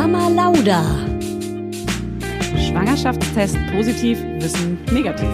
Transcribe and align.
Mama 0.00 0.28
Lauda. 0.28 0.82
Schwangerschaftstest 2.56 3.58
positiv, 3.70 4.18
Wissen 4.38 4.78
negativ. 4.92 5.28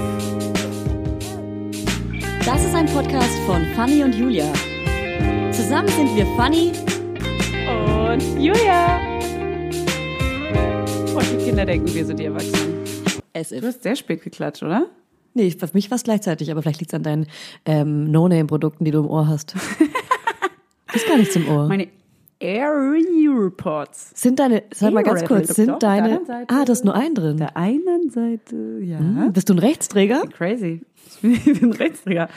Das 2.44 2.64
ist 2.64 2.74
ein 2.74 2.86
Podcast 2.86 3.38
von 3.46 3.64
Fanny 3.76 4.02
und 4.02 4.12
Julia. 4.12 4.52
Zusammen 5.52 5.86
sind 5.86 6.16
wir 6.16 6.26
Fanny 6.34 6.72
Und 7.68 8.42
Julia. 8.42 8.98
Und 11.14 11.30
die 11.30 11.44
Kinder 11.44 11.64
denken, 11.64 11.94
wir 11.94 12.04
sind 12.04 12.18
die 12.18 12.24
Erwachsenen. 12.24 12.82
Du 13.34 13.66
hast 13.68 13.84
sehr 13.84 13.94
spät 13.94 14.24
geklatscht, 14.24 14.64
oder? 14.64 14.86
Nee, 15.34 15.52
für 15.52 15.70
mich 15.74 15.92
war 15.92 15.96
es 15.96 16.02
gleichzeitig, 16.02 16.50
aber 16.50 16.62
vielleicht 16.62 16.80
liegt 16.80 16.92
es 16.92 16.96
an 16.96 17.04
deinen 17.04 17.28
ähm, 17.66 18.10
No-Name-Produkten, 18.10 18.84
die 18.84 18.90
du 18.90 18.98
im 18.98 19.06
Ohr 19.08 19.28
hast. 19.28 19.54
ist 20.92 21.06
gar 21.06 21.18
nichts 21.18 21.36
im 21.36 21.46
Ohr. 21.48 21.68
Meine 21.68 21.86
Aeropods. 22.42 24.10
Sind 24.14 24.38
deine, 24.38 24.62
sag 24.74 24.92
mal 24.92 25.02
ganz 25.02 25.24
kurz, 25.24 25.54
sind 25.54 25.82
deine, 25.82 26.20
ah, 26.48 26.64
da 26.64 26.72
ist 26.72 26.84
nur 26.84 26.94
ein 26.94 27.14
drin. 27.14 27.36
Der 27.38 27.56
einen 27.56 28.10
Seite, 28.10 28.56
ja. 28.82 28.98
Hm, 28.98 29.32
Bist 29.32 29.48
du 29.48 29.54
ein 29.54 29.58
Rechtsträger? 29.58 30.22
Crazy. 30.32 30.82
Ich 31.06 31.20
bin, 31.20 31.32
ich 31.54 31.60
bin 31.60 31.72
Rechtsträger. 31.72 32.28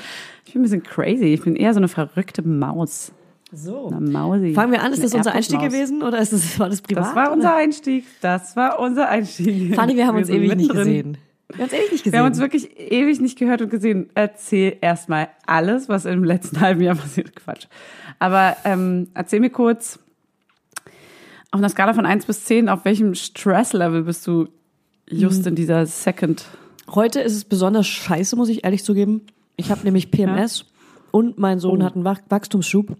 Ich 0.45 0.53
bin 0.53 0.61
ein 0.61 0.63
bisschen 0.63 0.83
crazy. 0.83 1.33
Ich 1.33 1.41
bin 1.43 1.55
eher 1.55 1.73
so 1.73 1.79
eine 1.79 1.87
verrückte 1.87 2.41
Maus. 2.47 3.11
So. 3.51 3.87
Eine 3.87 3.99
Mausi. 4.01 4.53
Fangen 4.53 4.71
wir 4.71 4.81
an, 4.83 4.93
ist 4.93 5.03
das 5.03 5.13
unser 5.13 5.33
Einstieg 5.33 5.59
gewesen 5.59 6.03
oder 6.03 6.19
ist 6.19 6.31
das, 6.33 6.59
war 6.59 6.69
das 6.69 6.81
privat? 6.81 7.05
Das 7.05 7.15
war 7.15 7.31
unser 7.31 7.55
Einstieg. 7.55 8.05
Das 8.21 8.55
war 8.55 8.79
unser 8.79 9.09
Einstieg. 9.09 9.75
Fanny, 9.75 9.95
wir 9.95 10.05
haben 10.05 10.17
uns 10.17 10.27
sind 10.27 10.35
ewig 10.35 10.55
nicht 10.55 10.67
mittendrin. 10.73 10.85
gesehen. 11.13 11.17
Wir 11.51 11.57
haben 11.57 11.63
uns 11.63 11.73
ewig 11.73 11.91
nicht 11.91 12.03
gesehen. 12.03 12.13
Wir 12.13 12.19
haben 12.19 12.27
uns 12.27 12.39
wirklich 12.39 12.79
ewig 12.79 13.19
nicht 13.21 13.37
gehört 13.37 13.61
und 13.61 13.69
gesehen. 13.69 14.09
Erzähl 14.13 14.77
erstmal 14.81 15.29
alles, 15.45 15.89
was 15.89 16.05
im 16.05 16.23
letzten 16.23 16.59
halben 16.61 16.81
Jahr 16.81 16.95
passiert. 16.95 17.35
Quatsch. 17.35 17.65
Aber 18.19 18.55
ähm, 18.65 19.07
erzähl 19.13 19.39
mir 19.39 19.49
kurz, 19.49 19.99
auf 21.51 21.59
einer 21.59 21.69
Skala 21.69 21.93
von 21.93 22.05
1 22.05 22.25
bis 22.25 22.45
10, 22.45 22.69
auf 22.69 22.85
welchem 22.85 23.15
Stresslevel 23.15 24.03
bist 24.03 24.27
du 24.27 24.47
just 25.09 25.47
in 25.47 25.55
dieser 25.55 25.85
Second? 25.87 26.45
Heute 26.93 27.19
ist 27.21 27.33
es 27.35 27.45
besonders 27.45 27.87
scheiße, 27.87 28.35
muss 28.35 28.49
ich 28.49 28.63
ehrlich 28.63 28.83
zugeben. 28.83 29.21
Ich 29.55 29.71
habe 29.71 29.81
nämlich 29.83 30.11
PMS 30.11 30.65
und 31.11 31.39
mein 31.39 31.59
Sohn 31.59 31.81
Oh. 31.81 31.85
hat 31.85 31.95
einen 31.95 32.05
Wach 32.05 32.19
Wachstumsschub. 32.29 32.87
Das 32.89 32.95
heißt, 32.95 32.97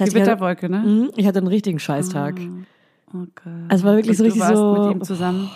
hatte, 0.00 0.12
Gewitterwolke, 0.12 0.68
ne? 0.68 0.78
Mhm, 0.80 1.10
ich 1.16 1.26
hatte 1.26 1.38
einen 1.38 1.46
richtigen 1.48 1.78
Scheißtag. 1.78 2.34
Okay. 3.08 3.50
Also 3.68 3.84
war 3.86 3.96
wirklich 3.96 4.18
so 4.18 4.24
richtig 4.24 4.42
du 4.42 4.46
warst 4.48 4.56
so- 4.56 4.84
mit 4.88 4.96
ihm 4.96 5.02
zusammen. 5.04 5.50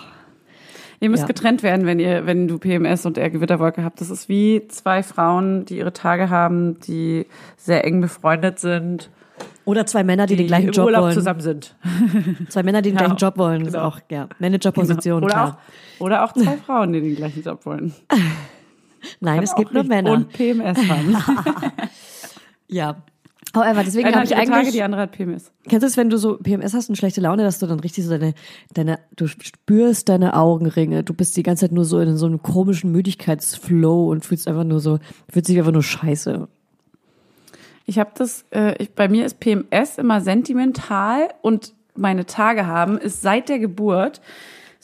Ihr 0.99 1.09
müsst 1.09 1.21
Ja. 1.23 1.27
getrennt 1.27 1.61
werden, 1.63 1.85
wenn 1.85 1.99
ihr, 1.99 2.25
wenn 2.25 2.47
du 2.47 2.57
PMS 2.57 3.05
und 3.05 3.17
er 3.17 3.29
Gewitterwolke 3.29 3.83
habt. 3.83 4.01
Das 4.01 4.09
ist 4.09 4.29
wie 4.29 4.67
zwei 4.69 5.03
Frauen, 5.03 5.65
die 5.65 5.77
ihre 5.77 5.93
Tage 5.93 6.29
haben, 6.29 6.79
die 6.81 7.25
sehr 7.55 7.85
eng 7.85 8.01
befreundet 8.01 8.59
sind, 8.59 9.09
Oder 9.65 9.85
zwei 9.85 10.03
Männer, 10.03 10.25
die, 10.25 10.35
die 10.35 10.43
den 10.43 10.47
gleichen 10.47 10.67
im 10.69 10.73
Job 10.73 10.85
Urlaub 10.87 11.03
wollen. 11.03 11.13
zusammen 11.13 11.41
sind. 11.41 11.75
Zwei 12.49 12.63
Männer, 12.63 12.81
die 12.81 12.89
den 12.91 12.95
Ja, 12.97 13.05
gleichen 13.05 13.17
Job 13.17 13.37
wollen. 13.37 13.59
Das 13.59 13.67
ist 13.67 13.73
genau. 13.73 13.85
auch, 13.87 13.99
ja, 14.09 14.27
Managerposition, 14.39 15.23
oder, 15.23 15.33
klar. 15.33 15.59
auch, 15.99 16.01
oder 16.05 16.23
auch 16.23 16.31
zwei 16.33 16.57
Frauen, 16.65 16.93
die 16.93 17.01
den 17.01 17.15
gleichen 17.15 17.43
Job 17.43 17.65
wollen. 17.65 17.93
Nein, 19.19 19.43
es 19.43 19.53
gibt 19.55 19.73
nur 19.73 19.83
Männer. 19.83 20.11
Und 20.13 20.31
PMS 20.33 20.77
haben. 20.89 21.17
ja. 22.67 22.95
However, 23.55 23.83
deswegen 23.83 24.13
habe 24.13 24.25
ich 24.25 24.31
ihre 24.31 24.39
Tage, 24.39 24.53
eigentlich, 24.53 24.73
die 24.73 24.83
andere 24.83 25.01
hat 25.01 25.11
PMS. 25.11 25.51
kennst 25.67 25.83
du 25.83 25.87
es, 25.87 25.97
wenn 25.97 26.09
du 26.09 26.17
so 26.17 26.37
PMS 26.37 26.73
hast 26.73 26.89
und 26.89 26.95
schlechte 26.95 27.21
Laune, 27.21 27.43
dass 27.43 27.59
du 27.59 27.67
dann 27.67 27.79
richtig 27.79 28.05
so 28.05 28.09
deine, 28.09 28.33
deine, 28.73 28.99
du 29.15 29.27
spürst 29.27 30.09
deine 30.09 30.35
Augenringe, 30.35 31.03
du 31.03 31.13
bist 31.13 31.37
die 31.37 31.43
ganze 31.43 31.65
Zeit 31.65 31.71
nur 31.71 31.85
so 31.85 31.99
in 31.99 32.17
so 32.17 32.25
einem 32.25 32.41
komischen 32.41 32.91
Müdigkeitsflow 32.91 34.09
und 34.09 34.25
fühlst 34.25 34.47
einfach 34.47 34.63
nur 34.63 34.79
so, 34.79 34.99
fühlst 35.29 35.49
dich 35.49 35.57
einfach 35.57 35.71
nur 35.71 35.83
scheiße. 35.83 36.47
Ich 37.85 37.99
habe 37.99 38.11
das, 38.15 38.45
äh, 38.51 38.75
ich, 38.81 38.93
bei 38.93 39.07
mir 39.07 39.25
ist 39.25 39.39
PMS 39.39 39.97
immer 39.97 40.21
sentimental 40.21 41.29
und 41.41 41.73
meine 41.95 42.25
Tage 42.25 42.67
haben 42.67 42.97
ist 42.97 43.21
seit 43.21 43.49
der 43.49 43.59
Geburt 43.59 44.21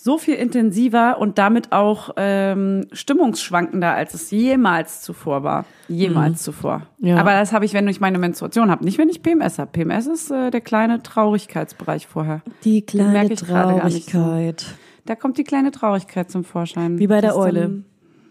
so 0.04 0.18
viel 0.18 0.36
intensiver 0.36 1.18
und 1.18 1.38
damit 1.38 1.72
auch 1.72 2.10
ähm, 2.18 2.88
stimmungsschwankender, 2.92 3.94
als 3.94 4.14
es 4.14 4.32
jemals 4.32 5.02
zuvor 5.02 5.44
war. 5.44 5.64
Jemals 5.88 6.44
zuvor. 6.44 6.82
Ja. 7.00 7.16
Aber 7.16 7.32
das 7.32 7.54
habe 7.54 7.64
ich, 7.64 7.74
wenn 7.74 7.88
ich 7.88 8.02
meine 8.02 8.18
Menstruation 8.18 8.70
habe, 8.70 8.84
nicht 8.84 8.98
wenn 8.98 9.08
ich 9.08 9.24
PMS 9.24 9.60
habe. 9.60 9.72
PMS 9.72 10.08
ist 10.08 10.30
äh, 10.30 10.52
der 10.52 10.60
kleine 10.60 11.02
Traurigkeitsbereich 11.04 12.06
vorher. 12.08 12.42
Die 12.66 12.82
kleine 12.82 13.30
nicht 13.30 13.40
so. 13.40 13.46
Traurigkeit. 13.46 14.66
Da 15.06 15.16
kommt 15.16 15.38
die 15.38 15.46
kleine 15.46 15.72
Traurigkeit 15.72 16.30
zum 16.30 16.44
Vorschein. 16.44 17.00
Wie 17.00 17.08
bei 17.08 17.22
der 17.22 17.38
Eule. 17.38 17.84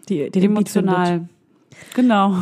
Die, 0.09 0.29
die. 0.29 0.45
Emotional. 0.45 1.27
Genau. 1.95 2.35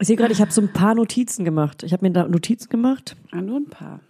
Ich 0.00 0.06
sehe 0.06 0.16
gerade, 0.16 0.32
ich 0.32 0.40
habe 0.40 0.50
so 0.50 0.62
ein 0.62 0.72
paar 0.72 0.94
Notizen 0.94 1.44
gemacht. 1.44 1.82
Ich 1.82 1.92
habe 1.92 2.06
mir 2.06 2.12
da 2.12 2.26
Notizen 2.26 2.70
gemacht 2.70 3.16
Ja, 3.34 3.42
nur 3.42 3.58
ein 3.58 3.66
paar. 3.66 4.00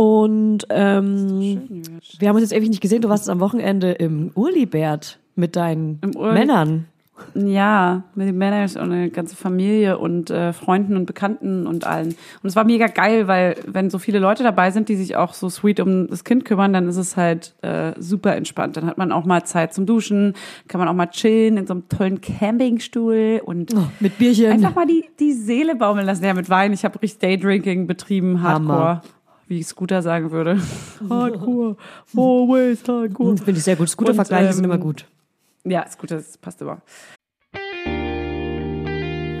Und 0.00 0.60
ähm, 0.70 1.60
Schön, 2.00 2.00
wir 2.20 2.28
haben 2.28 2.36
uns 2.36 2.42
jetzt 2.50 2.54
ewig 2.58 2.70
nicht 2.70 2.80
gesehen. 2.80 3.02
Du 3.02 3.10
warst 3.10 3.28
am 3.28 3.38
Wochenende 3.40 3.92
im 3.92 4.30
Urlibert 4.34 5.18
mit 5.36 5.56
deinen 5.56 6.00
Urli- 6.16 6.32
Männern. 6.32 6.86
Ja, 7.34 8.04
mit 8.14 8.28
den 8.28 8.38
Männern 8.38 8.62
und 8.76 8.92
eine 8.92 9.10
ganze 9.10 9.36
Familie 9.36 9.98
und 9.98 10.30
äh, 10.30 10.54
Freunden 10.54 10.96
und 10.96 11.04
Bekannten 11.04 11.66
und 11.66 11.86
allen. 11.86 12.08
Und 12.42 12.48
es 12.48 12.56
war 12.56 12.64
mega 12.64 12.86
geil, 12.86 13.28
weil 13.28 13.56
wenn 13.66 13.90
so 13.90 13.98
viele 13.98 14.20
Leute 14.20 14.42
dabei 14.42 14.70
sind, 14.70 14.88
die 14.88 14.96
sich 14.96 15.16
auch 15.16 15.34
so 15.34 15.50
sweet 15.50 15.80
um 15.80 16.08
das 16.08 16.24
Kind 16.24 16.46
kümmern, 16.46 16.72
dann 16.72 16.88
ist 16.88 16.96
es 16.96 17.18
halt 17.18 17.54
äh, 17.60 17.92
super 17.98 18.34
entspannt. 18.36 18.78
Dann 18.78 18.86
hat 18.86 18.96
man 18.96 19.12
auch 19.12 19.26
mal 19.26 19.44
Zeit 19.44 19.74
zum 19.74 19.84
Duschen, 19.84 20.32
kann 20.66 20.78
man 20.78 20.88
auch 20.88 20.94
mal 20.94 21.08
chillen 21.08 21.58
in 21.58 21.66
so 21.66 21.74
einem 21.74 21.86
tollen 21.90 22.22
Campingstuhl 22.22 23.42
und 23.44 23.74
Oh, 23.76 23.82
mit 24.00 24.16
Bierchen. 24.16 24.50
einfach 24.52 24.74
mal 24.74 24.86
die, 24.86 25.04
die 25.20 25.34
Seele 25.34 25.76
baumeln 25.76 26.06
lassen. 26.06 26.24
Ja, 26.24 26.32
mit 26.32 26.48
Wein. 26.48 26.72
Ich 26.72 26.86
habe 26.86 27.02
richtig 27.02 27.18
Daydrinking 27.20 27.86
betrieben, 27.86 28.40
Hardcore. 28.42 28.78
Hammer. 28.78 29.02
Wie 29.50 29.64
Scooter 29.64 30.00
sagen 30.00 30.30
würde. 30.30 30.62
Hardcore. 31.10 31.76
Always 32.16 32.86
hardcore. 32.86 33.36
Finde 33.36 33.58
ich 33.58 33.64
sehr 33.64 33.74
gut. 33.74 33.88
Scooter-Vergleiche 33.88 34.46
Und, 34.46 34.52
sind 34.52 34.64
ähm, 34.64 34.70
immer 34.70 34.78
gut. 34.78 35.06
Ja, 35.64 35.84
Scooter, 35.88 36.18
das 36.18 36.38
passt 36.38 36.62
immer. 36.62 36.82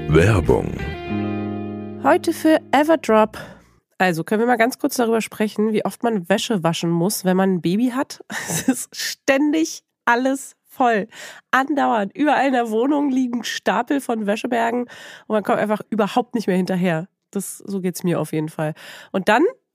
Werbung. 0.08 0.74
Heute 2.02 2.32
für 2.32 2.58
Everdrop. 2.72 3.38
Also 3.98 4.24
können 4.24 4.40
wir 4.40 4.48
mal 4.48 4.56
ganz 4.56 4.80
kurz 4.80 4.96
darüber 4.96 5.20
sprechen, 5.20 5.72
wie 5.72 5.84
oft 5.84 6.02
man 6.02 6.28
Wäsche 6.28 6.64
waschen 6.64 6.90
muss, 6.90 7.24
wenn 7.24 7.36
man 7.36 7.54
ein 7.54 7.60
Baby 7.60 7.90
hat. 7.90 8.24
Es 8.48 8.62
ist 8.66 8.88
ständig 8.96 9.84
alles 10.06 10.56
voll. 10.64 11.06
Andauernd. 11.52 12.16
Überall 12.16 12.48
in 12.48 12.54
der 12.54 12.70
Wohnung 12.72 13.10
liegen 13.10 13.44
Stapel 13.44 14.00
von 14.00 14.26
Wäschebergen 14.26 14.86
und 15.28 15.28
man 15.28 15.44
kommt 15.44 15.60
einfach 15.60 15.82
überhaupt 15.88 16.34
nicht 16.34 16.48
mehr 16.48 16.56
hinterher. 16.56 17.06
Das, 17.30 17.58
so 17.58 17.80
geht's 17.80 18.02
mir 18.02 18.18
auf 18.18 18.32
jeden 18.32 18.48
Fall. 18.48 18.74
Und 19.12 19.28
dann, 19.28 19.44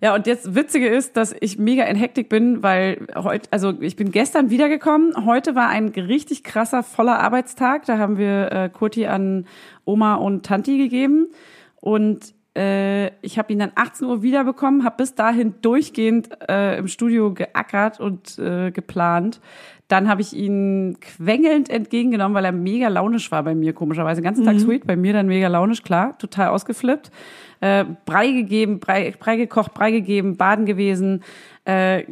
Ja, 0.00 0.14
und 0.14 0.26
jetzt 0.26 0.54
Witzige 0.54 0.86
ist, 0.88 1.16
dass 1.16 1.34
ich 1.40 1.58
mega 1.58 1.84
in 1.84 1.96
Hektik 1.96 2.28
bin, 2.28 2.62
weil 2.62 3.06
heute, 3.16 3.48
also 3.50 3.74
ich 3.80 3.96
bin 3.96 4.12
gestern 4.12 4.48
wiedergekommen. 4.50 5.26
Heute 5.26 5.56
war 5.56 5.68
ein 5.68 5.88
richtig 5.88 6.44
krasser, 6.44 6.84
voller 6.84 7.18
Arbeitstag. 7.18 7.84
Da 7.86 7.98
haben 7.98 8.16
wir 8.16 8.52
äh, 8.52 8.68
Kurti 8.68 9.06
an 9.06 9.46
Oma 9.84 10.14
und 10.14 10.46
Tanti 10.46 10.78
gegeben. 10.78 11.28
Und 11.80 12.32
äh, 12.56 13.08
ich 13.22 13.38
habe 13.38 13.52
ihn 13.52 13.58
dann 13.58 13.72
18 13.74 14.06
Uhr 14.06 14.22
wiederbekommen, 14.22 14.84
habe 14.84 14.98
bis 14.98 15.14
dahin 15.14 15.54
durchgehend 15.62 16.30
äh, 16.48 16.78
im 16.78 16.86
Studio 16.86 17.34
geackert 17.34 17.98
und 17.98 18.38
äh, 18.38 18.70
geplant. 18.70 19.40
Dann 19.88 20.08
habe 20.08 20.20
ich 20.20 20.34
ihn 20.34 20.98
quengelnd 21.00 21.70
entgegengenommen, 21.70 22.34
weil 22.34 22.44
er 22.44 22.52
mega 22.52 22.88
launisch 22.88 23.32
war 23.32 23.42
bei 23.42 23.54
mir, 23.54 23.72
komischerweise. 23.72 24.20
Den 24.20 24.24
ganzen 24.24 24.44
Tag 24.44 24.60
sweet, 24.60 24.86
bei 24.86 24.96
mir 24.96 25.14
dann 25.14 25.26
mega 25.26 25.48
launisch, 25.48 25.82
klar, 25.82 26.16
total 26.18 26.48
ausgeflippt. 26.48 27.10
Äh, 27.60 27.86
Brei 28.04 28.30
gegeben, 28.30 28.80
Brei, 28.80 29.14
Brei 29.18 29.36
gekocht, 29.36 29.72
Brei 29.72 29.90
gegeben, 29.90 30.36
baden 30.36 30.66
gewesen, 30.66 31.22
äh, 31.68 32.04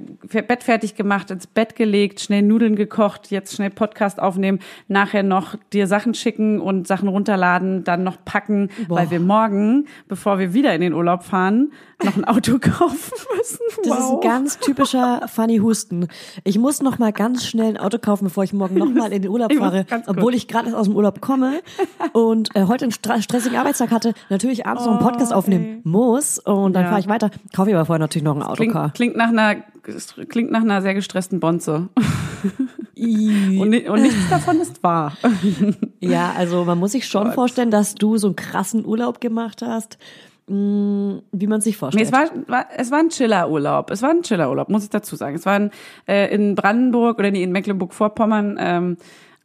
Bett 0.42 0.62
fertig 0.62 0.94
gemacht, 0.96 1.30
ins 1.30 1.46
Bett 1.46 1.76
gelegt, 1.76 2.20
schnell 2.20 2.42
Nudeln 2.42 2.76
gekocht, 2.76 3.30
jetzt 3.30 3.54
schnell 3.56 3.70
Podcast 3.70 4.20
aufnehmen, 4.20 4.58
nachher 4.86 5.22
noch 5.22 5.56
dir 5.72 5.86
Sachen 5.86 6.12
schicken 6.12 6.60
und 6.60 6.86
Sachen 6.86 7.08
runterladen, 7.08 7.82
dann 7.84 8.04
noch 8.04 8.18
packen, 8.24 8.68
Boah. 8.86 8.96
weil 8.98 9.10
wir 9.10 9.20
morgen, 9.20 9.86
bevor 10.08 10.38
wir 10.38 10.52
wieder 10.52 10.74
in 10.74 10.82
den 10.82 10.92
Urlaub 10.92 11.22
fahren, 11.24 11.72
noch 12.04 12.16
ein 12.16 12.24
Auto 12.26 12.58
kaufen 12.60 13.12
müssen. 13.38 13.58
Das 13.84 13.98
ist 13.98 14.10
ein 14.10 14.20
ganz 14.20 14.58
typischer 14.58 15.22
Funny 15.28 15.56
Husten. 15.58 16.08
Ich 16.44 16.58
muss 16.58 16.82
noch 16.82 16.98
mal 16.98 17.12
ganz 17.12 17.46
schnell 17.46 17.68
ein 17.68 17.76
Auto 17.78 17.96
kaufen, 17.98 18.24
bevor 18.24 18.44
ich 18.44 18.52
morgen 18.52 18.74
noch 18.76 18.90
mal 18.92 19.10
in 19.12 19.22
den 19.22 19.30
Urlaub 19.30 19.50
Ich 19.50 19.58
fahre, 19.58 19.86
kurz. 19.88 20.06
obwohl 20.06 20.34
ich 20.34 20.48
gerade 20.48 20.76
aus 20.76 20.84
dem 20.86 20.94
Urlaub 20.96 21.22
komme 21.22 21.60
und 22.12 22.54
äh, 22.54 22.64
heute 22.64 22.84
einen 22.84 22.92
stressigen 22.92 23.56
Arbeitstag 23.56 23.90
hatte, 23.90 24.12
natürlich 24.28 24.66
abends 24.66 24.84
noch 24.84 24.92
einen 24.92 25.00
Podcast 25.00 25.32
Oh, 25.32 25.36
aufnehmen 25.36 25.64
ey. 25.64 25.80
muss 25.84 26.38
und 26.38 26.74
dann 26.74 26.82
Ja. 26.82 26.88
fahre 26.90 27.00
ich 27.00 27.08
weiter. 27.08 27.30
Kaufe 27.54 27.70
ich 27.70 27.76
aber 27.76 27.86
vorher 27.86 28.00
natürlich 28.00 28.24
noch 28.24 28.36
ein 28.36 28.42
Autocar. 28.42 28.90
Klingt, 28.92 29.14
klingt 29.14 29.16
nach 29.16 29.28
einer 29.28 29.45
klingt 30.28 30.50
nach 30.50 30.62
einer 30.62 30.82
sehr 30.82 30.94
gestressten 30.94 31.40
Bonze. 31.40 31.88
Und, 32.96 33.88
und 33.88 34.02
nichts 34.02 34.28
davon 34.30 34.60
ist 34.60 34.82
wahr. 34.82 35.16
Ja, 36.00 36.32
also 36.36 36.64
man 36.64 36.78
muss 36.78 36.92
sich 36.92 37.06
schon 37.06 37.32
vorstellen, 37.32 37.70
dass 37.70 37.94
du 37.94 38.16
so 38.16 38.28
einen 38.28 38.36
krassen 38.36 38.84
Urlaub 38.86 39.20
gemacht 39.20 39.62
hast, 39.62 39.98
mh, 40.48 41.20
wie 41.32 41.46
man 41.46 41.60
sich 41.60 41.74
Nee, 41.74 41.78
vorstellt. 41.78 42.06
es 42.06 42.12
war, 42.12 42.30
war 42.46 42.66
es 42.76 42.90
war 42.90 42.98
ein 43.00 43.08
Chillerurlaub. 43.10 43.90
Es 43.90 44.02
war 44.02 44.10
ein 44.10 44.22
Chillerurlaub, 44.22 44.68
muss 44.68 44.84
ich 44.84 44.90
dazu 44.90 45.16
sagen. 45.16 45.36
Es 45.36 45.44
war 45.46 45.54
ein, 45.54 45.70
äh, 46.08 46.34
in 46.34 46.54
Brandenburg 46.54 47.18
oder 47.18 47.30
nee, 47.30 47.42
in 47.42 47.52
Mecklenburg-Vorpommern 47.52 48.56
ähm, 48.58 48.96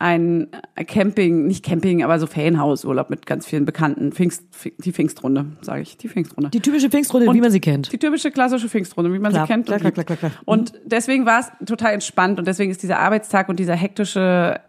ein 0.01 0.47
Camping, 0.87 1.45
nicht 1.47 1.63
Camping, 1.63 2.03
aber 2.03 2.17
so 2.19 2.25
Ferienhausurlaub 2.27 3.09
mit 3.09 3.25
ganz 3.25 3.45
vielen 3.45 3.65
Bekannten. 3.65 4.11
Pfingst, 4.11 4.43
die 4.79 4.91
Pfingstrunde, 4.91 5.45
sage 5.61 5.81
ich, 5.83 5.95
die 5.97 6.09
Pfingstrunde. 6.09 6.49
die 6.49 6.59
typische 6.59 6.89
Pfingstrunde, 6.89 7.27
Und 7.29 7.35
wie 7.35 7.41
man 7.41 7.51
sie 7.51 7.59
kennt. 7.59 7.91
Die 7.93 7.97
typische 7.99 8.31
klassische 8.31 8.67
Pfingstrunde, 8.67 9.13
wie 9.13 9.19
man 9.19 9.31
Klar, 9.31 9.45
sie 9.45 9.53
kennt. 9.53 9.67
klar, 9.67 9.75
und 9.77 9.93
klar, 9.93 10.05
klar, 10.05 10.17
klar, 10.17 10.17
klar. 10.17 10.31
Und 10.45 10.73
deswegen 10.85 11.25
war 11.25 11.39
es 11.41 11.51
total 11.67 11.93
entspannt 11.93 12.39
und 12.39 12.47
deswegen 12.47 12.71
ist 12.71 12.81
dieser 12.83 12.99
Arbeitstag 12.99 13.47
und 13.47 13.59
dieser 13.59 13.75
hektische 13.75 14.59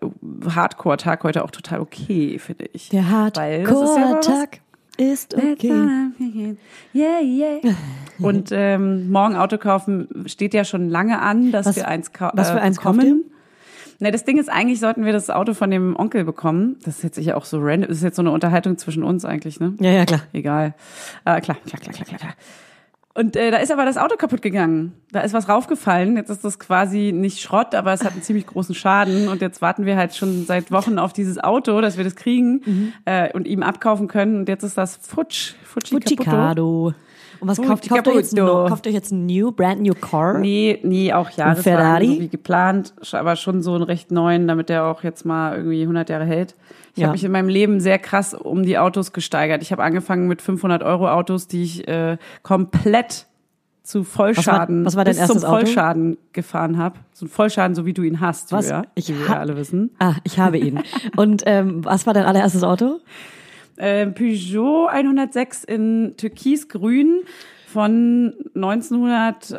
Hardcore-Tag 0.48 1.24
heute 1.24 1.44
auch 1.44 1.50
total 1.50 1.80
okay, 1.80 2.38
finde 2.38 2.66
ich. 2.72 2.90
Der 2.90 3.08
Hardcore-Tag 3.10 4.60
ist 4.98 5.34
okay. 5.34 5.72
Yeah, 6.94 7.20
yeah. 7.22 7.60
Und 8.18 8.50
ähm, 8.52 9.10
morgen 9.10 9.34
Auto 9.36 9.56
kaufen 9.56 10.06
steht 10.26 10.52
ja 10.54 10.64
schon 10.64 10.90
lange 10.90 11.18
an, 11.20 11.50
dass 11.50 11.64
Was- 11.66 11.76
wir 11.76 11.88
eins 11.88 12.12
kaufen. 12.12 12.36
was 12.36 12.50
für 12.50 12.60
eins 12.60 12.78
kauft 12.78 12.98
bekommen. 13.00 13.24
Ne, 14.02 14.10
das 14.10 14.24
Ding 14.24 14.36
ist, 14.36 14.50
eigentlich 14.50 14.80
sollten 14.80 15.04
wir 15.04 15.12
das 15.12 15.30
Auto 15.30 15.54
von 15.54 15.70
dem 15.70 15.94
Onkel 15.94 16.24
bekommen. 16.24 16.76
Das 16.84 16.96
ist 16.96 17.04
jetzt 17.04 17.14
sicher 17.14 17.36
auch 17.36 17.44
so 17.44 17.60
random. 17.60 17.88
Das 17.88 17.98
ist 17.98 18.02
jetzt 18.02 18.16
so 18.16 18.22
eine 18.22 18.32
Unterhaltung 18.32 18.76
zwischen 18.76 19.04
uns 19.04 19.24
eigentlich, 19.24 19.60
ne? 19.60 19.74
Ja, 19.78 19.92
ja, 19.92 20.04
klar. 20.04 20.22
Egal. 20.32 20.74
Äh, 21.24 21.40
klar, 21.40 21.56
klar, 21.64 21.80
klar, 21.80 21.94
klar, 21.94 22.04
klar, 22.06 22.18
klar. 22.18 22.32
Und 23.14 23.36
äh, 23.36 23.52
da 23.52 23.58
ist 23.58 23.70
aber 23.70 23.84
das 23.84 23.98
Auto 23.98 24.16
kaputt 24.16 24.42
gegangen. 24.42 24.92
Da 25.12 25.20
ist 25.20 25.34
was 25.34 25.48
raufgefallen. 25.48 26.16
Jetzt 26.16 26.30
ist 26.30 26.44
das 26.44 26.58
quasi 26.58 27.12
nicht 27.14 27.40
Schrott, 27.40 27.76
aber 27.76 27.92
es 27.92 28.02
hat 28.02 28.14
einen 28.14 28.22
ziemlich 28.22 28.44
großen 28.44 28.74
Schaden. 28.74 29.28
Und 29.28 29.40
jetzt 29.40 29.62
warten 29.62 29.86
wir 29.86 29.96
halt 29.96 30.16
schon 30.16 30.46
seit 30.46 30.72
Wochen 30.72 30.98
auf 30.98 31.12
dieses 31.12 31.38
Auto, 31.38 31.80
dass 31.80 31.96
wir 31.96 32.02
das 32.02 32.16
kriegen 32.16 32.92
äh, 33.04 33.32
und 33.32 33.46
ihm 33.46 33.62
abkaufen 33.62 34.08
können. 34.08 34.34
Und 34.34 34.48
jetzt 34.48 34.64
ist 34.64 34.76
das 34.76 34.96
futsch, 34.96 35.52
futschi 35.62 35.94
kaputto. 35.94 36.24
Fuchicado. 36.24 36.94
Und 37.42 37.48
was 37.48 37.58
kauft, 37.60 37.88
kauft, 37.88 38.06
ihr 38.06 38.14
jetzt, 38.14 38.36
kauft 38.36 38.86
ihr 38.86 38.92
jetzt 38.92 39.10
ein 39.10 39.26
new, 39.26 39.50
brand 39.50 39.82
new 39.82 39.94
car? 39.94 40.38
Nee, 40.38 40.78
nee, 40.84 41.12
auch 41.12 41.28
Jahreswagen, 41.30 41.62
Ferrari? 41.62 42.06
so 42.14 42.20
wie 42.20 42.28
geplant, 42.28 42.94
aber 43.12 43.34
schon 43.34 43.62
so 43.62 43.74
einen 43.74 43.82
recht 43.82 44.12
neuen, 44.12 44.46
damit 44.46 44.68
der 44.68 44.84
auch 44.86 45.02
jetzt 45.02 45.26
mal 45.26 45.56
irgendwie 45.56 45.82
100 45.82 46.08
Jahre 46.08 46.24
hält. 46.24 46.54
Ich 46.94 46.98
Ja. 47.00 47.08
habe 47.08 47.14
mich 47.14 47.24
in 47.24 47.32
meinem 47.32 47.48
Leben 47.48 47.80
sehr 47.80 47.98
krass 47.98 48.32
um 48.32 48.62
die 48.62 48.78
Autos 48.78 49.12
gesteigert. 49.12 49.60
Ich 49.62 49.72
habe 49.72 49.82
angefangen 49.82 50.28
mit 50.28 50.40
500 50.40 50.84
Euro 50.84 51.08
Autos, 51.10 51.48
die 51.48 51.64
ich 51.64 51.88
äh, 51.88 52.16
komplett 52.44 53.26
zu 53.82 54.04
Vollschaden, 54.04 54.84
was 54.84 54.94
war 54.94 55.04
dein 55.04 55.16
bis 55.16 55.26
zum 55.26 55.34
erstes 55.38 55.44
Auto? 55.44 55.56
Vollschaden 55.56 56.16
gefahren 56.32 56.78
habe. 56.78 57.00
So 57.12 57.26
ein 57.26 57.28
Vollschaden, 57.28 57.74
so 57.74 57.84
wie 57.84 57.92
du 57.92 58.02
ihn 58.04 58.20
hast, 58.20 58.52
Was? 58.52 58.66
Julia, 58.66 58.84
Ich 58.94 59.08
wie 59.08 59.18
wir 59.18 59.40
alle 59.40 59.56
wissen. 59.56 59.90
Ah, 59.98 60.14
ich 60.22 60.38
habe 60.38 60.58
ihn. 60.58 60.80
Und 61.16 61.42
ähm, 61.46 61.84
was 61.84 62.06
war 62.06 62.14
dein 62.14 62.24
allererstes 62.24 62.62
Auto? 62.62 63.00
Äh, 63.82 64.06
Peugeot 64.06 64.86
106 64.86 65.64
in 65.64 66.14
Türkisgrün 66.16 67.22
von 67.66 68.32
1900, 68.54 69.50
äh, 69.50 69.56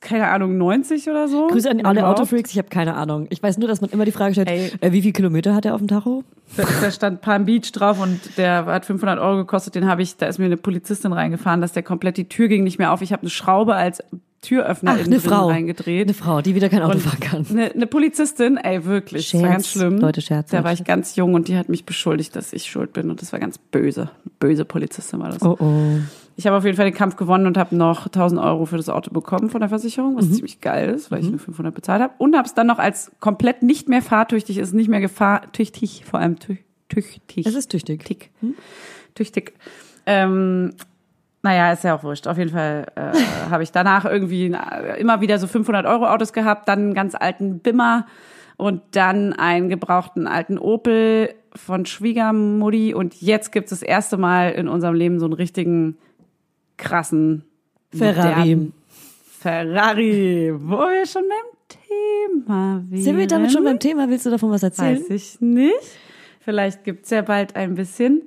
keine 0.00 0.28
Ahnung, 0.28 0.56
90 0.56 1.10
oder 1.10 1.28
so. 1.28 1.48
Grüße 1.48 1.68
an 1.70 1.84
alle 1.84 2.00
Überhaupt. 2.00 2.20
Autofreaks, 2.20 2.50
ich 2.52 2.56
habe 2.56 2.70
keine 2.70 2.94
Ahnung. 2.94 3.26
Ich 3.28 3.42
weiß 3.42 3.58
nur, 3.58 3.68
dass 3.68 3.82
man 3.82 3.90
immer 3.90 4.06
die 4.06 4.12
Frage 4.12 4.32
stellt, 4.32 4.48
Ey. 4.48 4.72
äh, 4.80 4.92
wie 4.92 5.02
viel 5.02 5.12
Kilometer 5.12 5.54
hat 5.54 5.66
er 5.66 5.74
auf 5.74 5.82
dem 5.82 5.88
Tacho? 5.88 6.24
Da, 6.56 6.62
da 6.80 6.90
stand 6.90 7.20
Palm 7.20 7.44
Beach 7.44 7.70
drauf 7.72 8.00
und 8.00 8.38
der 8.38 8.64
hat 8.64 8.86
500 8.86 9.18
Euro 9.18 9.36
gekostet. 9.36 9.74
Den 9.74 9.86
habe 9.86 10.00
ich, 10.00 10.16
da 10.16 10.28
ist 10.28 10.38
mir 10.38 10.46
eine 10.46 10.56
Polizistin 10.56 11.12
reingefahren, 11.12 11.60
dass 11.60 11.72
der 11.72 11.82
komplett 11.82 12.16
die 12.16 12.26
Tür 12.26 12.48
ging 12.48 12.64
nicht 12.64 12.78
mehr 12.78 12.90
auf. 12.90 13.02
Ich 13.02 13.12
habe 13.12 13.20
eine 13.20 13.30
Schraube 13.30 13.74
als 13.74 14.02
Türöffner 14.40 14.96
Ach, 15.00 15.04
eine 15.04 15.20
Frau. 15.20 15.48
reingedreht. 15.48 16.06
Eine 16.06 16.14
Frau, 16.14 16.40
die 16.42 16.54
wieder 16.54 16.68
kein 16.68 16.82
Auto 16.82 16.94
Und 16.94 17.00
fahren 17.02 17.20
kann. 17.20 17.46
Eine, 17.50 17.72
eine 17.72 17.86
Polizistin, 17.86 18.56
ey, 18.56 18.84
wirklich. 18.84 19.30
Das 19.32 19.40
war 19.40 19.48
Scherz, 19.48 19.52
ganz 19.54 19.68
schlimm. 19.68 19.98
Leute, 19.98 20.20
Scherz, 20.20 20.50
Da 20.50 20.62
war 20.64 20.72
ich 20.72 20.84
ganz 20.84 21.16
jung 21.16 21.34
und 21.34 21.48
die 21.48 21.56
hat 21.56 21.68
mich 21.68 21.84
beschuldigt, 21.84 22.36
dass 22.36 22.52
ich 22.52 22.64
schuld 22.70 22.92
bin. 22.92 23.10
Und 23.10 23.20
das 23.20 23.32
war 23.32 23.40
ganz 23.40 23.58
böse. 23.58 24.10
Böse 24.38 24.64
Polizistin 24.64 25.18
war 25.20 25.30
das. 25.30 25.42
Oh 25.42 25.56
oh. 25.58 25.98
Ich 26.36 26.46
habe 26.46 26.56
auf 26.56 26.64
jeden 26.64 26.76
Fall 26.76 26.84
den 26.84 26.94
Kampf 26.94 27.16
gewonnen 27.16 27.46
und 27.48 27.58
habe 27.58 27.74
noch 27.74 28.06
1000 28.06 28.40
Euro 28.40 28.64
für 28.64 28.76
das 28.76 28.88
Auto 28.88 29.10
bekommen 29.10 29.50
von 29.50 29.60
der 29.60 29.68
Versicherung, 29.68 30.12
Mhm. 30.14 30.18
was 30.18 30.32
ziemlich 30.32 30.60
geil 30.60 30.90
ist, 30.90 31.10
weil 31.10 31.20
ich 31.20 31.28
nur 31.30 31.40
500 31.40 31.74
bezahlt 31.74 32.00
habe. 32.00 32.14
Und 32.18 32.36
habe 32.36 32.46
es 32.46 32.54
dann 32.54 32.68
noch 32.68 32.78
als 32.78 33.10
komplett 33.18 33.64
nicht 33.64 33.88
mehr 33.88 34.02
fahrtüchtig 34.02 34.58
ist, 34.58 34.72
nicht 34.72 34.88
mehr 34.88 35.00
gefahrtüchtig, 35.00 36.04
vor 36.08 36.20
allem 36.20 36.38
tü 36.38 36.56
tüchtig. 36.88 37.44
Es 37.44 37.56
ist 37.56 37.72
tüchtig. 37.72 38.04
Tick. 38.04 38.30
Tüchtig. 39.16 39.52
Ähm, 40.06 40.74
naja, 41.42 41.72
ist 41.72 41.84
ja 41.84 41.96
auch 41.96 42.02
wurscht. 42.02 42.26
Auf 42.26 42.38
jeden 42.38 42.50
Fall 42.50 42.86
äh, 42.94 43.12
habe 43.50 43.62
ich 43.62 43.72
danach 43.72 44.04
irgendwie 44.04 44.54
immer 44.98 45.20
wieder 45.20 45.38
so 45.38 45.46
500 45.46 45.86
Euro 45.86 46.06
Autos 46.06 46.32
gehabt, 46.32 46.68
dann 46.68 46.78
einen 46.78 46.94
ganz 46.94 47.14
alten 47.14 47.60
Bimmer 47.60 48.06
und 48.56 48.82
dann 48.92 49.32
einen 49.32 49.68
gebrauchten 49.68 50.26
alten 50.26 50.58
Opel 50.58 51.34
von 51.54 51.86
Schwiegermutti 51.86 52.92
und 52.94 53.20
jetzt 53.20 53.52
gibt 53.52 53.66
es 53.66 53.80
das 53.80 53.82
erste 53.82 54.16
Mal 54.16 54.50
in 54.50 54.68
unserem 54.68 54.94
Leben 54.94 55.18
so 55.18 55.26
einen 55.26 55.34
richtigen 55.34 55.96
krassen 56.76 57.44
Ferrari. 57.96 58.72
Ferrari, 59.38 60.52
wo 60.56 60.78
wir 60.78 61.06
schon 61.06 61.22
beim 61.22 61.58
Thema 61.68 62.82
wären. 62.88 63.02
Sind 63.02 63.16
wir 63.16 63.26
damit 63.26 63.52
schon 63.52 63.64
beim 63.64 63.78
Thema? 63.78 64.08
Willst 64.10 64.26
du 64.26 64.30
davon 64.30 64.50
was 64.50 64.62
erzählen? 64.62 64.98
Weiß 64.98 65.10
ich 65.10 65.40
nicht. 65.40 65.74
Vielleicht 66.40 66.84
gibt's 66.84 67.10
ja 67.10 67.22
bald 67.22 67.54
ein 67.56 67.74
bisschen 67.74 68.22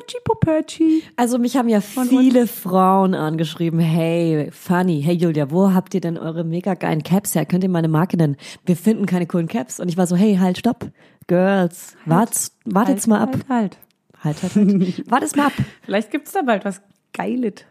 Merchy 0.00 0.18
Poperchi. 0.24 1.02
Also 1.16 1.38
mich 1.38 1.56
haben 1.56 1.68
ja 1.68 1.80
viele 1.82 2.46
Frauen 2.46 3.14
angeschrieben, 3.14 3.80
hey, 3.80 4.50
funny, 4.50 5.02
hey 5.02 5.14
Julia, 5.14 5.50
wo 5.50 5.74
habt 5.74 5.94
ihr 5.94 6.00
denn 6.00 6.16
eure 6.16 6.42
mega 6.42 6.72
geilen 6.72 7.02
Caps 7.02 7.34
her? 7.34 7.44
Könnt 7.44 7.64
ihr 7.64 7.70
meine 7.70 7.88
Marke 7.88 8.16
nennen? 8.16 8.36
Wir 8.64 8.76
finden 8.76 9.04
keine 9.04 9.26
coolen 9.26 9.46
Caps. 9.46 9.78
Und 9.78 9.88
ich 9.88 9.98
war 9.98 10.06
so, 10.06 10.16
hey, 10.16 10.36
halt, 10.36 10.58
stopp. 10.58 10.90
Girls, 11.26 11.96
wart's, 12.06 12.56
wartet's 12.64 13.06
mal 13.06 13.20
ab. 13.20 13.34
Halt, 13.48 13.48
halt. 13.48 13.78
Halt, 14.22 14.42
halt, 14.42 14.54
halt. 14.56 15.10
Wartet's 15.10 15.36
mal 15.36 15.46
ab. 15.46 15.52
Vielleicht 15.82 16.10
gibt's 16.10 16.32
da 16.32 16.42
bald 16.42 16.64
was 16.64 16.80
Geiles. 17.12 17.64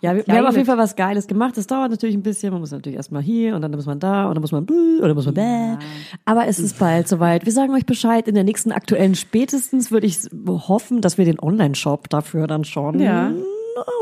Ja, 0.00 0.14
wir, 0.14 0.26
wir 0.26 0.34
haben 0.36 0.46
auf 0.46 0.54
jeden 0.54 0.66
Fall 0.66 0.78
was 0.78 0.96
Geiles 0.96 1.26
gemacht. 1.26 1.56
Das 1.56 1.66
dauert 1.66 1.90
natürlich 1.90 2.16
ein 2.16 2.22
bisschen. 2.22 2.52
Man 2.52 2.60
muss 2.60 2.70
natürlich 2.70 2.96
erstmal 2.96 3.22
hier 3.22 3.54
und 3.54 3.62
dann 3.62 3.70
muss 3.70 3.86
man 3.86 4.00
da 4.00 4.26
und 4.26 4.34
dann 4.34 4.40
muss 4.40 4.52
man 4.52 4.64
und 4.64 5.00
dann 5.00 5.14
muss 5.14 5.26
man 5.26 5.34
bäh. 5.34 5.76
Aber 6.24 6.46
es 6.46 6.58
ist 6.58 6.78
bald 6.78 7.08
soweit. 7.08 7.44
Wir 7.44 7.52
sagen 7.52 7.72
euch 7.74 7.86
Bescheid. 7.86 8.28
In 8.28 8.34
der 8.34 8.44
nächsten 8.44 8.72
aktuellen 8.72 9.14
spätestens 9.14 9.90
würde 9.90 10.06
ich 10.06 10.18
hoffen, 10.46 11.00
dass 11.00 11.18
wir 11.18 11.24
den 11.24 11.40
Online-Shop 11.40 12.08
dafür 12.08 12.46
dann 12.46 12.64
schon 12.64 12.98
Ja. 12.98 13.32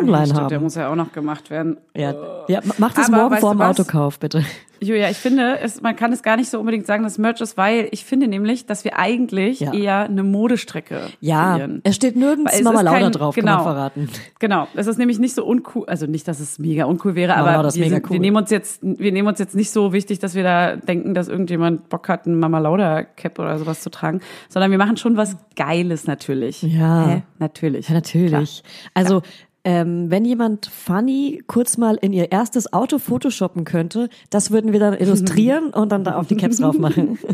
Online 0.01 0.27
Stimmt, 0.27 0.41
haben. 0.41 0.49
der 0.49 0.61
muss 0.61 0.75
ja 0.75 0.91
auch 0.91 0.97
noch 0.97 1.13
gemacht 1.13 1.51
werden. 1.51 1.77
Ja, 1.97 2.15
ja, 2.49 2.61
mach 2.79 2.93
das 2.95 3.09
Aber 3.09 3.23
morgen 3.25 3.37
vor 3.39 3.53
dem? 3.55 3.61
Autokauf, 3.63 4.19
bitte. 4.19 4.45
Julia, 4.83 5.11
ich 5.11 5.19
finde, 5.19 5.59
es, 5.61 5.83
man 5.83 5.95
kann 5.95 6.11
es 6.11 6.23
gar 6.23 6.39
nicht 6.39 6.49
so 6.49 6.59
unbedingt 6.59 6.87
sagen, 6.87 7.03
dass 7.03 7.19
Merch 7.19 7.43
ist, 7.43 7.59
weil 7.59 7.89
ich 7.91 8.07
finde 8.07 8.29
nämlich, 8.29 8.65
dass 8.65 8.83
wir 8.83 8.99
eigentlich 8.99 9.61
Ja. 9.61 9.75
eher 9.75 9.99
eine 10.05 10.23
Modestrecke 10.23 11.03
Ja, 11.21 11.53
kreieren. 11.57 11.81
es 11.85 11.97
steht 11.97 12.17
nirgends 12.17 12.51
es 12.55 12.63
Mama 12.63 12.81
Lauda 12.81 12.99
kein- 13.01 13.13
drauf, 13.13 13.35
genau. 13.35 13.57
kann 13.57 13.65
man 13.67 13.75
verraten. 13.75 14.09
Genau, 14.39 14.69
es 14.75 14.87
ist 14.87 14.97
nämlich 14.99 15.19
nicht 15.19 15.35
so 15.35 15.45
uncool, 15.45 15.85
also 15.87 16.07
nicht, 16.07 16.27
dass 16.27 16.41
es 16.41 16.59
mega 16.59 16.87
uncool 16.87 17.15
wäre, 17.15 17.35
Mama 17.37 17.51
aber 17.57 17.65
wir, 17.65 17.71
sind, 17.73 17.93
cool. 18.05 18.11
wir 18.15 18.21
nehmen 18.21 18.39
uns 18.39 18.49
jetzt, 18.49 18.79
wir 18.83 19.13
nehmen 19.13 19.29
uns 19.29 19.39
jetzt 19.39 19.55
nicht 19.55 19.71
so 19.71 19.93
wichtig, 19.93 20.19
dass 20.19 20.35
wir 20.35 20.45
da 20.45 20.77
denken, 20.77 21.13
dass 21.13 21.29
irgendjemand 21.29 21.91
Bock 21.91 22.09
hat, 22.09 22.25
ein 22.27 22.39
Mama 22.39 22.59
Lauda 22.59 23.03
Cap 23.03 23.39
oder 23.39 23.59
sowas 23.59 23.83
zu 23.83 23.91
tragen, 23.91 24.21
sondern 24.49 24.71
wir 24.71 24.79
machen 24.79 24.97
schon 24.97 25.19
was 25.19 25.37
Geiles 25.57 26.07
natürlich. 26.07 26.63
Ja. 26.63 27.07
Hä? 27.07 27.23
Natürlich. 27.39 27.89
Ja, 27.89 27.95
natürlich. 27.95 28.63
Also, 28.95 29.21
ähm, 29.65 30.11
wenn 30.11 30.25
jemand 30.25 30.67
funny 30.67 31.43
kurz 31.47 31.77
mal 31.77 31.97
in 31.97 32.13
ihr 32.13 32.33
erstes 32.33 32.73
Auto 32.73 32.99
photoshoppen 32.99 33.65
könnte, 33.65 34.09
das 34.31 34.51
würden 34.51 34.73
wir 34.73 34.81
dann 34.81 34.95
illustrieren 34.95 35.71
und 35.75 35.93
dann 35.93 36.05
da 36.05 36.17
auf 36.17 36.27
die 36.27 36.37
Caps 36.37 36.59
drauf 36.59 36.79
machen. 36.79 37.19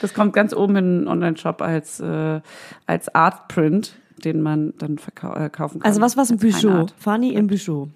Das 0.00 0.14
kommt 0.14 0.32
ganz 0.32 0.54
oben 0.54 0.76
in 0.76 1.00
den 1.00 1.08
Online-Shop 1.08 1.60
als, 1.60 1.98
äh, 1.98 2.40
als 2.86 3.14
Artprint, 3.14 3.96
den 4.24 4.40
man 4.40 4.72
dann 4.78 4.96
verkau 4.96 5.34
äh, 5.34 5.50
kaufen 5.50 5.80
kann. 5.80 5.88
Also 5.88 6.00
was 6.00 6.16
war's 6.16 6.30
im 6.30 6.38
Als 6.40 6.62
Peugeot? 6.62 6.86
Funny 6.96 7.34
im 7.34 7.48
Peugeot. 7.48 7.88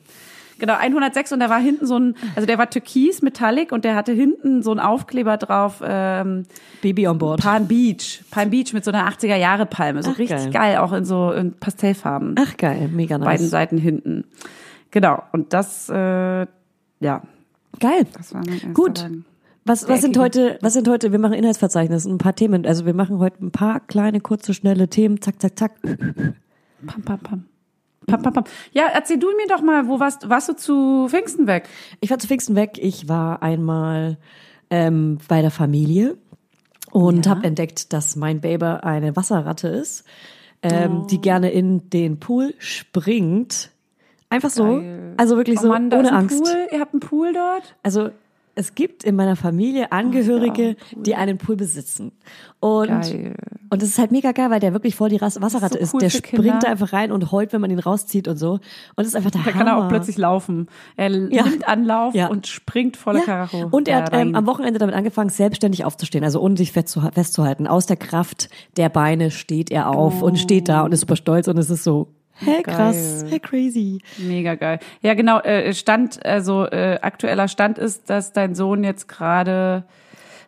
Genau, 0.62 0.74
106 0.74 1.32
und 1.32 1.40
da 1.40 1.50
war 1.50 1.58
hinten 1.58 1.86
so 1.88 1.98
ein, 1.98 2.14
also 2.36 2.46
der 2.46 2.56
war 2.56 2.70
türkis, 2.70 3.20
metallic 3.20 3.72
und 3.72 3.84
der 3.84 3.96
hatte 3.96 4.12
hinten 4.12 4.62
so 4.62 4.70
einen 4.70 4.78
Aufkleber 4.78 5.36
drauf, 5.36 5.82
ähm, 5.84 6.44
Baby 6.82 7.08
on 7.08 7.18
board. 7.18 7.40
Palm 7.40 7.66
Beach. 7.66 8.22
Palm 8.30 8.50
Beach 8.50 8.72
mit 8.72 8.84
so 8.84 8.92
einer 8.92 9.10
80er 9.10 9.34
Jahre 9.34 9.66
Palme. 9.66 10.04
So 10.04 10.12
Ach, 10.12 10.18
richtig 10.20 10.52
geil. 10.52 10.52
geil. 10.52 10.76
auch 10.76 10.92
in 10.92 11.04
so 11.04 11.32
in 11.32 11.54
Pastellfarben. 11.54 12.36
Ach 12.38 12.56
geil, 12.56 12.88
mega 12.92 13.18
nice. 13.18 13.26
Beiden 13.26 13.48
Seiten 13.48 13.76
hinten. 13.76 14.22
Genau. 14.92 15.24
Und 15.32 15.52
das, 15.52 15.88
äh, 15.88 16.46
ja, 17.00 17.22
Geil. 17.80 18.06
das 18.16 18.32
war 18.32 18.42
mein 18.46 18.72
Gut. 18.72 19.02
Wagen. 19.02 19.24
Was, 19.64 19.88
was 19.88 20.00
sind 20.00 20.16
heute, 20.16 20.60
was 20.62 20.74
sind 20.74 20.86
heute, 20.86 21.10
wir 21.10 21.18
machen 21.18 21.34
Inhaltsverzeichnis, 21.34 22.04
ein 22.04 22.18
paar 22.18 22.36
Themen. 22.36 22.66
Also 22.66 22.86
wir 22.86 22.94
machen 22.94 23.18
heute 23.18 23.44
ein 23.44 23.50
paar 23.50 23.80
kleine, 23.80 24.20
kurze, 24.20 24.54
schnelle 24.54 24.86
Themen. 24.86 25.20
Zack, 25.20 25.42
zack, 25.42 25.58
zack. 25.58 25.72
Pam, 25.82 27.02
pam, 27.04 27.18
pam. 27.18 27.44
Pam, 28.06 28.22
pam, 28.22 28.32
pam. 28.32 28.44
Ja, 28.72 28.84
erzähl 28.92 29.18
du 29.18 29.28
mir 29.36 29.46
doch 29.48 29.62
mal, 29.62 29.86
wo 29.88 30.00
warst, 30.00 30.28
warst 30.28 30.48
du 30.48 30.54
zu 30.54 31.06
Pfingsten 31.08 31.46
weg? 31.46 31.68
Ich 32.00 32.10
war 32.10 32.18
zu 32.18 32.26
Pfingsten 32.26 32.56
weg. 32.56 32.78
Ich 32.80 33.08
war 33.08 33.42
einmal 33.42 34.18
ähm, 34.70 35.18
bei 35.28 35.40
der 35.40 35.50
Familie 35.50 36.16
und 36.90 37.26
Ja. 37.26 37.32
habe 37.32 37.44
entdeckt, 37.46 37.92
dass 37.92 38.16
mein 38.16 38.40
Baby 38.40 38.64
eine 38.82 39.14
Wasserratte 39.16 39.68
ist, 39.68 40.04
ähm, 40.62 41.06
die 41.10 41.20
gerne 41.20 41.50
in 41.50 41.90
den 41.90 42.18
Pool 42.20 42.54
springt. 42.58 43.70
Einfach 44.30 44.50
so. 44.50 44.64
Geil. 44.64 45.14
Also 45.16 45.36
wirklich 45.36 45.58
Oh 45.58 45.62
so 45.62 45.68
Mann, 45.68 45.90
da 45.90 45.98
ohne 45.98 46.12
Angst. 46.12 46.42
Pool. 46.42 46.66
Ihr 46.72 46.80
habt 46.80 46.94
einen 46.94 47.00
Pool 47.00 47.32
dort? 47.32 47.76
Also 47.82 48.10
es 48.54 48.74
gibt 48.74 49.02
in 49.04 49.16
meiner 49.16 49.34
Familie 49.36 49.92
Angehörige, 49.92 50.76
die 50.94 51.14
einen 51.14 51.38
Pool 51.38 51.56
besitzen. 51.56 52.12
Und, 52.60 52.88
Geil. 52.88 53.34
und 53.70 53.82
es 53.82 53.88
ist 53.88 53.98
halt 53.98 54.12
mega 54.12 54.32
geil, 54.32 54.50
weil 54.50 54.60
der 54.60 54.72
wirklich 54.72 54.94
voll 54.94 55.08
die 55.08 55.20
Wasserratte 55.20 55.74
so 55.74 55.78
ist. 55.78 55.94
cool 55.94 56.00
Der 56.00 56.10
für 56.10 56.18
springt 56.18 56.42
Kinder. 56.44 56.58
da 56.60 56.68
einfach 56.68 56.92
rein 56.92 57.10
und 57.12 57.32
heult, 57.32 57.52
wenn 57.52 57.60
man 57.60 57.70
ihn 57.70 57.78
rauszieht 57.78 58.28
und 58.28 58.36
so. 58.36 58.52
Und 58.52 58.60
es 58.98 59.08
ist 59.08 59.16
einfach 59.16 59.30
der 59.30 59.40
Da 59.42 59.46
Hammer. 59.54 59.58
kann 59.58 59.66
er 59.66 59.76
auch 59.78 59.88
plötzlich 59.88 60.18
laufen. 60.18 60.68
Er 60.96 61.08
Ja. 61.10 61.44
nimmt 61.44 61.66
Anlauf 61.66 62.14
Ja. 62.14 62.28
und 62.28 62.46
springt 62.46 62.96
volle 62.96 63.22
Karacho. 63.22 63.68
Und 63.70 63.88
er 63.88 63.98
hat 64.04 64.10
ähm, 64.12 64.34
am 64.34 64.46
Wochenende 64.46 64.78
damit 64.78 64.94
angefangen, 64.94 65.30
selbstständig 65.30 65.84
aufzustehen, 65.84 66.22
also 66.22 66.40
ohne 66.40 66.56
sich 66.56 66.70
festzuha- 66.72 67.12
festzuhalten. 67.12 67.66
Aus 67.66 67.86
der 67.86 67.96
Kraft 67.96 68.48
der 68.76 68.90
Beine 68.90 69.30
steht 69.30 69.70
er 69.70 69.88
auf 69.88 70.22
und 70.22 70.38
steht 70.38 70.68
da 70.68 70.82
und 70.82 70.92
ist 70.92 71.00
super 71.00 71.16
stolz 71.16 71.48
und 71.48 71.56
es 71.58 71.70
ist 71.70 71.82
so, 71.84 72.08
hä, 72.44 72.62
krass, 72.62 73.22
Geil. 73.22 73.30
hä, 73.32 73.38
crazy. 73.40 73.98
Mega 74.18 74.54
geil. 74.54 74.78
Ja, 75.02 75.14
genau. 75.14 75.38
Äh, 75.40 75.72
Stand, 75.74 76.24
also 76.24 76.66
äh, 76.66 76.98
aktueller 77.02 77.48
Stand 77.48 77.78
ist, 77.78 78.08
dass 78.10 78.32
dein 78.32 78.54
Sohn 78.54 78.84
jetzt 78.84 79.08
gerade, 79.08 79.84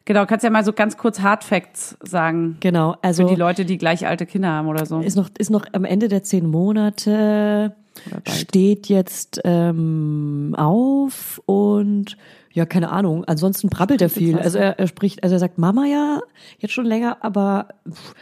genau, 0.05 0.27
kannst 0.27 0.45
ja 0.45 0.51
mal 0.51 0.65
so 0.65 0.73
ganz 0.73 0.97
kurz 0.97 1.21
Hard 1.21 1.45
Facts 1.45 1.97
sagen. 2.03 2.57
Genau, 2.61 2.93
Für 2.93 2.99
also 3.03 3.29
die 3.29 3.35
Leute, 3.37 3.65
die 3.65 3.79
gleich 3.79 4.07
alte 4.07 4.27
Kinder 4.27 4.49
haben 4.49 4.69
oder 4.69 4.87
so. 4.87 5.01
ist 5.01 5.17
noch, 5.17 5.31
ist 5.39 5.51
noch 5.51 5.67
am 5.73 5.85
Ende 5.85 6.09
der 6.09 6.23
zehn 6.23 6.47
Monate, 6.47 7.75
steht 8.29 8.89
jetzt 8.89 9.41
ähm, 9.45 10.55
auf 10.59 11.41
und 11.47 12.17
ja, 12.53 12.67
keine 12.67 12.91
Ahnung. 12.91 13.25
Ansonsten 13.25 13.69
brabbelt 13.69 14.01
er 14.01 14.09
viel. 14.09 14.39
Also 14.39 14.59
er, 14.59 14.79
er 14.79 14.87
spricht, 14.87 15.25
also 15.25 15.35
er 15.35 15.39
sagt 15.41 15.59
Mama 15.59 15.87
ja 15.87 16.21
jetzt 16.59 16.73
schon 16.73 16.87
länger, 16.87 17.19
aber 17.21 17.67
pff, 17.89 18.15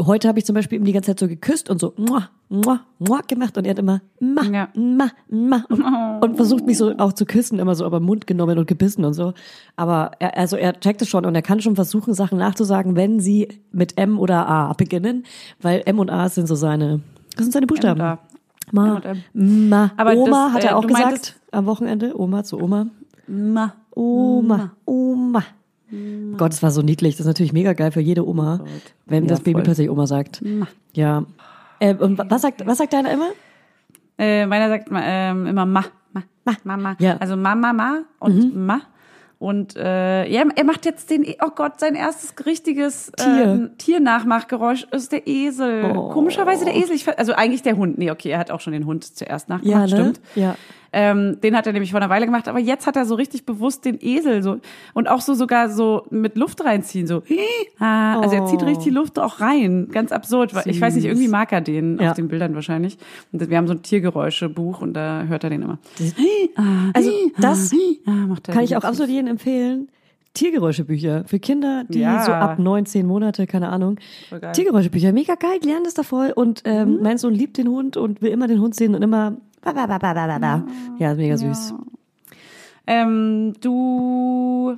heute 0.00 0.28
habe 0.28 0.38
ich 0.38 0.44
zum 0.44 0.54
Beispiel 0.54 0.78
ihm 0.78 0.84
die 0.84 0.92
ganze 0.92 1.08
Zeit 1.12 1.20
so 1.20 1.28
geküsst 1.28 1.70
und 1.70 1.80
so 1.80 1.94
muah, 1.96 2.28
muah, 2.48 2.80
muah 2.98 3.20
gemacht 3.26 3.56
und 3.56 3.64
er 3.64 3.70
hat 3.70 3.78
immer 3.78 4.00
ma, 4.20 4.42
Ja. 4.44 4.68
ma, 4.74 5.10
ma 5.28 5.64
und, 5.68 5.82
und 6.22 6.36
versucht 6.36 6.66
mich 6.66 6.76
so 6.78 6.92
auch 6.98 7.12
zu 7.12 7.24
küssen, 7.24 7.58
immer 7.58 7.74
so 7.74 7.84
aber 7.86 8.00
Mund 8.00 8.26
genommen 8.26 8.58
und 8.58 8.66
gebissen 8.66 9.04
und 9.04 9.14
so. 9.14 9.32
Aber 9.76 10.12
er, 10.18 10.36
also 10.36 10.56
er 10.56 10.78
checkt 10.80 11.02
es 11.02 11.08
schon 11.08 11.24
und 11.24 11.34
er 11.34 11.42
kann 11.42 11.60
schon 11.60 11.74
versuchen, 11.76 12.14
Sachen 12.14 12.38
nachzusagen, 12.38 12.96
wenn 12.96 13.20
sie 13.20 13.48
mit 13.72 13.96
M 13.98 14.18
oder 14.18 14.48
A 14.48 14.72
beginnen, 14.74 15.24
weil 15.60 15.82
M 15.86 15.98
und 15.98 16.10
A 16.10 16.28
sind 16.28 16.46
so 16.46 16.54
seine, 16.54 17.00
das 17.36 17.44
sind 17.46 17.52
seine 17.52 17.66
Buchstaben. 17.66 18.00
M. 18.00 18.18
Ma, 18.72 19.00
M. 19.32 19.68
Ma, 19.68 19.92
Aber 19.96 20.14
Oma 20.16 20.46
das, 20.46 20.54
hat 20.54 20.64
äh, 20.64 20.66
er 20.68 20.76
auch 20.76 20.82
du 20.82 20.88
gesagt 20.88 21.04
meintest- 21.06 21.34
am 21.52 21.66
Wochenende. 21.66 22.18
Oma 22.20 22.42
zu 22.44 22.60
Oma. 22.60 22.86
Ma. 23.28 23.72
Oma, 23.94 24.72
Oma. 24.84 25.42
Gott, 26.36 26.52
das 26.52 26.62
war 26.62 26.70
so 26.70 26.82
niedlich. 26.82 27.14
Das 27.14 27.20
ist 27.20 27.26
natürlich 27.26 27.52
mega 27.52 27.72
geil 27.72 27.92
für 27.92 28.00
jede 28.00 28.26
Oma, 28.26 28.64
wenn 29.06 29.24
Ja, 29.24 29.28
das 29.30 29.40
Baby 29.40 29.52
voll. 29.54 29.62
plötzlich 29.62 29.88
Oma 29.90 30.06
sagt. 30.06 30.42
Ja. 30.94 31.24
Äh, 31.78 31.94
und 31.94 32.18
wa- 32.18 32.26
was 32.28 32.42
sagt, 32.42 32.66
was 32.66 32.78
sagt 32.78 32.92
deiner 32.92 33.12
immer? 33.12 33.28
Äh, 34.18 34.46
meiner 34.46 34.68
sagt 34.68 34.88
ähm, 34.92 35.46
immer 35.46 35.66
Ma. 35.66 35.84
Ma. 36.12 36.22
Ma. 36.44 36.52
Mama. 36.64 36.96
Ja. 36.98 37.16
Also 37.18 37.36
Mama, 37.36 37.72
Ma 37.72 37.98
und 38.18 38.56
Ma. 38.56 38.80
Und 39.38 39.76
äh, 39.76 40.26
ja, 40.30 40.44
er 40.54 40.64
macht 40.64 40.86
jetzt 40.86 41.10
den, 41.10 41.24
oh 41.44 41.50
Gott, 41.54 41.78
sein 41.78 41.94
erstes 41.94 42.34
richtiges 42.46 43.12
Tier. 43.16 43.70
Äh, 43.72 43.76
Tiernachmachgeräusch 43.76 44.86
ist 44.92 45.12
der 45.12 45.26
Esel. 45.26 45.92
Oh. 45.94 46.08
Komischerweise 46.10 46.64
der 46.64 46.74
Esel. 46.74 46.96
Ich, 46.96 47.06
also 47.18 47.34
eigentlich 47.34 47.62
der 47.62 47.76
Hund. 47.76 47.98
Nee, 47.98 48.10
okay, 48.10 48.30
er 48.30 48.38
hat 48.38 48.50
auch 48.50 48.60
schon 48.60 48.72
den 48.72 48.86
Hund 48.86 49.04
zuerst 49.04 49.48
nachgemacht, 49.50 49.90
Ja, 49.90 49.96
ne? 49.98 50.02
stimmt. 50.02 50.20
Ja. 50.36 50.54
Ähm, 50.92 51.38
den 51.42 51.54
hat 51.56 51.66
er 51.66 51.74
nämlich 51.74 51.90
vor 51.90 52.00
einer 52.00 52.08
Weile 52.08 52.24
gemacht, 52.24 52.48
aber 52.48 52.58
jetzt 52.60 52.86
hat 52.86 52.96
er 52.96 53.04
so 53.04 53.16
richtig 53.16 53.44
bewusst 53.44 53.84
den 53.84 53.98
Esel 54.00 54.42
so 54.42 54.60
und 54.94 55.08
auch 55.10 55.20
so 55.20 55.34
sogar 55.34 55.68
so 55.68 56.06
mit 56.08 56.36
Luft 56.38 56.64
reinziehen, 56.64 57.06
so. 57.06 57.22
Ah, 57.78 58.20
also 58.20 58.34
er 58.36 58.46
zieht 58.46 58.62
Oh. 58.62 58.64
richtig 58.64 58.84
die 58.84 58.90
Luft 58.90 59.18
auch 59.18 59.40
rein, 59.40 59.88
ganz 59.92 60.10
absurd. 60.10 60.54
weil 60.54 60.66
Ich 60.66 60.80
weiß 60.80 60.94
nicht, 60.94 61.02
Süß. 61.02 61.10
irgendwie 61.12 61.28
mag 61.28 61.52
er 61.52 61.60
den 61.60 61.98
Ja. 62.00 62.10
auf 62.10 62.16
den 62.16 62.28
Bildern 62.28 62.54
wahrscheinlich. 62.54 62.96
Und 63.32 63.50
wir 63.50 63.56
haben 63.58 63.66
so 63.66 63.74
ein 63.74 63.82
Tiergeräuschebuch 63.82 64.80
und 64.80 64.94
da 64.94 65.24
hört 65.24 65.44
er 65.44 65.50
den 65.50 65.60
immer. 65.60 65.78
Also 66.94 67.10
das 67.38 67.72
Ah, 68.06 68.10
er 68.46 68.52
kann 68.54 68.64
ich 68.64 68.74
auch 68.76 68.84
absolut 68.84 69.10
jedem 69.26 69.32
empfehlen. 69.32 69.88
Tiergeräuschebücher 70.34 71.24
für 71.26 71.38
Kinder, 71.38 71.84
die 71.88 72.00
Ja. 72.00 72.22
so 72.22 72.32
ab 72.32 72.58
neun, 72.58 72.84
zehn 72.84 73.06
Monate, 73.06 73.46
keine 73.46 73.70
Ahnung. 73.70 73.98
Tiergeräuschebücher, 74.52 75.12
mega 75.12 75.34
geil, 75.34 75.58
die 75.62 75.68
lernen 75.68 75.84
das 75.84 75.94
da 75.94 76.02
voll. 76.02 76.32
Und 76.34 76.62
ähm, 76.66 76.98
mein 77.02 77.16
Sohn 77.16 77.32
liebt 77.32 77.56
den 77.56 77.68
Hund 77.68 77.96
und 77.96 78.20
will 78.20 78.30
immer 78.32 78.46
den 78.46 78.60
Hund 78.60 78.74
sehen 78.74 78.94
und 78.94 79.02
immer. 79.02 79.36
Ja, 80.98 81.12
ist 81.12 81.16
mega 81.16 81.36
süß. 81.38 81.74
Ähm, 82.86 83.54
du 83.60 84.76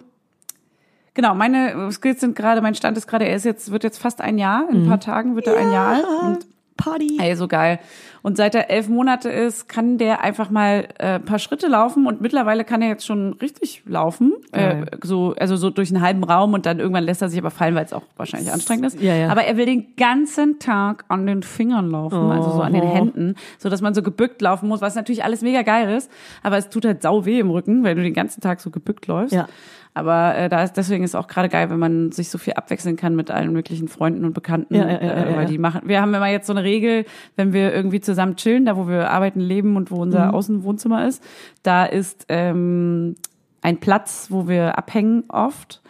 Genau, 1.14 1.34
meine 1.34 1.90
Skills 1.90 2.20
sind 2.20 2.36
gerade, 2.36 2.60
mein 2.62 2.76
Stand 2.76 2.96
ist 2.96 3.08
gerade, 3.08 3.26
er 3.26 3.34
ist 3.34 3.44
jetzt, 3.44 3.72
wird 3.72 3.82
jetzt 3.82 3.98
fast 3.98 4.20
ein 4.20 4.38
Jahr, 4.38 4.68
in 4.70 4.82
ein 4.84 4.88
paar 4.88 5.00
Tagen 5.00 5.34
wird 5.34 5.48
er 5.48 5.56
ein 5.56 5.72
Jahr. 5.72 6.00
Und 6.24 6.46
Party. 6.76 7.18
Ey, 7.20 7.34
so 7.34 7.48
geil. 7.48 7.80
Und 8.28 8.36
seit 8.36 8.54
er 8.54 8.68
elf 8.68 8.90
Monate 8.90 9.30
ist, 9.30 9.70
kann 9.70 9.96
der 9.96 10.22
einfach 10.22 10.50
mal 10.50 10.88
äh, 10.98 11.14
ein 11.14 11.24
paar 11.24 11.38
Schritte 11.38 11.66
laufen 11.66 12.06
und 12.06 12.20
mittlerweile 12.20 12.62
kann 12.62 12.82
er 12.82 12.88
jetzt 12.88 13.06
schon 13.06 13.32
richtig 13.40 13.84
laufen. 13.86 14.34
Äh, 14.52 14.84
so, 15.02 15.34
also 15.40 15.56
so 15.56 15.70
durch 15.70 15.88
einen 15.90 16.02
halben 16.02 16.22
Raum 16.24 16.52
und 16.52 16.66
dann 16.66 16.78
irgendwann 16.78 17.04
lässt 17.04 17.22
er 17.22 17.30
sich 17.30 17.38
aber 17.38 17.50
fallen, 17.50 17.74
weil 17.74 17.86
es 17.86 17.94
auch 17.94 18.02
wahrscheinlich 18.18 18.52
anstrengend 18.52 18.84
ist. 18.84 19.00
Ja, 19.00 19.14
ja. 19.14 19.30
Aber 19.30 19.44
er 19.44 19.56
will 19.56 19.64
den 19.64 19.96
ganzen 19.96 20.58
Tag 20.58 21.06
an 21.08 21.26
den 21.26 21.42
Fingern 21.42 21.90
laufen, 21.90 22.30
also 22.30 22.50
so 22.50 22.60
an 22.60 22.74
den 22.74 22.82
Oh. 22.82 22.94
Händen, 22.94 23.34
so 23.56 23.70
dass 23.70 23.80
man 23.80 23.94
so 23.94 24.02
gebückt 24.02 24.42
laufen 24.42 24.68
muss, 24.68 24.82
was 24.82 24.94
natürlich 24.94 25.24
alles 25.24 25.40
mega 25.40 25.62
geil 25.62 25.96
ist. 25.96 26.10
Aber 26.42 26.58
es 26.58 26.68
tut 26.68 26.84
halt 26.84 27.00
sau 27.00 27.24
weh 27.24 27.38
im 27.38 27.48
Rücken, 27.48 27.82
weil 27.82 27.94
du 27.94 28.02
den 28.02 28.12
ganzen 28.12 28.42
Tag 28.42 28.60
so 28.60 28.68
gebückt 28.68 29.06
läufst. 29.06 29.32
Ja. 29.32 29.48
Aber 29.94 30.36
äh, 30.36 30.48
da 30.48 30.62
ist 30.62 30.74
deswegen 30.76 31.02
ist 31.02 31.14
auch 31.14 31.26
gerade 31.26 31.48
geil, 31.48 31.70
wenn 31.70 31.78
man 31.78 32.12
sich 32.12 32.30
so 32.30 32.38
viel 32.38 32.54
abwechseln 32.54 32.96
kann 32.96 33.16
mit 33.16 33.30
allen 33.30 33.52
möglichen 33.52 33.88
Freunden 33.88 34.24
und 34.24 34.32
Bekannten, 34.32 34.74
Ja, 34.74 34.86
ja, 34.88 35.02
ja, 35.02 35.24
äh, 35.24 35.36
weil 35.36 35.46
die 35.46 35.58
machen. 35.58 35.82
Wir 35.84 36.00
haben 36.00 36.14
immer 36.14 36.28
jetzt 36.28 36.46
so 36.46 36.52
eine 36.52 36.62
Regel, 36.62 37.04
wenn 37.36 37.52
wir 37.52 37.74
irgendwie 37.74 38.00
zusammen 38.00 38.36
chillen, 38.36 38.64
da 38.64 38.76
wo 38.76 38.88
wir 38.88 39.10
arbeiten, 39.10 39.40
leben 39.40 39.76
und 39.76 39.90
wo 39.90 39.96
unser 39.96 40.26
Mhm. 40.26 40.34
Außenwohnzimmer 40.34 41.06
ist, 41.06 41.22
da 41.62 41.84
ist 41.84 42.26
ähm, 42.28 43.16
ein 43.62 43.78
Platz, 43.78 44.28
wo 44.30 44.48
wir 44.48 44.78
abhängen 44.78 45.24
oft. 45.28 45.82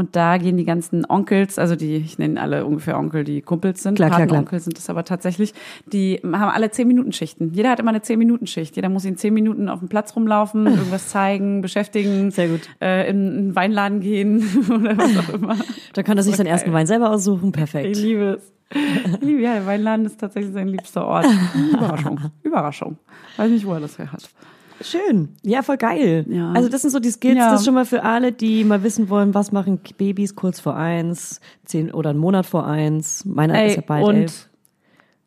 Und 0.00 0.16
da 0.16 0.38
gehen 0.38 0.56
die 0.56 0.64
ganzen 0.64 1.04
Onkels, 1.06 1.58
also 1.58 1.76
die, 1.76 1.96
ich 1.96 2.16
nenne 2.16 2.40
alle 2.40 2.64
ungefähr 2.64 2.98
Onkel, 2.98 3.22
die 3.22 3.42
Kumpels 3.42 3.82
sind. 3.82 3.96
Klar, 3.96 4.08
klar, 4.08 4.26
klar. 4.26 4.38
Onkel 4.38 4.58
sind 4.58 4.78
es 4.78 4.88
aber 4.88 5.04
tatsächlich. 5.04 5.52
Die 5.92 6.18
haben 6.24 6.34
alle 6.34 6.70
zehn 6.70 6.88
Minuten 6.88 7.12
Schichten. 7.12 7.52
Jeder 7.52 7.68
hat 7.68 7.80
immer 7.80 7.90
eine 7.90 8.00
zehn 8.00 8.18
Minuten 8.18 8.46
Schicht. 8.46 8.76
Jeder 8.76 8.88
muss 8.88 9.04
in 9.04 9.18
zehn 9.18 9.34
Minuten 9.34 9.68
auf 9.68 9.80
dem 9.80 9.90
Platz 9.90 10.16
rumlaufen, 10.16 10.66
irgendwas 10.68 11.10
zeigen, 11.10 11.60
beschäftigen. 11.60 12.30
Sehr 12.30 12.48
gut. 12.48 12.62
Äh, 12.80 13.10
in 13.10 13.16
einen 13.28 13.56
Weinladen 13.56 14.00
gehen 14.00 14.42
oder 14.70 14.96
was 14.96 15.18
auch 15.18 15.34
immer. 15.34 15.56
Da 15.92 16.02
kann 16.02 16.16
er 16.16 16.22
sich 16.22 16.34
seinen 16.34 16.46
ersten 16.46 16.72
Wein 16.72 16.86
selber 16.86 17.10
aussuchen. 17.10 17.52
Perfekt. 17.52 17.94
Ich 17.94 18.02
liebe 18.02 18.38
es. 18.38 18.52
Ich 18.72 19.20
liebe, 19.20 19.42
ja, 19.42 19.52
der 19.52 19.66
Weinladen 19.66 20.06
ist 20.06 20.18
tatsächlich 20.18 20.54
sein 20.54 20.68
liebster 20.68 21.06
Ort. 21.06 21.26
Überraschung. 21.74 22.20
Überraschung. 22.42 22.96
Weiß 23.36 23.50
nicht, 23.50 23.66
wo 23.66 23.74
er 23.74 23.80
das 23.80 23.98
her 23.98 24.10
hat. 24.10 24.30
Schön. 24.80 25.30
Ja, 25.42 25.62
voll 25.62 25.76
geil. 25.76 26.24
Ja. 26.28 26.52
Also 26.52 26.68
das 26.68 26.82
sind 26.82 26.90
so 26.90 27.00
die 27.00 27.10
Skills, 27.10 27.36
Ja. 27.36 27.50
das 27.50 27.60
ist 27.60 27.66
schon 27.66 27.74
mal 27.74 27.84
für 27.84 28.02
alle, 28.02 28.32
die 28.32 28.64
mal 28.64 28.82
wissen 28.82 29.08
wollen, 29.08 29.34
was 29.34 29.52
machen 29.52 29.80
Babys 29.98 30.34
kurz 30.34 30.58
vor 30.60 30.74
eins, 30.76 31.40
zehn 31.64 31.90
oder 31.92 32.10
einen 32.10 32.18
Monat 32.18 32.46
vor 32.46 32.66
eins. 32.66 33.24
Meiner 33.24 33.64
ist 33.66 33.76
ja 33.76 33.80
Ey, 33.82 33.86
bald 33.86 34.04
und 34.06 34.14
elf. 34.16 34.48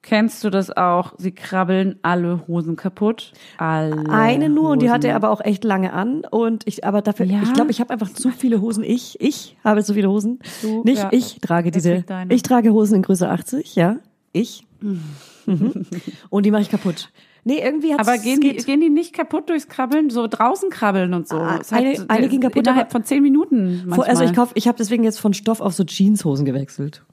kennst 0.01 0.43
du 0.43 0.49
das 0.49 0.69
auch? 0.75 1.13
Sie 1.17 1.31
krabbeln 1.31 1.97
alle 2.01 2.47
Hosen 2.47 2.75
kaputt. 2.75 3.31
Alle 3.57 4.09
Eine 4.09 4.49
nur 4.49 4.71
und 4.71 4.81
die 4.81 4.87
Hosen. 4.87 4.93
hatte 4.95 5.07
er 5.09 5.15
aber 5.15 5.29
auch 5.29 5.41
echt 5.41 5.63
lange 5.63 5.93
an 5.93 6.23
und 6.29 6.67
ich 6.67 6.83
aber 6.83 7.01
dafür 7.01 7.25
Ja? 7.27 7.41
ich 7.43 7.53
glaube 7.53 7.71
ich 7.71 7.79
habe 7.79 7.91
einfach 7.93 8.09
zu 8.11 8.29
viele 8.31 8.59
Hosen 8.59 8.83
ich 8.83 9.21
ich 9.21 9.55
habe 9.63 9.83
zu 9.83 9.93
viele 9.93 10.09
Hosen 10.09 10.39
Du, 10.61 10.81
nicht 10.83 11.03
ja. 11.03 11.09
ich 11.11 11.39
trage 11.41 11.69
diese 11.71 12.03
ich 12.29 12.41
trage 12.41 12.71
Hosen 12.73 12.95
in 12.95 13.01
Größe 13.03 13.29
80 13.29 13.75
ja 13.75 13.97
ich 14.31 14.65
Mhm. 14.81 15.01
und 16.29 16.45
die 16.45 16.51
mache 16.51 16.61
ich 16.63 16.69
kaputt 16.69 17.09
nee 17.43 17.59
irgendwie 17.61 17.93
hat's 17.93 18.07
Aber 18.07 18.17
gehen 18.17 18.41
die, 18.41 18.55
gehen 18.55 18.81
die 18.81 18.89
nicht 18.89 19.13
kaputt 19.13 19.49
durchs 19.49 19.67
Krabbeln? 19.67 20.09
So 20.09 20.27
draußen 20.27 20.69
krabbeln 20.69 21.13
und 21.13 21.27
so. 21.27 21.37
Ah, 21.37 21.57
Es 21.61 21.71
hat- 21.71 21.79
eine- 21.83 22.05
eine 22.09 22.27
ging 22.29 22.41
kaputt, 22.41 22.65
Innerhalb 22.65 22.91
von 22.91 23.03
zehn 23.03 23.21
Minuten 23.23 23.79
Vor- 23.79 23.87
manchmal. 23.97 24.09
also 24.09 24.23
ich 24.23 24.33
kauf 24.33 24.51
ich 24.55 24.67
habe 24.67 24.77
deswegen 24.77 25.03
jetzt 25.03 25.19
von 25.19 25.33
Stoff 25.33 25.61
auf 25.61 25.73
so 25.73 25.83
Jeanshosen 25.83 26.45
gewechselt 26.45 27.03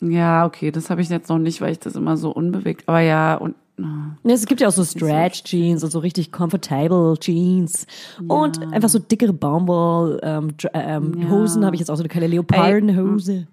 Ja, 0.00 0.44
okay, 0.46 0.70
das 0.72 0.90
habe 0.90 1.00
ich 1.00 1.08
jetzt 1.08 1.28
noch 1.28 1.38
nicht, 1.38 1.60
weil 1.60 1.72
ich 1.72 1.78
das 1.78 1.94
immer 1.94 2.16
so 2.16 2.30
unbewegt. 2.32 2.84
Aber 2.88 3.00
ja, 3.00 3.36
und 3.36 3.54
Ja, 3.78 4.34
es 4.34 4.46
gibt 4.46 4.60
ja 4.60 4.68
auch 4.68 4.72
so 4.72 4.84
Stretch 4.84 5.44
Jeans 5.44 5.82
und 5.82 5.90
so 5.90 5.98
richtig 6.00 6.30
comfortable 6.30 7.14
Jeans 7.18 7.86
und 8.28 8.60
einfach 8.72 8.88
so 8.90 8.98
dickere 8.98 9.32
Baumwoll 9.32 10.20
ähm, 10.22 10.54
ähm, 10.74 11.14
Ja. 11.18 11.30
Hosen 11.30 11.64
habe 11.64 11.74
ich 11.76 11.80
jetzt 11.80 11.88
auch 11.90 11.96
so 11.96 12.02
eine 12.02 12.08
kleine 12.08 12.26
Leopardenhose. 12.26 13.46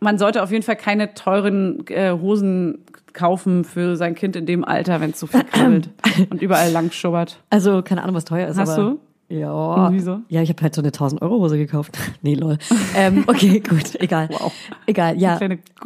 Man 0.00 0.18
sollte 0.18 0.42
auf 0.42 0.50
jeden 0.50 0.62
Fall 0.62 0.76
keine 0.76 1.14
teuren 1.14 1.86
äh, 1.88 2.12
Hosen 2.12 2.84
kaufen 3.12 3.64
für 3.64 3.96
sein 3.96 4.14
Kind 4.14 4.36
in 4.36 4.46
dem 4.46 4.64
Alter, 4.64 5.00
wenn 5.00 5.10
es 5.10 5.20
so 5.20 5.26
viel 5.26 5.44
und 6.30 6.40
überall 6.40 6.70
lang 6.70 6.92
schubbert. 6.92 7.40
Also 7.50 7.82
keine 7.82 8.02
Ahnung, 8.02 8.14
was 8.14 8.24
teuer 8.24 8.48
ist. 8.48 8.58
Hast 8.58 8.70
aber, 8.70 8.90
du? 8.90 9.00
Ja. 9.30 9.92
Wieso? 9.92 10.20
Ja, 10.28 10.40
ich 10.40 10.48
habe 10.48 10.62
halt 10.62 10.74
so 10.74 10.80
eine 10.80 10.88
1000 10.88 11.20
Euro 11.20 11.38
Hose 11.38 11.58
gekauft. 11.58 11.98
nee, 12.22 12.34
lol. 12.34 12.56
ähm, 12.96 13.24
okay, 13.26 13.60
gut, 13.68 13.94
egal. 14.00 14.28
Wow. 14.30 14.52
Egal, 14.86 15.18
ja. 15.20 15.38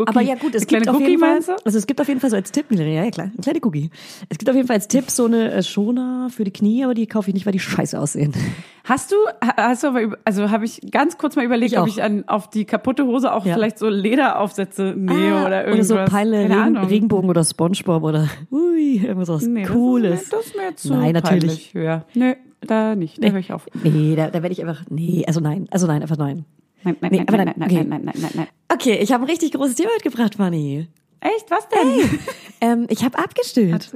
Aber 0.06 0.20
ja 0.20 0.36
gut, 0.36 0.54
es 0.54 0.66
gibt 0.66 0.88
auf 0.88 0.94
Cookie, 0.94 1.08
jeden 1.08 1.20
Fall, 1.20 1.40
du? 1.40 1.56
also 1.64 1.76
es 1.76 1.86
gibt 1.88 2.00
auf 2.00 2.06
jeden 2.06 2.20
Fall 2.20 2.30
so 2.30 2.36
als 2.36 2.52
Tipp, 2.52 2.66
ja, 2.70 2.82
ja 2.84 3.10
klar, 3.10 3.26
eine 3.32 3.36
kleine 3.42 3.58
Cookie. 3.64 3.90
Es 4.28 4.38
gibt 4.38 4.48
auf 4.48 4.54
jeden 4.54 4.68
Fall 4.68 4.76
als 4.76 4.86
Tipp 4.86 5.10
so 5.10 5.24
eine 5.24 5.50
äh, 5.52 5.62
Schoner 5.64 6.28
für 6.30 6.44
die 6.44 6.52
Knie, 6.52 6.84
aber 6.84 6.94
die 6.94 7.06
kaufe 7.06 7.30
ich 7.30 7.34
nicht, 7.34 7.44
weil 7.44 7.52
die 7.52 7.58
scheiße 7.58 7.98
aussehen. 7.98 8.32
Hast 8.84 9.10
du, 9.10 9.16
ha- 9.44 9.54
hast 9.56 9.82
du 9.82 9.88
aber, 9.88 10.16
also 10.24 10.50
habe 10.50 10.64
ich 10.64 10.80
ganz 10.92 11.18
kurz 11.18 11.34
mal 11.34 11.44
überlegt, 11.44 11.72
Ich 11.72 11.78
ob 11.80 11.88
ich 11.88 12.00
an, 12.02 12.24
auf 12.28 12.48
die 12.48 12.64
kaputte 12.64 13.06
Hose 13.06 13.32
auch 13.32 13.44
Ja. 13.44 13.54
vielleicht 13.54 13.78
so 13.78 13.88
Lederaufsätze 13.88 14.94
nähe 14.96 15.34
Ah, 15.34 15.46
oder 15.46 15.64
irgendwas. 15.66 15.88
so 15.88 15.96
Peile, 15.96 16.48
Regen. 16.48 16.76
Regenbogen 16.76 17.28
oder 17.28 17.42
Spongebob 17.44 18.02
oder 18.04 18.28
ui, 18.52 18.98
irgendwas 18.98 19.28
was 19.28 19.46
Nee, 19.46 19.64
Cooles. 19.64 20.28
Das 20.28 20.46
ist, 20.46 20.56
mir- 20.56 20.62
das 20.70 20.84
ist 20.84 20.90
mir 20.90 20.94
zu 20.94 21.00
Nein, 21.00 21.12
natürlich. 21.14 21.72
peinlich. 21.72 21.74
Ja. 21.74 22.04
Nö, 22.14 22.34
da 22.66 22.94
nicht. 22.94 23.22
Da 23.22 23.28
höre 23.28 23.38
ich 23.38 23.52
auf. 23.52 23.66
Nee, 23.82 24.14
da, 24.16 24.28
da 24.28 24.42
werde 24.42 24.52
ich 24.52 24.60
einfach, 24.60 24.84
nee, 24.88 25.24
also 25.26 25.40
nein, 25.40 25.68
also 25.70 25.86
nein, 25.86 26.02
einfach 26.02 26.16
nein. 26.16 26.44
Nein, 26.84 26.96
nein, 27.00 27.12
Nee, 27.12 27.18
nein, 27.18 27.26
nein, 27.28 27.44
nein, 27.46 27.54
nein, 27.56 27.70
okay. 27.70 27.84
nein, 27.84 27.88
nein, 27.88 28.02
nein, 28.04 28.14
nein, 28.20 28.30
nein. 28.34 28.46
Okay, 28.68 28.98
ich 29.00 29.12
habe 29.12 29.24
ein 29.24 29.30
richtig 29.30 29.52
großes 29.52 29.76
Thema 29.76 29.90
mitgebracht, 29.94 30.34
Fanny. 30.34 30.88
Echt? 31.20 31.50
Was 31.50 31.68
denn? 31.68 32.18
Ähm, 32.60 32.86
ich 32.88 33.04
habe 33.04 33.18
abgestillt. 33.18 33.92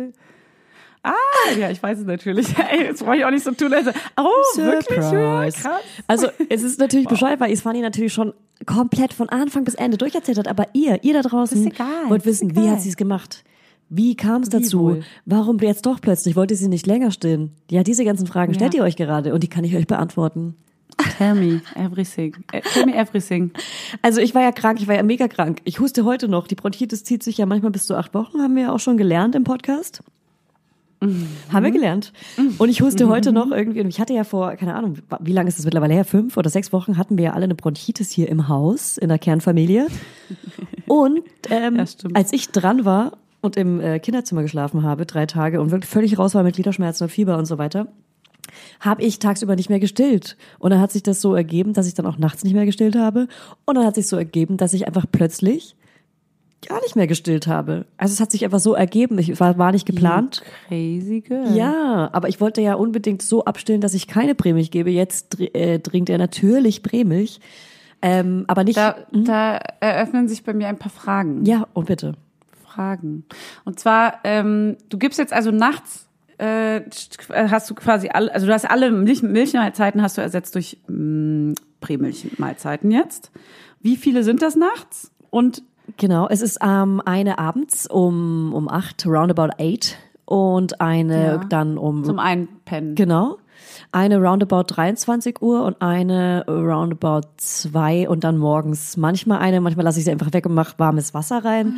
Ah, 1.02 1.12
ja, 1.56 1.70
ich 1.70 1.80
weiß 1.80 2.00
es 2.00 2.04
natürlich. 2.04 2.48
Ey, 2.70 2.82
jetzt 2.82 3.04
brauche 3.04 3.16
ich 3.16 3.24
auch 3.24 3.30
nicht 3.30 3.44
so 3.44 3.52
tun, 3.52 3.72
als 3.72 3.86
oh, 4.16 4.58
wirklich? 4.58 4.98
Ja, 4.98 5.48
krass. 5.50 5.84
Also 6.08 6.28
es 6.48 6.64
ist 6.64 6.80
natürlich 6.80 7.06
bescheuert, 7.06 7.38
weil 7.38 7.52
Isfani 7.52 7.80
natürlich 7.80 8.12
schon 8.12 8.34
komplett 8.66 9.12
von 9.12 9.28
Anfang 9.28 9.62
bis 9.62 9.74
Ende 9.74 9.98
durcherzählt 9.98 10.38
hat. 10.38 10.48
Aber 10.48 10.66
ihr, 10.72 11.04
ihr 11.04 11.14
da 11.14 11.22
draußen, 11.22 11.72
wollt 12.08 12.26
wissen, 12.26 12.56
wie 12.56 12.68
hat 12.68 12.80
sie 12.80 12.88
es 12.88 12.96
gemacht? 12.96 13.44
Wie 13.88 14.16
kam 14.16 14.42
es 14.42 14.48
dazu? 14.48 14.80
wohl? 14.80 15.02
Warum 15.26 15.58
jetzt 15.58 15.86
doch 15.86 16.00
plötzlich? 16.00 16.34
Wollte 16.36 16.56
sie 16.56 16.68
nicht 16.68 16.86
länger 16.86 17.10
stillen? 17.10 17.52
Ja, 17.70 17.82
diese 17.82 18.04
ganzen 18.04 18.26
Fragen 18.26 18.54
stellt 18.54 18.74
Ja. 18.74 18.80
ihr 18.80 18.84
euch 18.84 18.96
gerade 18.96 19.32
und 19.32 19.42
die 19.42 19.48
kann 19.48 19.64
ich 19.64 19.76
euch 19.76 19.86
beantworten. 19.86 20.56
Tell 21.18 21.34
me 21.34 21.60
everything. 21.74 22.34
Äh, 22.52 22.62
Tell 22.72 22.86
me 22.86 22.94
everything. 22.94 23.50
Also 24.02 24.20
ich 24.20 24.34
war 24.34 24.42
ja 24.42 24.50
krank, 24.50 24.80
ich 24.80 24.88
war 24.88 24.94
ja 24.94 25.02
mega 25.02 25.28
krank. 25.28 25.60
Ich 25.64 25.78
huste 25.78 26.04
heute 26.04 26.26
noch. 26.26 26.46
Die 26.48 26.54
Bronchitis 26.54 27.04
zieht 27.04 27.22
sich 27.22 27.36
ja 27.38 27.46
manchmal 27.46 27.70
bis 27.70 27.86
zu 27.86 27.94
acht 27.96 28.14
Wochen, 28.14 28.38
haben 28.40 28.56
wir 28.56 28.62
ja 28.64 28.72
auch 28.72 28.80
schon 28.80 28.96
gelernt 28.96 29.34
im 29.34 29.44
Podcast. 29.44 30.02
Haben 31.52 31.62
wir 31.64 31.70
gelernt. 31.70 32.12
Und 32.58 32.70
ich 32.70 32.80
huste 32.80 33.08
heute 33.08 33.30
noch 33.30 33.50
irgendwie, 33.50 33.82
und 33.82 33.88
ich 33.88 34.00
hatte 34.00 34.14
ja 34.14 34.24
vor, 34.24 34.56
keine 34.56 34.74
Ahnung, 34.74 34.96
wie 35.20 35.32
lange 35.32 35.48
ist 35.48 35.58
das 35.58 35.66
mittlerweile 35.66 35.92
her? 35.92 36.06
Fünf 36.06 36.38
oder 36.38 36.48
sechs 36.48 36.72
Wochen 36.72 36.96
hatten 36.96 37.18
wir 37.18 37.26
ja 37.26 37.32
alle 37.34 37.44
eine 37.44 37.54
Bronchitis 37.54 38.10
hier 38.10 38.28
im 38.30 38.48
Haus, 38.48 38.96
in 38.96 39.08
der 39.10 39.18
Kernfamilie. 39.18 39.88
Und 40.86 41.20
ähm, 41.50 41.76
Ja, 41.76 41.84
als 42.14 42.32
ich 42.32 42.48
dran 42.48 42.84
war 42.86 43.12
und 43.46 43.56
im 43.56 43.80
äh, 43.80 43.98
Kinderzimmer 43.98 44.42
geschlafen 44.42 44.82
habe, 44.82 45.06
drei 45.06 45.26
Tage 45.26 45.60
und 45.60 45.70
wirklich 45.70 45.90
völlig 45.90 46.18
raus 46.18 46.34
war 46.34 46.42
mit 46.42 46.56
Gliederschmerzen 46.56 47.04
und 47.04 47.10
Fieber 47.10 47.38
und 47.38 47.46
so 47.46 47.58
weiter, 47.58 47.88
habe 48.80 49.02
ich 49.02 49.18
tagsüber 49.18 49.56
nicht 49.56 49.70
mehr 49.70 49.80
gestillt. 49.80 50.36
Und 50.58 50.70
dann 50.70 50.80
hat 50.80 50.92
sich 50.92 51.02
das 51.02 51.20
so 51.20 51.34
ergeben, 51.34 51.72
dass 51.72 51.86
ich 51.86 51.94
dann 51.94 52.06
auch 52.06 52.18
nachts 52.18 52.44
nicht 52.44 52.54
mehr 52.54 52.66
gestillt 52.66 52.96
habe. 52.96 53.28
Und 53.64 53.76
dann 53.76 53.84
hat 53.86 53.94
sich 53.94 54.08
so 54.08 54.16
ergeben, 54.16 54.56
dass 54.56 54.72
ich 54.72 54.86
einfach 54.86 55.06
plötzlich 55.10 55.76
gar 56.66 56.80
nicht 56.82 56.96
mehr 56.96 57.06
gestillt 57.06 57.46
habe. 57.46 57.86
Also 57.96 58.12
es 58.12 58.20
hat 58.20 58.30
sich 58.30 58.44
einfach 58.44 58.58
so 58.58 58.74
ergeben. 58.74 59.18
Ich 59.18 59.38
war, 59.40 59.58
war 59.58 59.72
nicht 59.72 59.86
geplant. 59.86 60.42
Crazy 60.68 61.20
girl. 61.20 61.54
Ja, 61.54 62.08
aber 62.12 62.28
ich 62.28 62.40
wollte 62.40 62.60
ja 62.60 62.74
unbedingt 62.74 63.22
so 63.22 63.44
abstillen, 63.44 63.80
dass 63.80 63.94
ich 63.94 64.08
keine 64.08 64.34
Prämilch 64.34 64.70
gebe. 64.70 64.90
Jetzt 64.90 65.40
äh, 65.40 65.78
trinkt 65.78 66.10
er 66.10 66.18
natürlich 66.18 66.82
Prämilch. 66.82 67.40
Ähm, 68.02 68.44
aber 68.48 68.64
nicht. 68.64 68.76
Da, 68.76 68.96
da 69.12 69.56
eröffnen 69.80 70.28
sich 70.28 70.44
bei 70.44 70.54
mir 70.54 70.68
ein 70.68 70.78
paar 70.78 70.90
Fragen. 70.90 71.44
ja, 71.44 71.66
und 71.72 71.86
bitte. 71.86 72.14
Fragen. 72.76 73.24
Und 73.64 73.80
zwar, 73.80 74.20
ähm, 74.24 74.76
du 74.90 74.98
gibst 74.98 75.18
jetzt 75.18 75.32
also 75.32 75.50
nachts, 75.50 76.06
äh, 76.38 76.82
hast 77.30 77.70
du 77.70 77.74
quasi 77.74 78.10
alle, 78.12 78.32
also 78.34 78.46
du 78.46 78.52
hast 78.52 78.68
alle 78.70 78.90
Milch, 78.90 79.22
Milchmahlzeiten 79.22 80.02
hast 80.02 80.18
du 80.18 80.22
ersetzt 80.22 80.54
durch 80.54 80.78
mh, 80.88 81.54
Prämilchmahlzeiten 81.80 82.90
jetzt. 82.90 83.30
Wie 83.80 83.96
viele 83.96 84.22
sind 84.22 84.42
das 84.42 84.56
nachts? 84.56 85.10
Und 85.30 85.62
Genau, 85.98 86.26
es 86.28 86.42
ist 86.42 86.58
ähm, 86.62 87.00
eine 87.04 87.38
abends 87.38 87.86
um, 87.86 88.52
um 88.52 88.68
acht, 88.68 89.06
roundabout 89.06 89.50
eight. 89.58 89.96
Und 90.24 90.80
eine 90.80 91.24
Ja. 91.26 91.36
dann 91.48 91.78
um 91.78 92.02
zum 92.02 92.18
Einpennen. 92.18 92.96
Genau. 92.96 93.38
Eine 93.92 94.18
roundabout 94.18 94.64
23 94.66 95.40
Uhr 95.40 95.64
und 95.64 95.80
eine 95.80 96.44
roundabout 96.48 97.28
zwei 97.36 98.08
und 98.08 98.24
dann 98.24 98.36
morgens. 98.36 98.96
Manchmal 98.96 99.38
eine, 99.38 99.60
manchmal 99.60 99.84
lasse 99.84 100.00
ich 100.00 100.04
sie 100.04 100.10
einfach 100.10 100.32
weg 100.32 100.44
und 100.46 100.54
mache 100.54 100.74
warmes 100.78 101.14
Wasser 101.14 101.44
rein. 101.44 101.76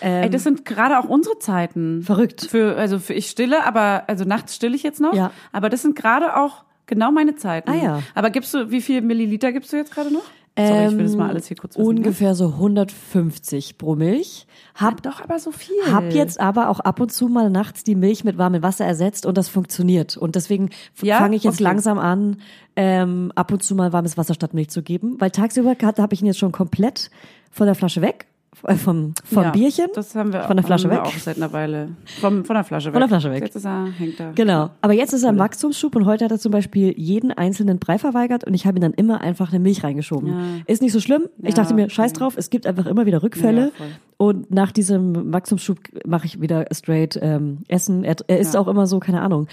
Ey, 0.00 0.30
das 0.30 0.44
sind 0.44 0.64
gerade 0.64 0.98
auch 0.98 1.04
unsere 1.04 1.38
Zeiten. 1.38 2.02
Verrückt. 2.02 2.46
Für, 2.50 2.76
also 2.76 2.98
für 2.98 3.14
ich 3.14 3.26
stille, 3.28 3.64
aber, 3.66 4.04
also 4.08 4.24
nachts 4.24 4.54
stille 4.56 4.74
ich 4.76 4.82
jetzt 4.82 5.00
noch. 5.00 5.14
Ja. 5.14 5.30
Aber 5.52 5.68
das 5.68 5.82
sind 5.82 5.96
gerade 5.96 6.36
auch 6.36 6.64
genau 6.86 7.12
meine 7.12 7.36
Zeiten. 7.36 7.70
Ah, 7.70 7.74
ja. 7.74 8.02
Aber 8.14 8.30
gibst 8.30 8.52
du, 8.54 8.70
wie 8.70 8.80
viel 8.80 9.00
Milliliter 9.02 9.52
gibst 9.52 9.72
du 9.72 9.76
jetzt 9.76 9.92
gerade 9.92 10.12
noch? 10.12 10.22
Sorry, 10.58 10.86
ich 10.88 10.92
will 10.96 11.04
das 11.04 11.16
mal 11.16 11.28
alles 11.30 11.46
hier 11.46 11.56
kurz 11.56 11.74
wissen. 11.76 11.82
ne? 11.82 11.88
Ungefähr 12.00 12.34
so 12.34 12.48
150 12.48 13.78
pro 13.78 13.94
Milch. 13.94 14.46
Hab, 14.74 15.02
Doch, 15.02 15.22
aber 15.22 15.38
so 15.38 15.52
viel. 15.52 15.74
hab 15.90 16.12
jetzt 16.12 16.40
aber 16.40 16.68
auch 16.68 16.80
ab 16.80 17.00
und 17.00 17.10
zu 17.12 17.28
mal 17.28 17.48
nachts 17.50 17.84
die 17.84 17.94
Milch 17.94 18.24
mit 18.24 18.36
warmem 18.36 18.62
Wasser 18.62 18.84
ersetzt 18.84 19.26
und 19.26 19.38
das 19.38 19.48
funktioniert. 19.48 20.16
Und 20.16 20.34
deswegen 20.34 20.70
Ja? 21.02 21.18
fange 21.18 21.36
ich 21.36 21.44
jetzt 21.44 21.54
Okay. 21.54 21.62
langsam 21.64 21.98
an, 21.98 22.38
ähm, 22.76 23.32
ab 23.36 23.52
und 23.52 23.62
zu 23.62 23.74
mal 23.74 23.92
warmes 23.92 24.18
Wasser 24.18 24.34
statt 24.34 24.52
Milch 24.52 24.68
zu 24.70 24.82
geben. 24.82 25.16
Weil 25.20 25.30
tagsüber 25.30 25.76
habe 25.80 26.14
ich 26.14 26.20
ihn 26.20 26.26
jetzt 26.26 26.38
schon 26.38 26.52
komplett 26.52 27.10
von 27.50 27.66
der 27.66 27.74
Flasche 27.74 28.02
weg, 28.02 28.26
vom, 28.52 29.14
vom 29.24 29.42
Ja, 29.42 29.50
Bierchen. 29.50 29.86
Das 29.94 30.14
haben 30.14 30.32
wir 30.32 30.42
von 30.42 30.56
der 30.56 30.64
Flasche 30.66 30.90
weg. 30.90 30.98
auch 31.00 31.12
seit 31.12 31.36
einer 31.36 31.52
Weile. 31.52 31.90
Vom, 32.20 32.44
von 32.44 32.54
der 32.54 32.64
Flasche 32.64 32.86
weg. 32.88 32.92
Von 32.94 33.00
der 33.00 33.08
Flasche 33.08 33.30
weg. 33.30 33.42
Jetzt 33.44 33.56
ist 33.56 33.64
er, 33.64 33.86
hängt 33.96 34.18
er. 34.20 34.32
Genau. 34.32 34.70
Aber 34.80 34.92
jetzt 34.92 35.12
ist 35.12 35.22
er 35.22 35.30
im 35.30 35.38
Wachstumsschub 35.38 35.94
und 35.96 36.04
heute 36.04 36.24
hat 36.24 36.32
er 36.32 36.38
zum 36.38 36.52
Beispiel 36.52 36.92
jeden 36.96 37.30
einzelnen 37.32 37.78
Brei 37.78 37.98
verweigert 37.98 38.44
und 38.44 38.54
ich 38.54 38.66
habe 38.66 38.78
ihm 38.78 38.82
dann 38.82 38.92
immer 38.94 39.20
einfach 39.20 39.50
eine 39.50 39.60
Milch 39.60 39.84
reingeschoben. 39.84 40.28
Ja. 40.28 40.44
Ist 40.66 40.82
nicht 40.82 40.92
so 40.92 41.00
schlimm. 41.00 41.28
Ich 41.42 41.50
Ja, 41.56 41.62
dachte 41.62 41.74
mir, 41.74 41.88
scheiß 41.88 42.12
drauf, 42.12 42.34
es 42.36 42.50
gibt 42.50 42.66
einfach 42.66 42.86
immer 42.86 43.06
wieder 43.06 43.22
Rückfälle. 43.22 43.72
Und 44.16 44.50
nach 44.50 44.72
diesem 44.72 45.32
Wachstumsschub 45.32 45.78
mache 46.06 46.26
ich 46.26 46.40
wieder 46.40 46.66
straight 46.72 47.18
ähm, 47.22 47.58
Essen. 47.68 48.04
Er, 48.04 48.16
er 48.26 48.38
isst 48.40 48.56
auch 48.56 48.68
immer 48.68 48.86
so, 48.86 48.98
keine 49.00 49.22
Ahnung, 49.22 49.46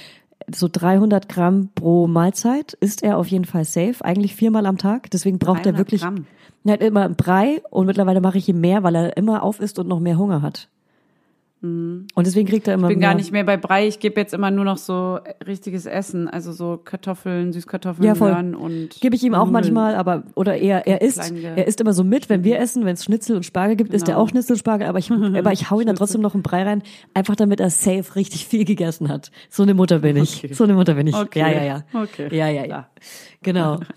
so 0.53 0.67
300 0.71 1.29
Gramm 1.29 1.69
pro 1.75 2.07
Mahlzeit 2.07 2.73
ist 2.73 3.03
er 3.03 3.17
auf 3.17 3.27
jeden 3.27 3.45
Fall 3.45 3.65
safe. 3.65 3.95
Eigentlich 4.01 4.36
viermal 4.36 4.65
am 4.65 4.77
Tag. 4.77 5.10
Deswegen 5.12 5.39
braucht 5.39 5.65
er 5.65 5.73
300 5.73 5.77
wirklich 5.79 6.01
Gramm. 6.01 6.25
Er 6.67 6.73
hat 6.73 6.82
immer 6.82 7.03
einen 7.06 7.15
Brei 7.15 7.62
und 7.69 7.86
mittlerweile 7.86 8.21
mache 8.21 8.38
ich 8.38 8.47
ihm 8.49 8.60
mehr, 8.62 8.84
weil 8.84 8.95
er 8.95 9.17
immer 9.17 9.43
auf 9.43 9.60
isst 9.60 9.80
und 9.80 9.88
noch 9.88 9.99
mehr 9.99 10.17
Hunger 10.17 10.41
hat. 10.41 10.69
Und 11.60 12.06
deswegen 12.15 12.47
kriegt 12.47 12.67
er 12.67 12.75
immer 12.75 12.88
Ich 12.88 12.89
bin 12.93 12.99
mehr. 12.99 13.10
gar 13.10 13.15
nicht 13.15 13.32
mehr 13.32 13.43
bei 13.43 13.58
Brei. 13.58 13.88
Ich 13.88 13.99
gebe 13.99 14.19
jetzt 14.21 14.32
immer 14.32 14.51
nur 14.51 14.63
noch 14.63 14.77
so 14.77 15.17
richtiges 15.47 15.88
Essen. 15.88 16.27
Also 16.30 16.51
so 16.51 16.77
Kartoffeln, 16.77 17.51
Süßkartoffeln, 17.51 18.06
Ja, 18.06 18.13
voll. 18.13 18.30
Möhren 18.32 18.53
und. 18.53 19.01
Gebe 19.01 19.15
ich 19.15 19.23
ihm 19.23 19.34
auch 19.34 19.47
Nudeln. 19.47 19.53
manchmal, 19.53 19.95
aber 19.95 20.21
oder 20.36 20.56
er 20.56 20.86
er 20.86 21.01
isst 21.01 21.34
er 21.34 21.65
isst 21.67 21.82
immer 21.82 21.93
so 21.93 22.03
mit, 22.03 22.30
wenn 22.30 22.43
wir 22.43 22.60
essen, 22.60 22.86
wenn 22.86 22.93
es 22.93 23.03
Schnitzel 23.03 23.36
und 23.36 23.43
Spargel 23.43 23.75
gibt, 23.75 23.91
isst 23.91 24.08
er 24.08 24.13
Genau. 24.13 24.23
auch 24.25 24.30
Schnitzel 24.30 24.51
und 24.53 24.60
Spargel, 24.60 24.86
aber 24.88 24.99
ich 24.99 25.10
aber 25.12 25.51
ich 25.51 25.71
hau 25.71 25.80
ihm 25.80 25.88
dann 25.88 25.95
trotzdem 25.95 26.21
noch 26.21 26.36
einen 26.36 26.43
Brei 26.43 26.62
rein, 26.62 26.84
einfach 27.15 27.36
damit 27.36 27.60
er 27.60 27.71
safe 27.71 28.15
richtig 28.15 28.45
viel 28.45 28.63
gegessen 28.63 29.10
hat. 29.10 29.32
So 29.49 29.63
eine 29.63 29.73
Mutter 29.73 29.97
bin 29.99 30.15
ich. 30.15 30.43
Okay. 30.43 30.53
So 30.53 30.63
eine 30.63 30.73
Mutter 30.75 30.93
bin 30.93 31.08
ich. 31.08 31.15
Okay. 31.15 31.39
Ja, 31.39 31.49
ja, 31.49 31.63
ja. 31.63 31.84
Okay. 31.91 32.27
Ja, 32.38 32.49
ja, 32.49 32.65
ja. 32.65 32.88
Genau. 33.41 33.80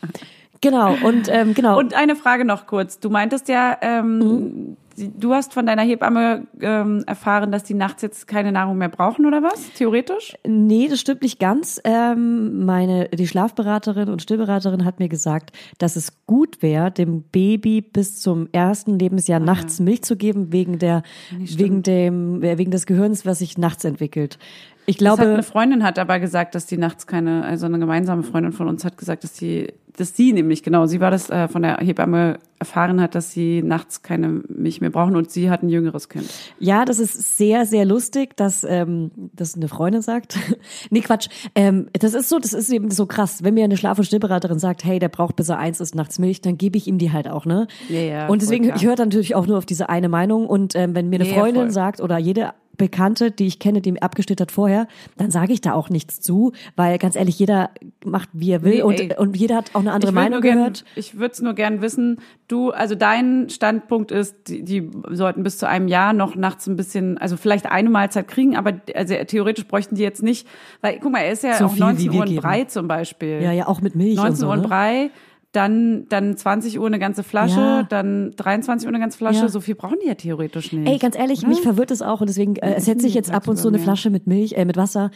Genau 0.62 0.94
und 1.03 1.29
ähm, 1.31 1.55
genau. 1.55 1.79
Und 1.79 1.94
eine 1.94 2.16
Frage 2.16 2.44
noch 2.44 2.66
kurz. 2.66 3.01
Du 3.01 3.09
meintest 3.11 3.49
ja, 3.49 3.77
ähm, 3.81 4.18
Mhm. 4.18 4.77
du 5.18 5.33
hast 5.33 5.55
von 5.55 5.64
deiner 5.64 5.81
Hebamme 5.83 6.46
ähm, 6.61 7.03
erfahren, 7.07 7.51
dass 7.51 7.62
die 7.64 7.73
nachts 7.73 8.03
jetzt 8.03 8.27
keine 8.29 8.53
Nahrung 8.53 8.77
mehr 8.77 8.90
brauchen 8.90 9.25
oder 9.25 9.42
was? 9.42 9.73
Theoretisch? 9.73 10.35
Nee, 10.46 10.88
das 10.88 11.01
stimmt 11.01 11.23
nicht 11.23 11.38
ganz. 11.38 11.81
Ähm, 11.85 12.66
meine, 12.66 13.09
die 13.09 13.27
Schlafberaterin 13.27 14.11
und 14.11 14.20
Stillberaterin 14.20 14.85
hat 14.85 14.99
mir 14.99 15.09
gesagt, 15.09 15.53
dass 15.79 15.96
es 15.96 16.12
gut 16.27 16.61
wäre, 16.61 16.90
dem 16.90 17.23
Baby 17.23 17.81
bis 17.81 18.20
zum 18.20 18.49
ersten 18.53 18.99
Lebensjahr 18.99 19.40
nachts 19.40 19.81
Milch 19.81 20.03
zu 20.03 20.16
geben, 20.16 20.53
wegen 20.53 20.79
der, 20.79 21.03
wegen 21.38 21.83
dem, 21.83 22.42
äh, 22.42 22.59
wegen 22.59 22.70
des 22.70 22.85
Gehirns, 22.85 23.25
was 23.25 23.38
sich 23.38 23.57
nachts 23.57 23.85
entwickelt. 23.87 24.38
Ich 24.87 24.96
Das 24.96 25.09
hat 25.11 25.16
glaube, 25.18 25.33
eine 25.35 25.42
Freundin 25.42 25.85
hat 25.85 25.99
aber 25.99 26.18
gesagt, 26.18 26.55
dass 26.55 26.66
die 26.66 26.77
nachts 26.77 27.07
keine, 27.07 27.44
also 27.44 27.66
eine 27.66 27.79
gemeinsame 27.79 28.23
Freundin 28.25 28.53
von 28.53 28.66
uns 28.66 28.85
hat 28.85 28.99
gesagt, 28.99 29.23
dass 29.25 29.37
sie, 29.37 29.73
dass 29.96 30.16
sie 30.16 30.33
nämlich 30.33 30.62
genau, 30.62 30.87
sie 30.87 31.00
war 31.00 31.11
das 31.11 31.31
äh, 31.31 31.48
von 31.48 31.62
der 31.62 31.79
Hebamme 31.79 32.38
erfahren 32.59 33.00
hat, 33.00 33.14
dass 33.14 33.33
sie 33.33 33.62
nachts 33.62 34.03
keine 34.03 34.42
Milch 34.48 34.81
mehr 34.83 34.90
brauchen 34.90 35.16
und 35.16 35.31
sie 35.31 35.50
hat 35.50 35.62
ein 35.62 35.70
jüngeres 35.70 36.11
Kind. 36.11 36.26
ja, 36.59 36.85
das 36.85 36.98
ist 36.98 37.38
sehr, 37.38 37.64
sehr 37.64 37.87
lustig, 37.87 38.37
dass 38.37 38.64
ähm, 38.64 39.11
das 39.35 39.55
eine 39.55 39.66
Freundin 39.68 40.03
sagt. 40.03 40.38
nee, 40.90 41.00
Quatsch. 41.00 41.29
Ähm, 41.55 41.88
das 41.92 42.12
ist 42.12 42.29
so, 42.29 42.38
das 42.38 42.53
ist 42.53 42.70
eben 42.70 42.90
so 42.90 43.07
krass. 43.07 43.42
Wenn 43.42 43.55
mir 43.55 43.64
eine 43.64 43.79
Schlaf- 43.79 43.98
und 43.98 44.05
Stillberaterin 44.05 44.59
sagt, 44.59 44.85
hey, 44.85 44.98
der 44.98 45.09
braucht 45.09 45.37
bis 45.37 45.48
er 45.48 45.59
eins 45.59 45.81
ist 45.81 45.94
nachts 45.94 46.18
Milch, 46.18 46.42
dann 46.42 46.59
gebe 46.59 46.76
ich 46.76 46.87
ihm 46.87 46.98
die 46.98 47.12
halt 47.12 47.29
auch, 47.29 47.46
ne? 47.46 47.66
Ja, 47.88 48.00
ja, 48.00 48.26
und 48.29 48.42
deswegen, 48.42 48.70
ich 48.76 48.85
höre 48.85 48.96
natürlich 48.96 49.35
auch 49.35 49.46
nur 49.46 49.57
auf 49.57 49.66
diese 49.66 49.88
eine 49.88 50.11
Meinung. 50.11 50.46
Und 50.46 50.74
ähm, 50.76 50.94
wenn 50.94 51.09
mir 51.09 51.16
eine 51.16 51.24
Ja, 51.29 51.35
ja, 51.35 51.40
Freundin 51.40 51.62
voll. 51.62 51.70
sagt 51.70 52.00
oder 52.03 52.18
jede 52.18 52.53
Bekannte, 52.80 53.30
die 53.30 53.46
ich 53.46 53.58
kenne, 53.58 53.80
die 53.80 53.92
mir 53.92 54.02
abgestillt 54.02 54.40
hat 54.40 54.50
vorher, 54.50 54.88
dann 55.18 55.30
sage 55.30 55.52
ich 55.52 55.60
da 55.60 55.74
auch 55.74 55.90
nichts 55.90 56.20
zu, 56.20 56.52
weil 56.76 56.96
ganz 56.98 57.14
ehrlich, 57.14 57.38
jeder 57.38 57.70
macht, 58.04 58.30
wie 58.32 58.50
er 58.50 58.62
will 58.62 58.76
Nee, 58.76 58.82
und, 58.82 59.00
ey. 59.00 59.14
und 59.18 59.36
jeder 59.36 59.56
hat 59.56 59.70
auch 59.74 59.80
eine 59.80 59.92
andere 59.92 60.12
Meinung 60.12 60.40
gern, 60.40 60.56
gehört. 60.56 60.84
Ich 60.96 61.18
würde 61.18 61.32
es 61.32 61.40
nur 61.42 61.54
gern 61.54 61.82
wissen. 61.82 62.18
Du, 62.48 62.70
also 62.70 62.94
dein 62.94 63.50
Standpunkt 63.50 64.10
ist, 64.10 64.48
die, 64.48 64.64
die 64.64 64.90
sollten 65.10 65.42
bis 65.42 65.58
zu 65.58 65.68
einem 65.68 65.88
Jahr 65.88 66.12
noch 66.12 66.34
nachts 66.36 66.66
ein 66.66 66.76
bisschen, 66.76 67.18
also 67.18 67.36
vielleicht 67.36 67.66
eine 67.66 67.90
Mahlzeit 67.90 68.26
kriegen, 68.26 68.56
aber 68.56 68.80
also 68.94 69.14
theoretisch 69.26 69.66
bräuchten 69.66 69.94
die 69.94 70.02
jetzt 70.02 70.22
nicht, 70.22 70.48
weil 70.80 70.98
guck 71.00 71.12
mal, 71.12 71.20
er 71.20 71.32
ist 71.32 71.44
ja 71.44 71.54
So 71.58 71.66
auch 71.66 71.72
viel, 71.72 71.78
wie 71.78 71.84
19 71.84 72.12
wir 72.12 72.18
Uhr 72.20 72.24
geben. 72.24 72.40
Brei 72.40 72.64
zum 72.64 72.88
Beispiel. 72.88 73.42
Ja, 73.42 73.52
ja, 73.52 73.68
auch 73.68 73.80
mit 73.80 73.94
Milch 73.94 74.16
19 74.16 74.30
und 74.30 74.36
so. 74.36 74.46
Uhr 74.48 74.54
in 74.54 74.60
Ne? 74.62 74.68
Brei, 74.68 75.10
dann, 75.52 76.06
dann 76.08 76.36
20 76.36 76.78
Uhr 76.78 76.86
eine 76.86 76.98
ganze 77.00 77.24
Flasche, 77.24 77.58
Ja. 77.58 77.82
dann 77.82 78.32
23 78.36 78.86
Uhr 78.86 78.90
eine 78.94 79.00
ganze 79.00 79.18
Flasche. 79.18 79.40
Ja. 79.42 79.48
So 79.48 79.60
viel 79.60 79.74
brauchen 79.74 79.98
die 80.02 80.06
ja 80.06 80.14
theoretisch 80.14 80.72
nicht. 80.72 80.88
Ey, 80.88 80.98
ganz 80.98 81.16
ehrlich, 81.18 81.44
mich 81.46 81.60
verwirrt 81.60 81.90
es 81.90 82.02
auch 82.02 82.20
und 82.20 82.28
deswegen 82.28 82.56
äh, 82.56 82.80
setze 82.80 83.06
ich 83.06 83.14
jetzt 83.14 83.32
ab 83.32 83.48
und 83.48 83.56
zu 83.56 83.68
eine. 83.68 83.80
Flasche 83.80 84.10
mit 84.10 84.26
Milch, 84.26 84.52
äh, 84.52 84.64
mit 84.64 84.76
Wasser 84.76 85.10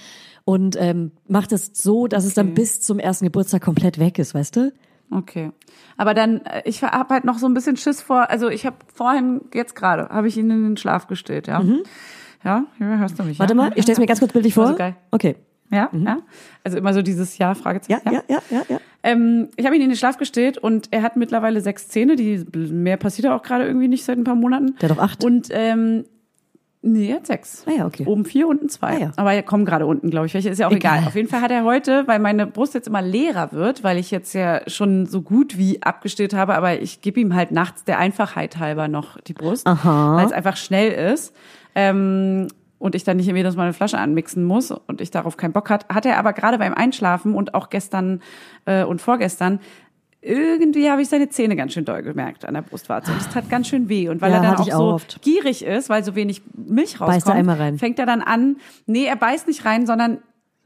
und 0.44 0.76
ähm, 0.80 1.12
macht 1.28 1.52
es 1.52 1.70
so, 1.74 2.08
dass 2.08 2.24
es 2.24 2.34
dann 2.34 2.54
bis 2.54 2.80
zum 2.80 2.98
ersten 2.98 3.26
Geburtstag 3.26 3.62
komplett 3.62 3.98
weg 4.00 4.18
ist, 4.18 4.34
weißt 4.34 4.56
du? 4.56 4.72
Okay. 5.10 5.52
Aber 5.96 6.14
dann, 6.14 6.40
äh, 6.46 6.62
ich 6.64 6.82
habe 6.82 7.14
halt 7.14 7.24
noch 7.24 7.38
so 7.38 7.46
ein 7.46 7.54
bisschen 7.54 7.76
Schiss 7.76 8.02
vor, 8.02 8.28
also 8.30 8.48
ich 8.48 8.66
habe 8.66 8.76
vorhin, 8.92 9.42
jetzt 9.54 9.76
gerade, 9.76 10.08
habe 10.08 10.26
ich 10.26 10.36
ihn 10.36 10.50
in 10.50 10.62
den 10.64 10.76
Schlaf 10.76 11.06
gestillt, 11.06 11.46
ja. 11.46 11.62
Ja, 12.42 12.64
ja, 12.78 12.96
hörst 12.98 13.18
du 13.18 13.22
mich? 13.22 13.38
Mhm. 13.38 13.40
Warte 13.40 13.52
ja? 13.52 13.56
mal, 13.56 13.72
ich 13.76 13.82
stelle 13.82 13.94
es 13.94 13.98
mir 14.00 14.06
ganz 14.06 14.18
kurz 14.18 14.32
bildlich 14.32 14.56
War 14.56 14.64
vor. 14.64 14.72
so 14.72 14.78
geil. 14.78 14.96
Okay. 15.12 15.36
Ja, 15.74 15.90
ja. 15.92 16.18
Also 16.62 16.78
immer 16.78 16.94
so 16.94 17.02
dieses 17.02 17.36
Ja, 17.38 17.54
Fragezeichen. 17.54 18.00
Ja, 18.04 18.12
ja, 18.12 18.22
ja, 18.28 18.42
ja, 18.50 18.62
ja. 18.68 18.80
Ähm, 19.02 19.48
ich 19.56 19.66
habe 19.66 19.76
ihn 19.76 19.82
in 19.82 19.90
den 19.90 19.96
Schlaf 19.96 20.16
gestillt 20.16 20.56
und 20.56 20.88
er 20.90 21.02
hat 21.02 21.16
mittlerweile 21.16 21.60
sechs 21.60 21.88
Zähne. 21.88 22.16
Die 22.16 22.44
mehr 22.54 22.96
passiert 22.96 23.28
auch 23.28 23.42
gerade 23.42 23.66
irgendwie 23.66 23.88
nicht 23.88 24.04
seit 24.04 24.16
ein 24.16 24.24
paar 24.24 24.34
Monaten. 24.34 24.76
Der 24.80 24.88
hat 24.88 24.96
doch 24.96 25.02
acht. 25.02 25.22
Und 25.24 25.48
ähm, 25.50 26.04
nee, 26.80 27.10
er 27.10 27.16
hat 27.16 27.26
sechs. 27.26 27.64
Ah 27.66 27.72
ja, 27.76 27.86
okay. 27.86 28.04
Oben 28.06 28.24
vier, 28.24 28.48
unten 28.48 28.68
zwei. 28.68 28.96
Ah 28.96 28.98
ja. 28.98 29.12
Aber 29.16 29.32
er 29.34 29.42
kommt 29.42 29.66
gerade 29.66 29.84
unten, 29.84 30.08
glaube 30.10 30.26
ich. 30.26 30.34
Welche 30.34 30.48
ist 30.48 30.58
ja 30.58 30.68
auch 30.68 30.72
egal. 30.72 30.98
Egal. 30.98 31.08
Auf 31.08 31.16
jeden 31.16 31.28
Fall 31.28 31.42
hat 31.42 31.50
er 31.50 31.64
heute, 31.64 32.06
weil 32.06 32.18
meine 32.18 32.46
Brust 32.46 32.72
jetzt 32.74 32.88
immer 32.88 33.02
leerer 33.02 33.52
wird, 33.52 33.84
weil 33.84 33.98
ich 33.98 34.10
jetzt 34.10 34.32
ja 34.32 34.62
schon 34.68 35.04
so 35.06 35.20
gut 35.20 35.58
wie 35.58 35.82
abgestillt 35.82 36.32
habe, 36.32 36.54
aber 36.54 36.80
ich 36.80 37.02
gebe 37.02 37.20
ihm 37.20 37.34
halt 37.34 37.50
nachts 37.50 37.84
der 37.84 37.98
Einfachheit 37.98 38.58
halber 38.58 38.88
noch 38.88 39.20
die 39.20 39.34
Brust, 39.34 39.66
weil 39.66 40.24
es 40.24 40.32
einfach 40.32 40.56
schnell 40.56 41.12
ist. 41.12 41.34
Ähm, 41.74 42.48
und 42.84 42.94
ich 42.94 43.02
dann 43.02 43.16
nicht 43.16 43.26
jedes 43.26 43.56
Mal 43.56 43.62
eine 43.62 43.72
Flasche 43.72 43.96
anmixen 43.98 44.44
muss 44.44 44.70
und 44.70 45.00
ich 45.00 45.10
darauf 45.10 45.38
keinen 45.38 45.52
Bock 45.54 45.70
hat, 45.70 45.88
hat 45.88 46.04
er 46.04 46.18
aber 46.18 46.34
gerade 46.34 46.58
beim 46.58 46.74
Einschlafen 46.74 47.34
und 47.34 47.54
auch 47.54 47.70
gestern 47.70 48.20
äh, 48.66 48.84
und 48.84 49.00
vorgestern 49.00 49.58
irgendwie 50.20 50.90
habe 50.90 51.00
ich 51.02 51.08
seine 51.08 51.28
Zähne 51.30 51.56
ganz 51.56 51.72
schön 51.72 51.84
doll 51.86 52.02
gemerkt 52.02 52.44
an 52.44 52.54
der 52.54 52.62
Brustwarze 52.62 53.10
und 53.12 53.20
es 53.22 53.28
tat 53.30 53.48
ganz 53.48 53.68
schön 53.68 53.88
weh 53.88 54.08
und 54.10 54.20
weil 54.20 54.30
Ja, 54.32 54.36
er 54.38 54.42
dann 54.42 54.54
auch 54.56 54.66
ich 54.66 54.72
so 54.72 54.78
auch 54.78 54.94
oft. 54.94 55.22
gierig 55.22 55.64
ist, 55.64 55.88
weil 55.88 56.04
so 56.04 56.14
wenig 56.14 56.42
Milch 56.54 57.00
rauskommt, 57.00 57.08
Beißt 57.16 57.28
er 57.28 57.34
einmal 57.34 57.56
rein. 57.56 57.78
fängt 57.78 57.98
er 57.98 58.06
dann 58.06 58.20
an, 58.20 58.56
nee, 58.86 59.04
er 59.04 59.16
beißt 59.16 59.46
nicht 59.48 59.64
rein, 59.64 59.86
sondern 59.86 60.18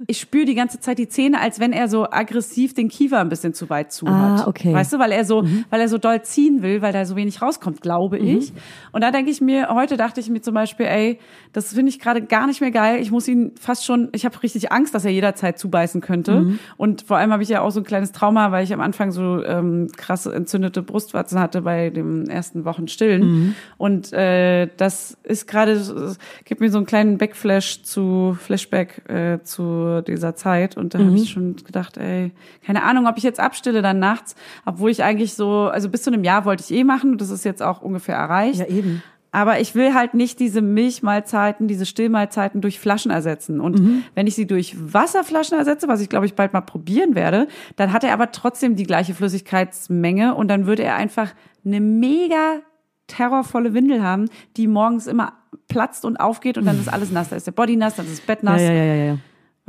ich 0.06 0.20
spüre 0.20 0.44
die 0.44 0.54
ganze 0.54 0.78
Zeit 0.78 0.98
die 0.98 1.08
Zähne, 1.08 1.40
als 1.40 1.58
wenn 1.58 1.72
er 1.72 1.88
so 1.88 2.08
aggressiv 2.08 2.72
den 2.72 2.88
Kiefer 2.88 3.18
ein 3.18 3.28
bisschen 3.28 3.52
zu 3.52 3.68
weit 3.68 3.92
zu 3.92 4.06
Ah, 4.06 4.38
hat. 4.38 4.46
okay. 4.46 4.68
Mhm. 4.70 4.74
Weißt 4.74 4.92
du, 4.92 4.98
weil 5.00 5.10
er 5.10 5.24
so, 5.24 5.44
weil 5.70 5.80
er 5.80 5.88
so 5.88 5.98
doll 5.98 6.22
ziehen 6.22 6.62
will, 6.62 6.82
weil 6.82 6.92
da 6.92 7.04
so 7.04 7.16
wenig 7.16 7.42
rauskommt, 7.42 7.80
glaube 7.80 8.16
ich. 8.18 8.52
Und 8.92 9.02
da 9.02 9.10
denke 9.10 9.30
ich 9.30 9.40
mir, 9.40 9.68
heute 9.70 9.96
dachte 9.96 10.20
ich 10.20 10.30
mir 10.30 10.40
zum 10.40 10.54
Beispiel, 10.54 10.86
ey, 10.86 11.18
das 11.52 11.72
finde 11.74 11.88
ich 11.90 11.98
gerade 11.98 12.22
gar 12.22 12.46
nicht 12.46 12.60
mehr 12.60 12.70
geil. 12.70 13.00
Ich 13.00 13.10
muss 13.10 13.26
ihn 13.26 13.52
fast 13.60 13.84
schon, 13.84 14.08
ich 14.12 14.24
habe 14.24 14.40
richtig 14.42 14.70
Angst, 14.70 14.94
dass 14.94 15.04
er 15.04 15.10
jederzeit 15.10 15.58
zubeißen 15.58 16.00
könnte. 16.00 16.42
Mhm. 16.42 16.58
Und 16.76 17.02
vor 17.02 17.16
allem 17.16 17.32
habe 17.32 17.42
ich 17.42 17.48
ja 17.48 17.62
auch 17.62 17.70
so 17.70 17.80
ein 17.80 17.84
kleines 17.84 18.12
Trauma, 18.12 18.52
weil 18.52 18.62
ich 18.62 18.72
am 18.72 18.80
Anfang 18.80 19.10
so 19.10 19.42
ähm, 19.42 19.88
krasse 19.96 20.32
entzündete 20.32 20.82
Brustwarzen 20.82 21.40
hatte 21.40 21.62
bei 21.62 21.90
den 21.90 22.28
ersten 22.30 22.64
Wochen 22.64 22.86
Stillen. 22.86 23.22
Mhm. 23.22 23.54
Und 23.78 24.12
äh, 24.12 24.68
das 24.76 25.16
ist 25.24 25.48
gerade, 25.48 26.16
gibt 26.44 26.60
mir 26.60 26.70
so 26.70 26.78
einen 26.78 26.86
kleinen 26.86 27.18
Backflash 27.18 27.82
zu, 27.82 28.36
Flashback 28.40 29.02
äh, 29.08 29.42
zu 29.42 29.87
dieser 30.06 30.34
Zeit. 30.34 30.76
Und 30.76 30.94
da 30.94 30.98
habe 30.98 31.10
Mhm. 31.10 31.16
ich 31.16 31.30
schon 31.30 31.56
gedacht, 31.56 31.96
ey, 31.96 32.32
keine 32.64 32.82
Ahnung, 32.82 33.06
ob 33.06 33.16
ich 33.18 33.24
jetzt 33.24 33.40
abstille 33.40 33.82
dann 33.82 33.98
nachts, 33.98 34.34
obwohl 34.64 34.90
ich 34.90 35.02
eigentlich 35.02 35.34
so, 35.34 35.68
also 35.68 35.88
bis 35.88 36.02
zu 36.02 36.10
einem 36.12 36.24
Jahr 36.24 36.44
wollte 36.44 36.62
ich 36.62 36.70
eh 36.76 36.84
machen 36.84 37.12
und 37.12 37.20
das 37.20 37.30
ist 37.30 37.44
jetzt 37.44 37.62
auch 37.62 37.82
ungefähr 37.82 38.16
erreicht. 38.16 38.60
Ja, 38.60 38.66
eben. 38.66 39.02
Aber 39.30 39.60
ich 39.60 39.74
will 39.74 39.92
halt 39.92 40.14
nicht 40.14 40.40
diese 40.40 40.62
Milchmahlzeiten, 40.62 41.68
diese 41.68 41.84
Stillmahlzeiten 41.84 42.62
durch 42.62 42.80
Flaschen 42.80 43.10
ersetzen. 43.10 43.60
Und 43.60 43.78
Mhm. 43.78 44.02
wenn 44.14 44.26
ich 44.26 44.34
sie 44.34 44.46
durch 44.46 44.74
Wasserflaschen 44.80 45.58
ersetze, 45.58 45.86
was 45.86 46.00
ich 46.00 46.08
glaube 46.08 46.24
ich 46.24 46.34
bald 46.34 46.54
mal 46.54 46.62
probieren 46.62 47.14
werde, 47.14 47.46
dann 47.76 47.92
hat 47.92 48.04
er 48.04 48.14
aber 48.14 48.32
trotzdem 48.32 48.74
die 48.74 48.84
gleiche 48.84 49.12
Flüssigkeitsmenge 49.14 50.34
und 50.34 50.48
dann 50.48 50.66
würde 50.66 50.82
er 50.82 50.96
einfach 50.96 51.28
eine 51.64 51.80
mega 51.80 52.60
terrorvolle 53.06 53.74
Windel 53.74 54.02
haben, 54.02 54.28
die 54.56 54.66
morgens 54.66 55.06
immer 55.06 55.32
platzt 55.68 56.04
und 56.04 56.18
aufgeht 56.18 56.58
und 56.58 56.64
dann 56.66 56.78
ist 56.78 56.88
alles 56.92 57.10
nass. 57.10 57.28
Da 57.28 57.36
ist 57.36 57.46
der 57.46 57.52
Body 57.52 57.76
nass, 57.76 57.96
dann 57.96 58.06
ist 58.06 58.18
das 58.18 58.26
Bett 58.26 58.42
nass. 58.42 58.60
ja, 58.60 58.72
ja, 58.72 58.84
ja, 58.84 59.04
ja. 59.12 59.18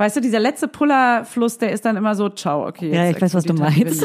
Weißt 0.00 0.16
du, 0.16 0.20
dieser 0.22 0.40
letzte 0.40 0.66
Pullerfluss, 0.66 1.58
der 1.58 1.72
ist 1.72 1.84
dann 1.84 1.98
immer 1.98 2.14
so, 2.14 2.30
ciao, 2.30 2.66
okay. 2.66 2.86
Jetzt 2.86 2.94
Ja, 2.96 3.10
ich 3.10 3.20
weiß, 3.20 3.34
was 3.34 3.44
du 3.44 3.52
meinst. 3.52 4.02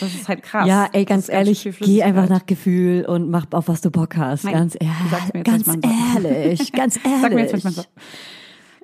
Das 0.00 0.12
ist 0.12 0.26
halt 0.28 0.42
krass. 0.42 0.66
Ja, 0.66 0.88
ey, 0.92 1.04
ganz 1.04 1.28
ehrlich, 1.28 1.60
viel 1.62 1.72
geh 1.72 2.02
einfach 2.02 2.28
nach 2.28 2.44
Gefühl 2.44 3.04
und 3.06 3.30
mach 3.30 3.46
auf 3.52 3.68
was 3.68 3.80
du 3.82 3.90
Bock 3.92 4.16
hast. 4.16 4.42
Nein, 4.44 4.52
ganz 4.54 4.76
ehrlich, 4.80 5.44
ganz 5.44 5.68
ehrlich, 5.68 6.72
ganz 6.72 6.96
ehrlich. 7.04 7.20
Sag 7.22 7.32
mir 7.34 7.40
jetzt, 7.40 7.52
was 7.54 7.62
man 7.64 7.72
sagt. 7.72 7.88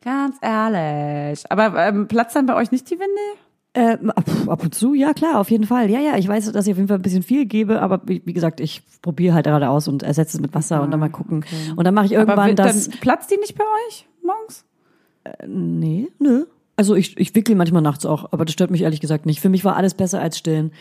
Ganz 0.03 0.37
ehrlich. 0.41 1.43
Aber 1.51 1.77
ähm, 1.89 2.07
platzt 2.07 2.37
dann 2.37 2.47
bei 2.47 2.55
euch 2.55 2.71
nicht 2.71 2.89
die 2.89 2.95
Windel? 2.95 3.35
Ähm, 3.75 4.11
ab, 4.13 4.25
ab 4.47 4.63
und 4.63 4.75
zu, 4.75 4.95
ja 4.95 5.13
klar, 5.13 5.41
auf 5.41 5.51
jeden 5.51 5.65
Fall. 5.67 5.91
Ja, 5.91 5.99
ja, 6.01 6.17
ich 6.17 6.27
weiß, 6.29 6.51
dass 6.53 6.67
ich 6.67 6.73
auf 6.73 6.77
jeden 6.79 6.89
Fall 6.89 6.99
ein 6.99 7.03
bisschen 7.03 7.23
viel 7.25 7.47
gebe, 7.47 7.83
aber 7.83 8.01
wie, 8.07 8.23
wie 8.25 8.33
gesagt, 8.33 8.61
ich 8.61 8.83
probiere 9.03 9.35
halt 9.35 9.47
gerade 9.47 9.69
aus 9.69 9.87
und 9.89 10.03
ersetze 10.05 10.37
es 10.37 10.41
mit 10.41 10.55
Wasser 10.55 10.83
und 10.83 10.93
dann 10.93 11.01
mal 11.01 11.11
gucken. 11.11 11.45
Und 11.77 11.85
dann 11.85 11.95
mache 11.95 12.07
ich 12.07 12.17
Aber 12.17 12.31
irgendwann 12.47 12.51
wi- 12.53 12.55
das. 12.55 12.89
platzt 13.01 13.31
die 13.33 13.37
nicht 13.39 13.57
bei 13.59 13.65
euch 13.89 14.07
morgens? 14.25 14.65
Nee, 15.47 16.09
nö. 16.19 16.47
Also 16.77 16.95
ich, 16.95 17.19
ich 17.19 17.35
wickel 17.35 17.57
manchmal 17.57 17.83
nachts 17.83 18.07
auch, 18.07 18.33
aber 18.33 18.45
das 18.45 18.55
stört 18.55 18.71
mich 18.71 18.83
ehrlich 18.83 19.01
gesagt 19.01 19.27
nicht. 19.27 19.41
Für 19.41 19.51
mich 19.51 19.65
war 19.65 19.77
alles 19.77 19.95
besser 19.95 20.21
als 20.21 20.39
stillen. 20.39 20.73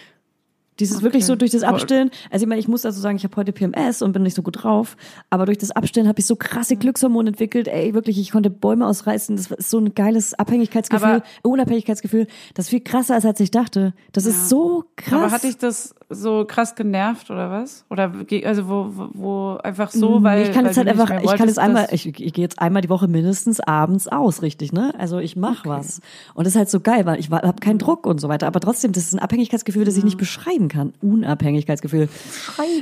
Dieses 0.80 1.02
wirklich 1.02 1.26
so 1.26 1.36
durch 1.36 1.52
das 1.52 1.63
Abstillen. 1.63 2.12
Also 2.32 2.44
ich 2.44 2.50
meine, 2.50 2.60
ich 2.60 2.68
muss 2.68 2.86
also 2.86 3.00
sagen, 3.02 3.18
ich 3.18 3.24
habe 3.24 3.36
heute 3.36 3.52
PMS 3.52 4.02
und 4.02 4.13
bin 4.13 4.24
nicht 4.24 4.36
so 4.36 4.42
gut 4.42 4.63
drauf, 4.63 4.96
aber 5.30 5.46
durch 5.46 5.58
das 5.58 5.72
Abstillen 5.72 6.08
habe 6.08 6.20
ich 6.20 6.26
so 6.26 6.36
krasse 6.36 6.76
Glückshormone 6.76 7.30
entwickelt. 7.30 7.68
Ey, 7.68 7.94
wirklich, 7.94 8.20
ich 8.20 8.32
konnte 8.32 8.50
Bäume 8.50 8.88
ausreißen. 8.88 9.36
Das 9.36 9.52
ist 9.52 9.70
so 9.70 9.80
ein 9.80 9.94
geiles 9.94 10.34
Abhängigkeitsgefühl, 10.34 11.08
Aber- 11.08 11.24
Unabhängigkeitsgefühl. 11.44 12.28
Das 12.54 12.65
ist 12.65 12.70
viel 12.70 12.82
krasser 12.82 13.18
ist, 13.18 13.26
als 13.26 13.39
ich 13.39 13.52
dachte. 13.52 13.94
Das 14.13 14.26
ist 14.26 14.50
so 14.50 14.86
krass. 14.96 15.13
Aber 15.13 15.32
hat 15.32 15.44
dich 15.44 15.58
das 15.58 15.94
so 16.10 16.46
krass 16.46 16.76
genervt 16.76 17.30
oder 17.30 17.52
was? 17.52 17.86
Oder 17.89 18.13
also 18.46 18.68
wo, 18.68 19.10
wo, 19.13 19.58
einfach 19.63 19.92
so, 19.92 20.24
weil 20.24 20.44
ich 20.44 20.52
kann 20.52 20.63
weil 20.63 20.72
jetzt 20.72 20.78
halt 20.78 20.88
einfach, 20.88 21.12
ich 21.22 21.36
kann 21.36 21.48
jetzt 21.48 21.60
einmal, 21.60 21.88
ich, 21.92 22.08
ich 22.08 22.34
gehe 22.34 22.44
jetzt 22.44 22.60
einmal 22.60 22.82
die 22.82 22.89
Woche 22.89 23.08
mindestens 23.08 23.60
abends 23.60 24.08
aus, 24.08 24.42
richtig, 24.42 24.74
ne? 24.74 24.94
Also 24.98 25.20
ich 25.20 25.36
mache 25.36 25.70
was. 25.70 26.02
Und 26.34 26.46
das 26.46 26.54
ist 26.54 26.58
halt 26.58 26.70
so 26.70 26.80
geil, 26.80 27.06
weil 27.06 27.20
ich 27.20 27.30
habe 27.30 27.60
keinen 27.60 27.78
Druck 27.78 28.08
und 28.08 28.20
so 28.20 28.28
weiter. 28.28 28.48
Aber 28.48 28.60
trotzdem, 28.60 28.92
das 28.92 29.04
ist 29.04 29.13
ein 29.13 29.20
Abhängigkeitsgefühl, 29.20 29.86
das 29.86 29.98
ich 29.98 30.04
nicht 30.04 30.18
beschreiben 30.18 30.68
kann. 30.70 30.94
Unabhängigkeitsgefühl. 31.02 32.08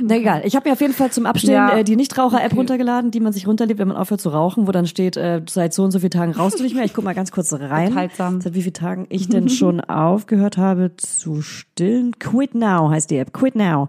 Na 0.02 0.16
egal. 0.16 0.42
Ich 0.44 0.54
habe 0.56 0.68
mir 0.68 0.72
auf 0.74 0.80
jeden 0.80 0.92
Fall 0.94 1.10
zum 1.10 1.26
Abstillen 1.26 1.54
Ja. 1.56 1.78
äh, 1.78 1.84
die 1.84 1.96
Nichtraucher-App 1.96 2.46
Okay. 2.52 2.56
runtergeladen, 2.56 3.10
die 3.10 3.20
man 3.20 3.32
sich 3.32 3.46
runterlädt, 3.46 3.78
wenn 3.78 3.88
man 3.88 3.96
aufhört 3.96 4.20
zu 4.20 4.28
rauchen, 4.28 4.66
wo 4.66 4.72
dann 4.72 4.86
steht, 4.86 5.16
äh, 5.16 5.42
seit 5.48 5.74
so 5.74 5.82
und 5.84 5.90
so 5.90 5.98
vielen 5.98 6.10
Tagen 6.10 6.32
rauchst 6.32 6.58
du 6.58 6.62
nicht 6.62 6.74
mehr. 6.74 6.84
Ich 6.84 6.94
guck 6.94 7.04
mal 7.04 7.14
ganz 7.14 7.32
kurz 7.32 7.52
rein. 7.52 7.88
Enthaltsam. 7.88 8.40
Seit 8.40 8.54
wie 8.54 8.62
vielen 8.62 8.74
Tagen 8.74 9.06
ich 9.08 9.28
denn 9.28 9.48
schon 9.48 9.80
aufgehört 9.80 10.56
habe 10.58 10.92
zu 10.96 11.42
stillen. 11.42 12.18
Quit 12.18 12.54
Now 12.54 12.90
heißt 12.90 13.10
die 13.10 13.16
App. 13.18 13.32
Quit 13.32 13.56
Now. 13.56 13.88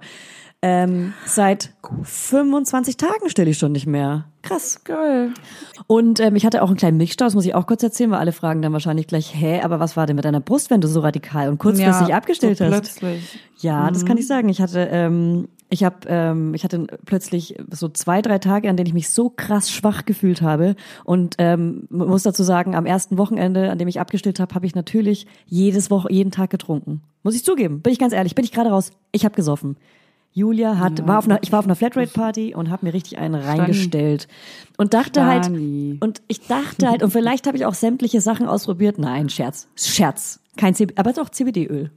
Ähm, 0.61 1.13
seit 1.25 1.71
25 2.03 2.97
Tagen 2.97 3.29
stille 3.29 3.49
ich 3.51 3.57
schon 3.57 3.71
nicht 3.71 3.87
mehr. 3.87 4.25
Krass. 4.41 4.83
Geil. 4.83 5.33
Und 5.87 6.19
ähm, 6.19 6.35
ich 6.35 6.45
hatte 6.45 6.61
auch 6.61 6.67
einen 6.67 6.77
kleinen 6.77 6.97
Milchstau, 6.97 7.25
das 7.25 7.35
muss 7.35 7.45
ich 7.45 7.55
auch 7.55 7.67
kurz 7.67 7.83
erzählen, 7.83 8.11
weil 8.11 8.19
alle 8.19 8.31
fragen 8.31 8.61
dann 8.61 8.73
wahrscheinlich 8.73 9.07
gleich, 9.07 9.33
hä, 9.35 9.61
aber 9.61 9.79
was 9.79 9.97
war 9.97 10.05
denn 10.05 10.15
mit 10.15 10.25
deiner 10.25 10.39
Brust, 10.39 10.69
wenn 10.69 10.81
du 10.81 10.87
so 10.87 11.01
radikal 11.01 11.49
und 11.49 11.57
kurzfristig 11.57 12.13
abgestellt 12.13 12.57
so 12.57 12.65
hast? 12.65 12.71
Plötzlich. 12.71 13.39
Ja, 13.57 13.89
das 13.91 14.05
kann 14.05 14.17
ich 14.17 14.27
sagen. 14.27 14.47
Ich 14.49 14.61
hatte, 14.61 14.87
ähm, 14.91 15.49
ich 15.69 15.83
habe, 15.83 15.97
ähm, 16.07 16.53
ich 16.53 16.63
hatte 16.63 16.87
plötzlich 17.05 17.55
so 17.71 17.89
zwei, 17.89 18.21
drei 18.21 18.39
Tage, 18.39 18.69
an 18.69 18.77
denen 18.77 18.87
ich 18.87 18.93
mich 18.93 19.09
so 19.09 19.29
krass 19.29 19.71
schwach 19.71 20.05
gefühlt 20.05 20.41
habe. 20.41 20.75
Und 21.03 21.35
ähm, 21.37 21.87
muss 21.89 22.23
dazu 22.23 22.43
sagen, 22.43 22.75
am 22.75 22.85
ersten 22.85 23.17
Wochenende, 23.17 23.69
an 23.69 23.77
dem 23.77 23.87
ich 23.87 23.99
abgestillt 23.99 24.39
habe, 24.39 24.55
habe 24.55 24.65
ich 24.65 24.73
natürlich 24.73 25.27
jedes 25.45 25.91
Woche, 25.91 26.11
jeden 26.11 26.31
Tag 26.31 26.49
getrunken. 26.49 27.01
Muss 27.23 27.35
ich 27.35 27.43
zugeben. 27.43 27.81
Bin 27.81 27.93
ich 27.93 27.99
ganz 27.99 28.13
ehrlich, 28.13 28.35
bin 28.35 28.45
ich 28.45 28.51
gerade 28.51 28.69
raus. 28.69 28.91
Ich 29.11 29.25
habe 29.25 29.35
gesoffen. 29.35 29.77
Julia 30.31 30.77
hat, 30.77 31.07
war 31.07 31.17
auf 31.19 31.25
einer, 31.25 31.39
ich 31.41 31.51
war 31.51 31.59
auf 31.59 31.65
einer 31.65 31.75
Flatrate-Party 31.75 32.53
und 32.55 32.69
habe 32.69 32.85
mir 32.85 32.93
richtig 32.93 33.17
einen 33.17 33.35
reingestellt 33.35 34.27
und 34.77 34.93
dachte 34.93 35.25
halt, 35.25 35.45
Stani. 35.45 35.97
und 36.01 36.21
ich 36.27 36.41
dachte 36.47 36.87
halt, 36.89 37.03
und 37.03 37.11
vielleicht 37.11 37.47
habe 37.47 37.57
ich 37.57 37.65
auch 37.65 37.73
sämtliche 37.73 38.21
Sachen 38.21 38.47
ausprobiert. 38.47 38.99
Nein, 38.99 39.29
Scherz, 39.29 39.67
Scherz, 39.75 40.39
kein 40.55 40.75
CBD, 40.75 40.99
aber 40.99 41.13
doch 41.13 41.29
CBD-Öl. 41.29 41.91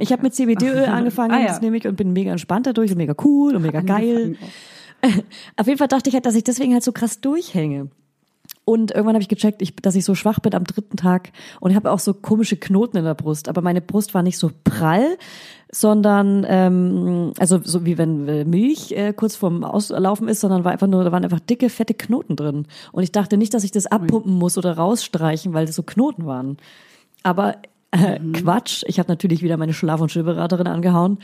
Ich 0.00 0.12
habe 0.12 0.22
mit 0.22 0.34
CBD-Öl 0.34 0.84
angefangen, 0.86 1.32
Ah, 1.32 1.40
ja. 1.40 1.46
das 1.46 1.60
nehme 1.60 1.76
ich 1.76 1.86
und 1.86 1.96
bin 1.96 2.12
mega 2.12 2.32
entspannt 2.32 2.66
dadurch 2.66 2.90
und 2.90 2.98
mega 2.98 3.14
cool 3.24 3.54
und 3.54 3.62
mega 3.62 3.80
geil. 3.80 4.36
Auf 5.56 5.66
jeden 5.66 5.78
Fall 5.78 5.88
dachte 5.88 6.08
ich 6.08 6.14
halt, 6.14 6.26
dass 6.26 6.34
ich 6.34 6.44
deswegen 6.44 6.72
halt 6.72 6.82
so 6.82 6.92
krass 6.92 7.20
durchhänge. 7.20 7.88
Und 8.64 8.90
irgendwann 8.90 9.14
habe 9.14 9.22
ich 9.22 9.28
gecheckt, 9.28 9.62
ich, 9.62 9.76
dass 9.76 9.94
ich 9.94 10.04
so 10.04 10.14
schwach 10.16 10.40
bin 10.40 10.54
am 10.54 10.64
dritten 10.64 10.96
Tag 10.96 11.30
und 11.60 11.74
habe 11.74 11.90
auch 11.92 12.00
so 12.00 12.14
komische 12.14 12.56
Knoten 12.56 12.96
in 12.96 13.04
der 13.04 13.14
Brust. 13.14 13.48
Aber 13.48 13.60
meine 13.62 13.80
Brust 13.80 14.14
war 14.14 14.22
nicht 14.22 14.38
so 14.38 14.50
prall, 14.64 15.18
sondern 15.70 16.46
ähm, 16.48 17.32
also 17.38 17.60
so 17.62 17.84
wie 17.84 17.98
wenn 17.98 18.28
äh, 18.28 18.44
Milch 18.44 18.92
äh, 18.92 19.12
kurz 19.12 19.36
vorm 19.36 19.64
Auslaufen 19.64 20.28
ist, 20.28 20.40
sondern 20.40 20.64
war 20.64 20.72
einfach 20.72 20.86
nur, 20.86 21.04
da 21.04 21.12
waren 21.12 21.24
einfach 21.24 21.40
dicke, 21.40 21.70
fette 21.70 21.94
Knoten 21.94 22.36
drin. 22.36 22.66
Und 22.92 23.02
ich 23.02 23.12
dachte 23.12 23.36
nicht, 23.36 23.52
dass 23.52 23.64
ich 23.64 23.72
das 23.72 23.86
abpumpen 23.86 24.32
muss 24.32 24.58
oder 24.58 24.76
rausstreichen, 24.76 25.52
weil 25.52 25.66
das 25.66 25.74
so 25.76 25.82
Knoten 25.82 26.26
waren. 26.26 26.56
Aber 27.22 27.56
äh, 27.90 28.18
Quatsch, 28.32 28.84
ich 28.86 28.98
habe 28.98 29.10
natürlich 29.10 29.42
wieder 29.42 29.56
meine 29.56 29.72
Schlaf- 29.72 30.00
und 30.00 30.10
Stillberaterin 30.10 30.66
angehauen 30.66 31.18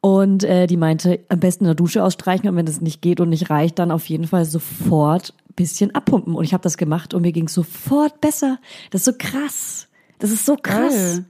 und 0.00 0.44
äh, 0.44 0.66
die 0.66 0.76
meinte, 0.76 1.20
am 1.28 1.40
besten 1.40 1.64
in 1.64 1.68
der 1.68 1.74
Dusche 1.74 2.04
ausstreichen 2.04 2.48
und 2.48 2.56
wenn 2.56 2.66
das 2.66 2.80
nicht 2.80 3.00
geht 3.02 3.20
und 3.20 3.30
nicht 3.30 3.50
reicht, 3.50 3.78
dann 3.78 3.90
auf 3.90 4.06
jeden 4.06 4.26
Fall 4.26 4.44
sofort 4.44 5.34
bisschen 5.56 5.94
abpumpen. 5.94 6.34
Und 6.34 6.44
ich 6.44 6.52
habe 6.52 6.62
das 6.62 6.76
gemacht 6.76 7.14
und 7.14 7.22
mir 7.22 7.32
ging 7.32 7.48
sofort 7.48 8.20
besser. 8.20 8.58
Das 8.90 9.00
ist 9.00 9.06
so 9.06 9.12
krass. 9.18 9.88
Das 10.18 10.30
ist 10.30 10.46
so 10.46 10.56
krass. 10.56 10.94
Geil. 10.94 11.24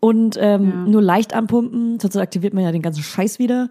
Und 0.00 0.36
ähm, 0.40 0.90
nur 0.90 1.02
leicht 1.02 1.34
anpumpen, 1.34 1.98
sonst 2.00 2.16
aktiviert 2.16 2.54
man 2.54 2.64
ja 2.64 2.72
den 2.72 2.82
ganzen 2.82 3.02
Scheiß 3.02 3.38
wieder. 3.38 3.70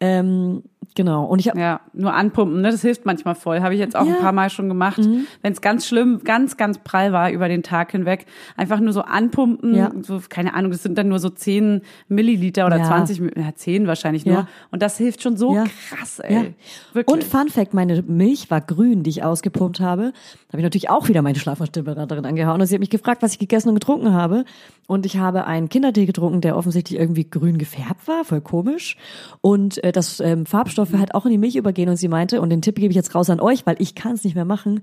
Ähm, 0.00 0.62
genau. 0.96 1.24
Und 1.24 1.38
ich 1.38 1.48
habe 1.48 1.60
Ja, 1.60 1.80
nur 1.92 2.12
anpumpen, 2.12 2.60
ne? 2.60 2.72
Das 2.72 2.82
hilft 2.82 3.06
manchmal 3.06 3.36
voll. 3.36 3.60
Habe 3.60 3.74
ich 3.74 3.78
jetzt 3.80 3.94
auch 3.94 4.00
Ja. 4.04 4.10
Mhm. 4.10 4.16
ein 4.16 4.22
paar 4.22 4.32
Mal 4.32 4.50
schon 4.50 4.66
gemacht. 4.68 4.98
Wenn 5.42 5.52
es 5.52 5.60
ganz 5.60 5.86
schlimm, 5.86 6.22
ganz, 6.24 6.56
ganz 6.56 6.78
prall 6.78 7.12
war 7.12 7.30
über 7.30 7.46
den 7.48 7.62
Tag 7.62 7.92
hinweg, 7.92 8.26
einfach 8.56 8.80
nur 8.80 8.92
so 8.92 9.02
anpumpen. 9.02 9.74
Ja. 9.74 9.92
So, 10.02 10.20
keine 10.28 10.54
Ahnung, 10.54 10.72
das 10.72 10.82
sind 10.82 10.98
dann 10.98 11.08
nur 11.08 11.20
so 11.20 11.30
10 11.30 11.82
Milliliter 12.08 12.66
oder 12.66 12.78
Ja. 12.78 12.84
20, 12.84 13.20
Mi- 13.20 13.38
ja, 13.38 13.54
10 13.54 13.86
wahrscheinlich 13.86 14.26
nur. 14.26 14.34
Ja. 14.34 14.48
Und 14.72 14.82
das 14.82 14.98
hilft 14.98 15.22
schon 15.22 15.36
so 15.36 15.54
krass, 15.90 16.18
ey. 16.18 16.54
Wirklich. 16.92 17.14
Und 17.14 17.22
Fun 17.24 17.48
Fact, 17.48 17.74
meine 17.74 18.02
Milch 18.02 18.50
war 18.50 18.60
grün, 18.60 19.02
die 19.02 19.10
ich 19.10 19.22
ausgepumpt 19.22 19.78
habe. 19.80 20.12
Da 20.48 20.52
habe 20.52 20.58
ich 20.58 20.64
natürlich 20.64 20.90
auch 20.90 21.08
wieder 21.08 21.22
meine 21.22 21.38
Schlaf- 21.38 21.60
und 21.60 21.66
Stillberaterin 21.68 22.24
angehauen. 22.24 22.60
Und 22.60 22.66
sie 22.66 22.74
hat 22.74 22.80
mich 22.80 22.90
gefragt, 22.90 23.22
was 23.22 23.32
ich 23.32 23.38
gegessen 23.38 23.68
und 23.68 23.74
getrunken 23.74 24.12
habe. 24.14 24.44
Und 24.88 25.04
ich 25.04 25.18
habe 25.18 25.46
einen 25.46 25.68
Kindertee 25.68 26.06
getrunken, 26.06 26.40
der 26.40 26.56
offensichtlich 26.56 26.98
irgendwie 26.98 27.28
grün 27.28 27.58
gefärbt 27.58 28.06
war, 28.08 28.24
voll 28.24 28.40
komisch. 28.40 28.96
Und 29.40 29.82
äh, 29.82 29.90
dass 29.92 30.20
ähm, 30.20 30.46
Farbstoffe 30.86 31.00
halt 31.00 31.14
auch 31.14 31.24
in 31.26 31.32
die 31.32 31.38
Milch 31.38 31.56
übergehen. 31.56 31.88
Und 31.88 31.96
sie 31.96 32.08
meinte, 32.08 32.40
und 32.40 32.50
den 32.50 32.62
Tipp 32.62 32.76
gebe 32.76 32.90
ich 32.90 32.96
jetzt 32.96 33.14
raus 33.14 33.28
an 33.30 33.40
euch, 33.40 33.66
weil 33.66 33.76
ich 33.78 33.94
kann 33.94 34.12
es 34.14 34.24
nicht 34.24 34.34
mehr 34.34 34.44
machen, 34.44 34.80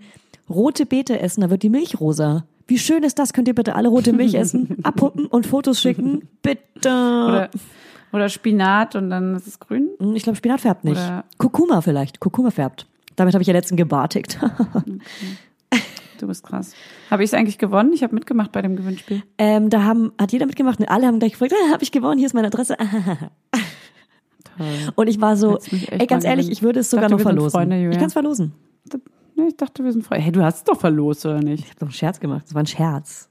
rote 0.50 0.86
Beete 0.86 1.20
essen, 1.20 1.42
da 1.42 1.50
wird 1.50 1.64
die 1.64 1.70
Milch 1.70 2.00
rosa. 2.00 2.46
Wie 2.68 2.78
schön 2.78 3.04
ist 3.04 3.20
das? 3.20 3.34
Könnt 3.34 3.48
ihr 3.48 3.56
bitte 3.56 3.76
alle 3.76 3.90
rote 3.90 4.14
Milch 4.14 4.36
essen, 4.36 4.78
abpumpen 4.84 5.26
und 5.26 5.46
Fotos 5.46 5.82
schicken? 5.82 6.28
Bitte. 6.42 6.90
oder, 6.90 7.50
oder 8.14 8.30
Spinat 8.30 8.96
und 8.96 9.10
dann 9.10 9.36
ist 9.36 9.48
es 9.48 9.60
grün. 9.60 9.90
Hm, 10.00 10.16
Ich 10.16 10.24
glaube, 10.24 10.38
Spinat 10.38 10.62
färbt 10.62 10.84
nicht. 10.86 10.98
Oder- 10.98 11.26
Kurkuma 11.38 11.82
vielleicht. 11.82 12.20
Kurkuma 12.20 12.52
färbt. 12.52 12.88
Damit 13.16 13.34
habe 13.36 13.42
ich 13.42 13.48
ja 13.48 13.54
letztens 13.54 13.78
gebartigt. 13.78 14.40
Du 16.20 16.28
bist 16.28 16.46
krass. 16.46 16.74
Habe 17.12 17.24
ich 17.24 17.32
es 17.32 17.34
eigentlich 17.34 17.58
gewonnen? 17.58 17.92
Ich 17.92 18.02
habe 18.02 18.14
mitgemacht 18.16 18.54
bei 18.54 18.62
dem 18.62 18.78
Gewinnspiel. 18.78 19.24
ähm, 19.38 19.70
da 19.70 19.84
haben, 19.84 20.14
hat 20.18 20.32
jeder 20.32 20.46
mitgemacht 20.46 20.80
und 20.80 20.86
alle 20.86 21.06
haben 21.08 21.20
gleich 21.20 21.34
gefragt, 21.34 21.54
ah, 21.70 21.74
habe 21.74 21.84
ich 21.84 21.92
gewonnen, 21.92 22.18
hier 22.18 22.28
ist 22.28 22.34
meine 22.34 22.48
Adresse. 22.48 22.78
Toll. 24.58 24.68
Und 24.96 25.08
ich 25.08 25.20
war 25.22 25.36
so, 25.36 25.60
ey, 25.90 26.06
ganz 26.08 26.24
ehrlich, 26.24 26.52
ich 26.52 26.62
würde 26.62 26.82
es 26.82 26.90
sogar 26.90 27.10
Dachte, 27.10 27.16
noch 27.16 27.22
verlosen. 27.22 27.52
Freunde, 27.52 27.90
ich 27.90 27.98
kann 27.98 28.08
es 28.08 28.14
verlosen. 28.14 28.54
Ich 29.48 29.58
dachte, 29.58 29.84
wir 29.84 29.92
sind 29.92 30.06
frei. 30.06 30.20
Hey, 30.20 30.32
du 30.32 30.44
hast 30.44 30.58
es 30.58 30.64
doch 30.64 30.80
verlost, 30.80 31.26
oder 31.26 31.42
nicht? 31.42 31.64
Ich 31.64 31.70
habe 31.70 31.80
doch 31.80 31.88
einen 31.88 31.94
Scherz 31.94 32.20
gemacht. 32.20 32.44
Das 32.46 32.54
war 32.54 32.64
ein 32.64 32.68
Scherz. 32.68 33.30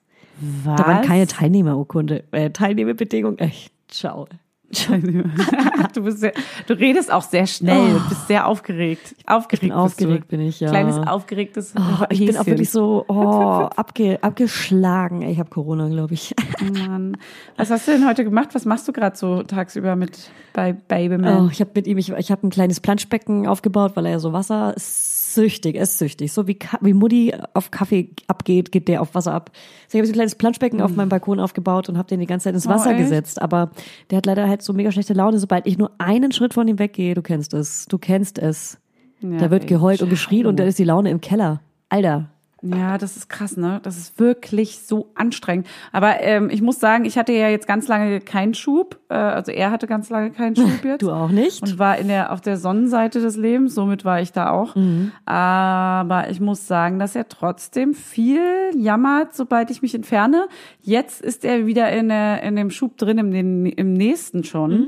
Was? 0.65 0.77
Da 0.77 0.87
waren 0.87 1.03
keine 1.05 1.27
Teilnehmerurkunde, 1.27 2.25
äh, 2.33 2.51
Teilnehmerbedingungen. 2.51 3.39
Echt, 3.39 3.73
ciao. 3.89 4.27
du, 5.95 6.03
bist 6.03 6.21
sehr, 6.21 6.33
du 6.67 6.75
redest 6.75 7.13
auch 7.13 7.23
sehr 7.23 7.47
schnell 7.47 7.95
und 7.95 8.09
bist 8.09 8.27
sehr 8.27 8.47
aufgeregt. 8.47 9.15
Aufgeregt 9.27 9.61
bin 9.61 9.73
aufgeregt, 9.73 10.29
bin 10.29 10.41
ich, 10.41 10.61
ja. 10.61 10.71
Kleines 10.71 10.97
aufgeregtes 11.07 11.75
Oh, 11.77 12.05
ich 12.09 12.25
bin 12.25 12.37
auch 12.37 12.47
wirklich 12.47 12.71
so 12.71 13.05
oh, 13.09 13.69
abge, 13.77 14.19
abgeschlagen. 14.23 15.23
Ich 15.23 15.39
habe 15.39 15.51
Corona, 15.51 15.89
glaube 15.89 16.15
ich. 16.15 16.35
Mann. 16.61 17.19
Was 17.57 17.71
hast 17.71 17.87
du 17.87 17.93
denn 17.93 18.07
heute 18.07 18.25
gemacht? 18.25 18.51
Was 18.53 18.65
machst 18.65 18.89
du 18.89 18.93
gerade 18.93 19.17
so 19.17 19.43
tagsüber 19.43 19.95
mit 19.95 20.31
bei 20.55 20.73
Baby 20.73 21.17
Oh, 21.27 21.49
ich 21.51 21.61
habe 21.61 21.71
mit 21.75 21.87
ihm, 21.87 21.99
ich, 21.99 22.11
ich 22.11 22.31
habe 22.31 22.47
ein 22.47 22.51
kleines 22.51 22.81
Planschbecken 22.81 23.47
aufgebaut, 23.47 23.93
weil 23.95 24.07
er 24.07 24.13
ja 24.13 24.19
so 24.19 24.33
wassersüchtig 24.33 24.77
ist, 24.77 25.12
süchtig. 25.35 26.33
So 26.33 26.47
wie, 26.47 26.55
Ka- 26.55 26.79
wie 26.81 26.93
Mutti 26.93 27.35
auf 27.55 27.71
Kaffee 27.71 28.11
abgeht, 28.27 28.73
geht 28.73 28.89
der 28.89 29.01
auf 29.03 29.15
Wasser 29.15 29.33
ab. 29.35 29.51
Ich 29.89 29.95
habe 29.95 30.07
so 30.07 30.11
ein 30.11 30.15
kleines 30.15 30.35
Planschbecken 30.35 30.81
auf 30.83 30.95
meinem 30.97 31.09
Balkon 31.09 31.41
aufgebaut 31.41 31.89
und 31.89 31.99
habe 31.99 32.09
den 32.09 32.21
die 32.21 32.27
ganze 32.27 32.45
Zeit 32.45 32.55
ins 32.55 32.67
Wasser 32.69 32.91
echt? 32.91 32.99
gesetzt. 33.01 33.41
Aber 33.43 33.71
der 34.11 34.19
hat 34.19 34.27
leider 34.27 34.49
halt 34.49 34.63
so 34.63 34.73
mega 34.73 34.91
schlechte 34.93 35.13
Laune, 35.15 35.39
sobald 35.39 35.67
ich 35.67 35.79
nur 35.79 35.91
einen 35.99 36.33
Schritt 36.33 36.55
von 36.55 36.67
ihm 36.69 36.79
weggehe. 36.79 37.15
Du 37.15 37.23
kennst 37.23 37.55
es, 37.55 37.87
du 37.87 37.99
kennst 37.99 38.39
es. 38.39 38.79
Ja, 39.21 39.39
da 39.39 39.51
wird 39.51 39.67
geheult 39.67 40.03
und 40.03 40.11
geschrien 40.11 40.47
und 40.47 40.59
dann 40.59 40.67
ist 40.67 40.79
die 40.79 40.85
Laune 40.85 41.11
im 41.11 41.21
Keller. 41.21 41.61
Alter. 41.89 42.29
Ja, 42.63 42.97
das 42.97 43.17
ist 43.17 43.29
krass, 43.29 43.57
ne? 43.57 43.81
Das 43.83 43.97
ist 43.97 44.21
wirklich 44.21 44.79
so 44.79 45.11
anstrengend. 45.17 45.67
Aber 45.91 46.21
ähm, 46.21 46.49
ich 46.49 46.63
muss 46.63 46.79
sagen, 46.79 47.05
ich 47.05 47.19
hatte 47.19 47.33
ja 47.33 47.49
jetzt 47.49 47.67
ganz 47.67 47.89
lange 47.89 48.21
keinen 48.21 48.55
Schub. 48.55 49.01
Äh, 49.09 49.15
also 49.15 49.51
er 49.51 49.73
hatte 49.73 49.89
ganz 49.89 50.11
lange 50.11 50.31
keinen 50.31 50.55
Schub 50.57 50.85
jetzt. 50.85 51.03
Du 51.03 51.11
auch 51.11 51.31
nicht? 51.31 51.63
Und 51.63 51.81
war 51.81 51.99
in 51.99 52.07
der, 52.07 52.33
auf 52.33 52.41
der 52.41 52.57
Sonnenseite 52.57 53.21
des 53.21 53.37
Lebens, 53.37 53.75
somit 53.75 54.05
war 54.05 54.21
ich 54.21 54.31
da 54.31 54.51
auch. 54.51 54.77
Mhm. 54.77 55.11
Aber 55.25 56.31
ich 56.31 56.41
muss 56.41 56.69
sagen, 56.69 57.01
dass 57.01 57.17
er 57.17 57.29
trotzdem 57.29 57.95
viel 57.95 58.41
jammert, 58.77 59.35
sobald 59.35 59.71
ich 59.71 59.83
mich 59.83 59.95
entferne. 59.95 60.47
Jetzt 60.81 61.21
ist 61.21 61.45
er 61.45 61.67
wieder 61.67 61.91
in, 61.91 62.09
der, 62.09 62.43
in 62.43 62.55
dem 62.55 62.71
Schub 62.71 62.97
drin, 62.97 63.19
im, 63.19 63.67
im 63.67 63.93
nächsten 63.93 64.45
schon. 64.45 64.71
Mhm. 64.71 64.87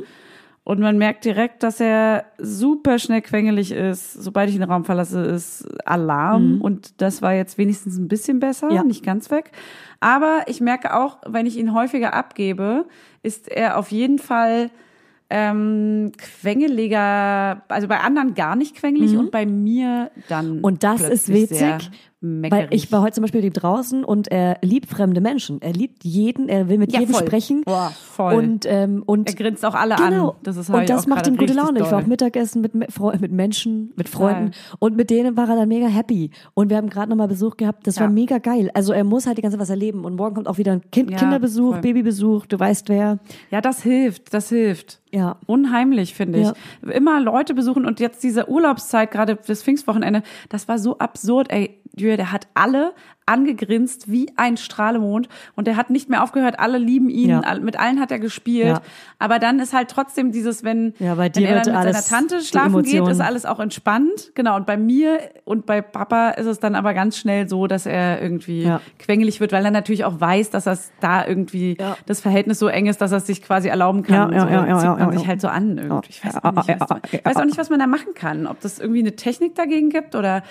Und 0.66 0.80
man 0.80 0.96
merkt 0.96 1.26
direkt, 1.26 1.62
dass 1.62 1.78
er 1.78 2.24
super 2.38 2.98
schnell 2.98 3.20
quengelig 3.20 3.70
ist. 3.70 4.14
Sobald 4.14 4.48
ich 4.48 4.56
den 4.56 4.62
Raum 4.64 4.86
verlasse, 4.86 5.20
ist 5.20 5.66
Alarm. 5.86 6.62
Und 6.62 7.02
das 7.02 7.20
war 7.20 7.34
jetzt 7.34 7.58
wenigstens 7.58 7.98
ein 7.98 8.08
bisschen 8.08 8.40
besser, 8.40 8.68
Mhm. 8.70 8.74
Ja. 8.76 8.82
nicht 8.82 9.04
ganz 9.04 9.30
weg. 9.30 9.50
Aber 10.00 10.44
ich 10.46 10.62
merke 10.62 10.96
auch, 10.96 11.18
wenn 11.26 11.44
ich 11.44 11.58
ihn 11.58 11.74
häufiger 11.74 12.14
abgebe, 12.14 12.86
ist 13.22 13.48
er 13.50 13.76
auf 13.78 13.90
jeden 13.92 14.18
Fall 14.18 14.70
ähm, 15.30 16.12
quengeliger, 16.18 17.62
also 17.68 17.88
bei 17.88 18.00
anderen 18.00 18.34
gar 18.34 18.56
nicht 18.56 18.76
quengelig 18.76 19.16
und 19.16 19.30
bei 19.30 19.46
mir 19.46 20.10
dann. 20.28 20.58
Mhm. 20.58 20.64
Und 20.64 20.82
das 20.84 21.02
ist 21.02 21.28
witzig, 21.32 21.90
meckerig. 22.24 22.70
Weil 22.70 22.74
ich 22.74 22.90
war 22.90 23.02
heute 23.02 23.12
zum 23.12 23.22
Beispiel 23.22 23.50
draußen 23.50 24.02
und 24.04 24.28
er 24.28 24.58
liebt 24.62 24.88
fremde 24.88 25.20
Menschen. 25.20 25.60
Er 25.62 25.72
liebt 25.72 26.04
jeden, 26.04 26.48
er 26.48 26.68
will 26.68 26.78
mit 26.78 26.92
Ja, 26.92 27.00
jedem 27.00 27.14
voll. 27.14 27.26
sprechen. 27.26 27.62
Boah, 27.64 27.90
voll. 27.90 28.34
Und, 28.34 28.64
ähm, 28.68 29.02
und 29.06 29.28
er 29.28 29.34
grinst 29.34 29.64
auch 29.64 29.74
alle 29.74 29.96
genau. 29.96 30.30
an. 30.30 30.36
Das 30.42 30.56
ist 30.56 30.70
und 30.70 30.80
ich 30.80 30.86
das 30.88 31.06
macht 31.06 31.26
ihm 31.26 31.36
gute 31.36 31.52
Laune. 31.52 31.78
Ich 31.80 31.84
war 31.84 31.90
doll. 31.92 32.02
auch 32.02 32.06
Mittagessen 32.06 32.62
mit, 32.62 32.74
mit, 32.74 33.32
Menschen, 33.32 33.92
mit 33.96 34.08
Freunden. 34.08 34.50
Geil. 34.50 34.60
Und 34.78 34.96
mit 34.96 35.10
denen 35.10 35.36
war 35.36 35.48
er 35.48 35.56
dann 35.56 35.68
mega 35.68 35.86
happy. 35.86 36.30
Und 36.54 36.70
wir 36.70 36.76
haben 36.76 36.88
gerade 36.88 37.10
nochmal 37.10 37.28
Besuch 37.28 37.56
gehabt. 37.56 37.86
Das 37.86 37.96
Ja. 37.96 38.02
war 38.02 38.10
mega 38.10 38.38
geil. 38.38 38.70
Also 38.74 38.92
er 38.92 39.04
muss 39.04 39.26
halt 39.26 39.38
die 39.38 39.42
ganze 39.42 39.56
Zeit 39.56 39.62
was 39.62 39.70
erleben. 39.70 40.04
Und 40.04 40.16
morgen 40.16 40.34
kommt 40.34 40.48
auch 40.48 40.58
wieder 40.58 40.72
ein 40.72 40.82
kind 40.90 41.10
Ja, 41.10 41.18
Kinderbesuch, 41.18 41.72
voll. 41.72 41.80
Babybesuch. 41.80 42.46
Du 42.46 42.58
weißt 42.58 42.88
wer. 42.88 43.18
Ja, 43.50 43.60
das 43.60 43.82
hilft, 43.82 44.32
das 44.32 44.48
hilft. 44.48 45.00
Ja. 45.14 45.36
Unheimlich, 45.46 46.14
finde 46.14 46.40
ich. 46.40 46.46
Ja. 46.46 46.90
Immer 46.90 47.20
Leute 47.20 47.54
besuchen 47.54 47.86
und 47.86 48.00
jetzt 48.00 48.22
diese 48.24 48.48
Urlaubszeit, 48.48 49.10
gerade 49.10 49.36
das 49.36 49.62
Pfingstwochenende, 49.62 50.22
das 50.48 50.66
war 50.66 50.78
so 50.78 50.98
absurd, 50.98 51.50
ey. 51.50 51.80
Der 51.96 52.32
hat 52.32 52.48
alle 52.54 52.92
angegrinst 53.26 54.10
wie 54.10 54.30
ein 54.36 54.56
Strahlemond 54.56 55.28
und 55.54 55.66
der 55.66 55.76
hat 55.76 55.88
nicht 55.90 56.08
mehr 56.10 56.22
aufgehört, 56.22 56.58
alle 56.58 56.78
lieben 56.78 57.08
ihn, 57.08 57.30
Ja. 57.30 57.58
mit 57.60 57.78
allen 57.78 57.98
hat 58.00 58.10
er 58.10 58.18
gespielt, 58.18 58.66
Ja. 58.68 58.82
aber 59.18 59.38
dann 59.38 59.58
ist 59.60 59.72
halt 59.72 59.88
trotzdem 59.88 60.30
dieses, 60.30 60.62
wenn, 60.62 60.94
Ja, 60.98 61.14
bei 61.14 61.24
wenn 61.24 61.32
dir 61.32 61.48
er 61.48 61.54
wird 61.56 61.66
dann 61.68 61.84
mit 61.84 61.94
seiner 61.94 62.04
Tante 62.04 62.40
schlafen 62.42 62.82
geht, 62.82 63.06
ist 63.08 63.20
alles 63.20 63.46
auch 63.46 63.60
entspannt, 63.60 64.32
genau, 64.34 64.56
und 64.56 64.66
bei 64.66 64.76
mir 64.76 65.18
und 65.44 65.64
bei 65.66 65.80
Papa 65.80 66.30
ist 66.30 66.46
es 66.46 66.60
dann 66.60 66.74
aber 66.74 66.92
ganz 66.94 67.16
schnell 67.16 67.48
so, 67.48 67.66
dass 67.66 67.86
er 67.86 68.20
irgendwie 68.20 68.64
Ja. 68.64 68.80
quengelig 68.98 69.40
wird, 69.40 69.52
weil 69.52 69.64
er 69.64 69.70
natürlich 69.70 70.04
auch 70.04 70.20
weiß, 70.20 70.50
dass 70.50 70.64
das 70.64 70.92
da 71.00 71.26
irgendwie 71.26 71.76
das 72.06 72.20
Verhältnis 72.20 72.58
so 72.58 72.68
eng 72.68 72.86
ist, 72.86 73.00
dass 73.00 73.12
er 73.12 73.18
es 73.18 73.26
sich 73.26 73.42
quasi 73.42 73.68
erlauben 73.68 74.02
kann. 74.02 74.32
Ja, 74.32 74.38
ja, 74.38 74.40
so 74.40 74.48
ja, 74.48 74.66
ja, 74.66 74.78
zieht 74.78 74.98
man 75.06 75.12
sich 75.18 75.26
halt 75.26 75.40
so 75.40 75.48
an 75.48 75.78
irgendwie. 75.78 76.10
Ich 76.10 76.24
weiß, 76.24 76.34
nicht, 76.34 76.44
was, 76.80 76.98
ich 77.12 77.24
weiß 77.24 77.36
auch 77.36 77.44
nicht, 77.44 77.58
was 77.58 77.70
man 77.70 77.78
da 77.78 77.86
machen 77.86 78.14
kann. 78.14 78.46
Ob 78.46 78.60
das 78.60 78.78
irgendwie 78.78 79.00
eine 79.00 79.16
Technik 79.16 79.54
dagegen 79.54 79.88
gibt 79.90 80.14
oder 80.14 80.42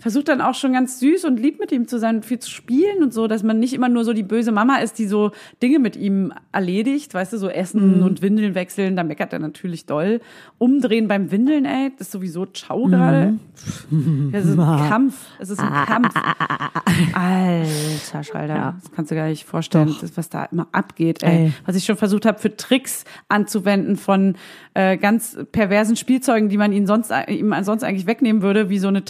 versucht 0.00 0.28
dann 0.28 0.40
auch 0.40 0.54
schon 0.54 0.72
ganz 0.72 0.98
süß 0.98 1.24
und 1.26 1.38
lieb 1.38 1.60
mit 1.60 1.70
ihm 1.70 1.86
zu 1.86 1.98
sein 1.98 2.16
und 2.16 2.24
viel 2.26 2.40
zu 2.40 2.50
spielen 2.50 3.02
und 3.02 3.14
so, 3.14 3.28
dass 3.28 3.42
man 3.44 3.60
nicht 3.60 3.72
immer 3.74 3.88
nur 3.88 4.04
so 4.04 4.12
die 4.12 4.22
böse 4.24 4.50
Mama 4.50 4.76
ist, 4.78 4.98
die 4.98 5.06
so 5.06 5.30
Dinge 5.62 5.78
mit 5.78 5.94
ihm 5.96 6.32
erledigt, 6.52 7.14
weißt 7.14 7.32
du, 7.32 7.38
so 7.38 7.48
Essen 7.48 7.98
Mhm. 7.98 8.02
und 8.04 8.22
Windeln 8.22 8.54
wechseln, 8.54 8.96
da 8.96 9.04
meckert 9.04 9.32
er 9.32 9.38
natürlich 9.38 9.86
doll. 9.86 10.20
Umdrehen 10.58 11.06
beim 11.06 11.30
Windeln, 11.30 11.64
ey, 11.64 11.90
das 11.96 12.08
ist 12.08 12.12
sowieso 12.12 12.46
ciao 12.46 12.86
gerade. 12.86 13.34
Mhm. 13.90 14.30
Das 14.32 14.46
ist 14.46 14.58
ein 14.58 14.88
Kampf. 14.88 15.14
Es 15.38 15.50
ist 15.50 15.60
ein 15.60 15.68
Ah, 15.70 15.84
Kampf. 15.84 16.14
Alter 17.12 18.22
Schalter, 18.24 18.74
das 18.82 18.90
kannst 18.92 19.10
du 19.10 19.14
gar 19.14 19.26
nicht 19.28 19.44
vorstellen, 19.44 19.94
das, 20.00 20.16
was 20.16 20.28
da 20.30 20.44
immer 20.46 20.68
abgeht, 20.72 21.22
ey. 21.22 21.30
Ey. 21.46 21.52
Was 21.66 21.76
ich 21.76 21.84
schon 21.84 21.96
versucht 21.96 22.24
habe, 22.26 22.38
für 22.38 22.56
Tricks 22.56 23.04
anzuwenden 23.28 23.96
von 23.96 24.36
äh, 24.74 24.96
ganz 24.96 25.36
perversen 25.52 25.96
Spielzeugen, 25.96 26.48
die 26.48 26.56
man 26.56 26.72
ihn 26.72 26.86
sonst, 26.86 27.12
ihm 27.28 27.54
sonst 27.62 27.84
eigentlich 27.84 28.06
wegnehmen 28.06 28.42
würde, 28.42 28.68
wie 28.70 28.78
so 28.78 28.88
eine 28.88 29.04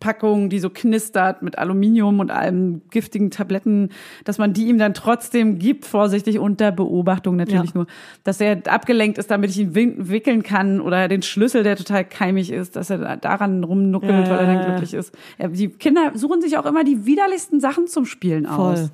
Tablettenpackung, 0.00 0.48
die 0.48 0.58
so 0.58 0.70
knistert 0.70 1.42
mit 1.42 1.58
Aluminium 1.58 2.20
und 2.20 2.30
allem 2.30 2.82
giftigen 2.90 3.30
Tabletten, 3.30 3.90
dass 4.24 4.38
man 4.38 4.52
die 4.52 4.66
ihm 4.66 4.78
dann 4.78 4.94
trotzdem 4.94 5.58
gibt, 5.58 5.84
vorsichtig 5.84 6.38
unter 6.38 6.72
Beobachtung 6.72 7.36
natürlich 7.36 7.70
Ja. 7.70 7.76
nur, 7.76 7.86
dass 8.24 8.40
er 8.40 8.62
abgelenkt 8.66 9.18
ist, 9.18 9.30
damit 9.30 9.50
ich 9.50 9.58
ihn 9.58 9.74
wickeln 9.74 10.42
kann 10.42 10.80
oder 10.80 11.06
den 11.08 11.22
Schlüssel, 11.22 11.62
der 11.62 11.76
total 11.76 12.04
keimig 12.04 12.50
ist, 12.50 12.76
dass 12.76 12.90
er 12.90 12.98
da- 12.98 13.16
daran 13.16 13.62
rumnuckelt, 13.62 14.26
Ja, 14.26 14.30
weil 14.30 14.46
er 14.46 14.54
dann 14.54 14.64
glücklich 14.66 14.94
ist. 14.94 15.14
Die 15.38 15.68
Kinder 15.68 16.12
suchen 16.14 16.40
sich 16.40 16.56
auch 16.58 16.66
immer 16.66 16.82
die 16.84 17.04
widerlichsten 17.06 17.60
Sachen 17.60 17.86
zum 17.86 18.06
Spielen 18.06 18.46
Voll. 18.46 18.72
aus. 18.72 18.90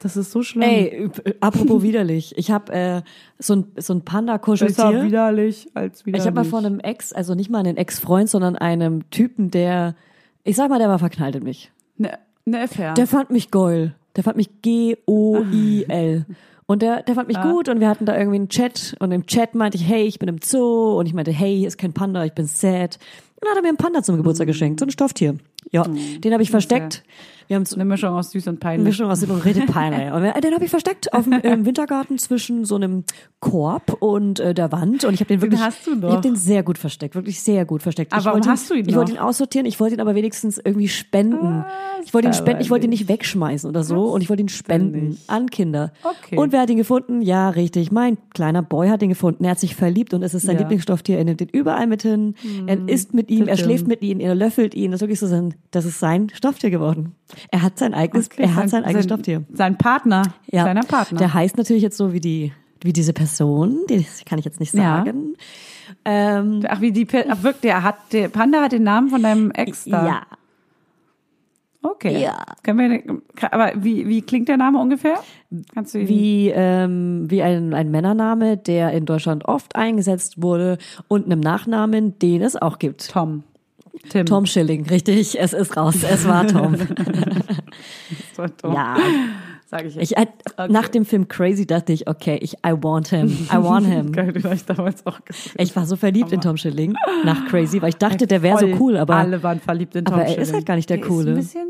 Das 0.00 0.16
ist 0.16 0.30
so 0.30 0.42
schlimm. 0.42 0.62
Ey, 0.68 1.08
apropos 1.40 1.82
widerlich. 1.82 2.34
Ich 2.36 2.50
habe 2.50 2.70
äh, 2.72 3.02
so 3.38 3.54
ein, 3.56 3.64
so 3.78 3.94
ein 3.94 4.00
besser 4.00 4.04
Panda-Kuscheltier. 4.04 5.02
widerlich 5.04 5.68
als 5.74 6.04
widerlich. 6.04 6.22
Ich 6.22 6.26
habe 6.26 6.34
mal 6.36 6.44
von 6.44 6.66
einem 6.66 6.80
Ex, 6.80 7.12
also 7.14 7.34
nicht 7.34 7.48
mal 7.50 7.60
einen 7.60 7.78
Ex-Freund, 7.78 8.28
sondern 8.28 8.56
einem 8.56 9.08
Typen, 9.10 9.50
der, 9.50 9.94
ich 10.46 10.56
sag 10.56 10.70
mal, 10.70 10.78
der 10.78 10.88
war 10.88 10.98
verknallt 10.98 11.36
in 11.36 11.42
mich. 11.42 11.70
ne, 11.98 12.18
ne 12.44 12.62
Affair. 12.62 12.94
Der 12.94 13.06
fand 13.06 13.30
mich 13.30 13.50
geil. 13.50 13.94
Der 14.14 14.24
fand 14.24 14.36
mich 14.36 14.62
G-O-I-L. 14.62 16.24
Und 16.68 16.82
der, 16.82 17.02
der 17.02 17.14
fand 17.14 17.28
mich 17.28 17.40
gut 17.40 17.68
und 17.68 17.78
wir 17.78 17.88
hatten 17.88 18.06
da 18.06 18.16
irgendwie 18.16 18.38
einen 18.38 18.48
Chat 18.48 18.96
und 18.98 19.12
im 19.12 19.26
Chat 19.26 19.54
meinte 19.54 19.76
ich, 19.76 19.86
hey, 19.86 20.02
ich 20.04 20.18
bin 20.18 20.28
im 20.28 20.38
Zoo 20.42 20.98
und 20.98 21.06
ich 21.06 21.14
meinte, 21.14 21.30
hey, 21.30 21.56
hier 21.56 21.68
ist 21.68 21.78
kein 21.78 21.92
Panda, 21.92 22.24
ich 22.24 22.32
bin 22.32 22.46
sad. 22.46 22.98
Und 23.36 23.42
dann 23.42 23.50
hat 23.50 23.56
er 23.58 23.62
mir 23.62 23.68
einen 23.68 23.76
Panda 23.76 24.02
zum 24.02 24.16
Geburtstag 24.16 24.48
geschenkt, 24.48 24.80
so 24.80 24.86
ein 24.86 24.90
Stofftier. 24.90 25.36
Ja, 25.70 25.84
den 25.84 26.32
habe 26.32 26.42
ich 26.42 26.50
versteckt. 26.50 27.04
Wir 27.48 27.56
haben 27.56 27.64
eine 27.74 27.84
Mischung 27.84 28.10
aus 28.10 28.30
süß 28.32 28.46
und 28.48 28.60
peinlich. 28.60 28.84
Mischung 28.88 29.10
aus 29.10 29.20
dem 29.20 29.30
richtig 29.30 29.66
peinlich. 29.66 30.12
Und 30.12 30.22
den 30.44 30.54
habe 30.54 30.64
ich 30.64 30.70
versteckt 30.70 31.12
auf 31.12 31.24
dem 31.24 31.32
im 31.34 31.64
Wintergarten 31.66 32.18
zwischen 32.18 32.64
so 32.64 32.74
einem 32.76 33.04
Korb 33.40 33.96
und 34.02 34.40
äh, 34.40 34.54
der 34.54 34.72
Wand. 34.72 35.04
Und 35.04 35.14
ich 35.14 35.20
habe 35.20 35.28
den 35.28 35.40
wirklich, 35.42 35.60
hast 35.60 35.86
du 35.86 35.92
ich 35.94 35.98
noch. 36.00 36.10
habe 36.12 36.22
den 36.22 36.34
sehr 36.36 36.62
gut 36.62 36.78
versteckt, 36.78 37.14
wirklich 37.14 37.40
sehr 37.40 37.64
gut 37.64 37.82
versteckt. 37.82 38.12
Aber 38.12 38.20
ich 38.20 38.26
warum 38.26 38.38
wollte 38.38 38.50
hast 38.50 38.70
du 38.70 38.74
ihn 38.74 38.88
Ich 38.88 38.96
wollte 38.96 39.12
ihn 39.12 39.16
noch? 39.18 39.24
aussortieren, 39.24 39.66
ich 39.66 39.78
wollte 39.78 39.94
ihn 39.94 40.00
aber 40.00 40.14
wenigstens 40.14 40.58
irgendwie 40.62 40.88
spenden. 40.88 41.64
ich 42.04 42.12
wollte 42.14 42.28
ihn 42.28 42.34
spenden, 42.34 42.60
ich 42.62 42.70
wollte 42.70 42.86
ihn 42.86 42.90
nicht. 42.90 43.08
wegschmeißen 43.08 43.68
oder 43.68 43.84
so. 43.84 44.06
Und 44.06 44.22
ich 44.22 44.28
wollte 44.28 44.42
ihn 44.42 44.48
spenden 44.48 45.18
an 45.28 45.48
Kinder. 45.50 45.92
Okay. 46.02 46.36
Und 46.38 46.52
wer 46.52 46.60
hat 46.62 46.70
ihn 46.70 46.76
gefunden? 46.78 47.22
Ja, 47.22 47.50
richtig. 47.50 47.92
Mein 47.92 48.18
kleiner 48.34 48.62
Boy 48.62 48.88
hat 48.88 49.02
ihn 49.02 49.08
gefunden. 49.10 49.44
Er 49.44 49.52
hat 49.52 49.60
sich 49.60 49.76
verliebt 49.76 50.14
und 50.14 50.22
es 50.22 50.34
ist 50.34 50.46
sein 50.46 50.56
Ja. 50.56 50.62
Lieblingsstofftier. 50.62 51.18
Er 51.18 51.24
nimmt 51.24 51.40
ihn 51.40 51.48
überall 51.52 51.86
mit 51.86 52.02
hin. 52.02 52.34
Er 52.66 52.88
isst 52.88 53.14
mit 53.14 53.30
ihm, 53.30 53.46
er 53.46 53.56
schläft 53.56 53.86
mit 53.86 54.02
ihm, 54.02 54.18
er 54.20 54.34
löffelt 54.34 54.74
ihn. 54.74 54.90
Das 54.90 54.98
ist 54.98 55.02
wirklich 55.02 55.20
so 55.20 55.26
sein, 55.26 55.54
das 55.70 55.84
ist 55.84 56.00
sein 56.00 56.28
Stofftier 56.34 56.70
geworden. 56.70 57.14
Er 57.50 57.62
hat 57.62 57.78
sein 57.78 57.94
eigenes, 57.94 58.26
Okay, 58.30 58.42
er 58.42 58.54
hat 58.54 58.68
sein 58.70 58.84
eigenes 58.84 59.04
Stofftier. 59.04 59.44
Sein 59.52 59.76
Partner. 59.78 60.22
Ja. 60.50 60.64
Seiner 60.64 60.82
Partner. 60.82 61.18
Der 61.18 61.34
heißt 61.34 61.56
natürlich 61.56 61.82
jetzt 61.82 61.96
so 61.96 62.12
wie 62.12 62.20
die, 62.20 62.52
wie 62.82 62.92
diese 62.92 63.12
Person, 63.12 63.78
die 63.88 64.06
kann 64.24 64.38
ich 64.38 64.44
jetzt 64.44 64.60
nicht 64.60 64.74
Ja. 64.74 64.98
sagen. 64.98 65.34
Ähm, 66.04 66.62
Ach, 66.68 66.80
wie 66.80 66.92
die, 66.92 67.06
ach, 67.28 67.42
wirklich, 67.42 67.62
der 67.62 67.82
hat, 67.82 67.96
der 68.12 68.28
Panda 68.28 68.62
hat 68.62 68.72
den 68.72 68.82
Namen 68.82 69.08
von 69.10 69.22
deinem 69.22 69.50
Ex 69.52 69.84
da. 69.84 70.06
ja. 70.06 70.22
Okay. 71.82 72.20
Ja. 72.20 72.44
Können 72.64 72.90
wir, 73.38 73.52
aber 73.52 73.72
wie, 73.76 74.08
wie 74.08 74.20
klingt 74.20 74.48
der 74.48 74.56
Name 74.56 74.78
ungefähr? 74.80 75.20
Kannst 75.72 75.94
du 75.94 76.00
Wie, 76.00 76.50
ähm, 76.52 77.30
wie 77.30 77.42
ein, 77.42 77.74
ein 77.74 77.92
Männername, 77.92 78.56
der 78.56 78.90
in 78.90 79.06
Deutschland 79.06 79.44
oft 79.44 79.76
eingesetzt 79.76 80.42
wurde 80.42 80.78
und 81.06 81.26
einem 81.26 81.38
Nachnamen, 81.38 82.18
den 82.18 82.42
es 82.42 82.56
auch 82.56 82.80
gibt. 82.80 83.08
Tom. 83.08 83.44
Tim. 84.08 84.26
Tom 84.26 84.46
Schilling, 84.46 84.86
richtig, 84.86 85.38
es 85.38 85.52
ist 85.52 85.76
raus, 85.76 85.96
es 86.08 86.26
war 86.26 86.46
Tom. 86.46 86.76
Das 88.30 88.38
war 88.38 88.56
Tom. 88.56 88.72
ja, 88.74 88.96
Sag 89.68 89.84
ich 89.84 89.96
jetzt. 89.96 90.12
ich, 90.12 90.16
äh, 90.16 90.26
nach 90.68 90.88
dem 90.88 91.04
Film 91.04 91.26
Crazy 91.28 91.66
dachte 91.66 91.92
ich, 91.92 92.08
okay, 92.08 92.38
ich, 92.40 92.54
I 92.64 92.72
want 92.80 93.08
him, 93.08 93.28
I 93.52 93.56
want 93.56 93.86
him. 93.86 94.12
Geil, 94.12 94.32
den 94.32 94.44
hab 94.44 94.52
ich 94.52 94.64
damals 94.64 95.04
auch 95.06 95.24
gesehen. 95.24 95.52
Ich 95.58 95.74
war 95.74 95.86
so 95.86 95.96
verliebt 95.96 96.30
in 96.32 96.40
Tom 96.40 96.56
Schilling 96.56 96.94
nach 97.24 97.46
Crazy, 97.48 97.82
weil 97.82 97.88
ich 97.90 97.96
dachte, 97.96 98.26
der 98.26 98.42
wäre 98.42 98.58
so 98.58 98.66
cool, 98.78 98.96
aber 98.96 99.16
Alle 99.16 99.42
waren 99.42 99.60
verliebt 99.60 99.96
in 99.96 100.04
Tom 100.04 100.14
aber 100.14 100.24
er 100.24 100.28
ist 100.30 100.34
Schilling. 100.36 100.52
halt 100.54 100.66
gar 100.66 100.76
nicht 100.76 100.88
der 100.88 100.98
der 100.98 101.06
Coole. 101.06 101.32
Ist 101.32 101.56
ein 101.56 101.64
bisschen 101.64 101.68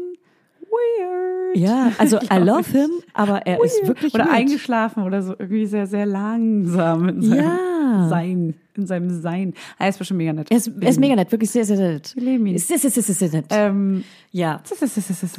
weird. 0.61 1.57
ja, 1.57 1.93
also 1.99 2.19
I 2.33 2.37
love 2.39 2.71
him, 2.71 2.91
aber 3.15 3.47
er 3.47 3.62
ist 3.65 3.87
wirklich 3.87 4.15
Oder 4.15 4.25
weird. 4.27 4.35
eingeschlafen 4.37 5.03
oder 5.05 5.23
so 5.23 5.33
irgendwie 5.39 5.67
sehr, 5.67 5.87
sehr 5.87 6.05
langsam 6.07 7.09
in 7.09 7.23
seinem 7.23 7.39
Ja. 7.39 8.09
Sein. 8.09 8.55
In 8.77 8.87
seinem 8.87 9.21
Sein. 9.23 9.55
Er 9.79 9.89
ist 9.89 9.99
bestimmt 9.99 10.19
mega 10.19 10.33
nett. 10.33 10.51
Er 10.51 10.57
ist, 10.57 10.71
er 10.81 10.89
ist 10.89 11.01
mega 11.01 11.17
nett, 11.17 11.33
wirklich 11.33 11.51
sehr, 11.51 11.65
sehr 11.65 11.77
nett. 11.77 12.12
Wir 12.15 12.23
lieben 12.23 12.47
ihn. 12.47 12.59
Sehr, 12.59 12.79
sehr, 12.79 12.91
sehr, 12.91 13.03
sehr, 13.03 13.29
nett. 13.31 13.47
Ähm, 13.51 14.05
ja. 14.33 14.61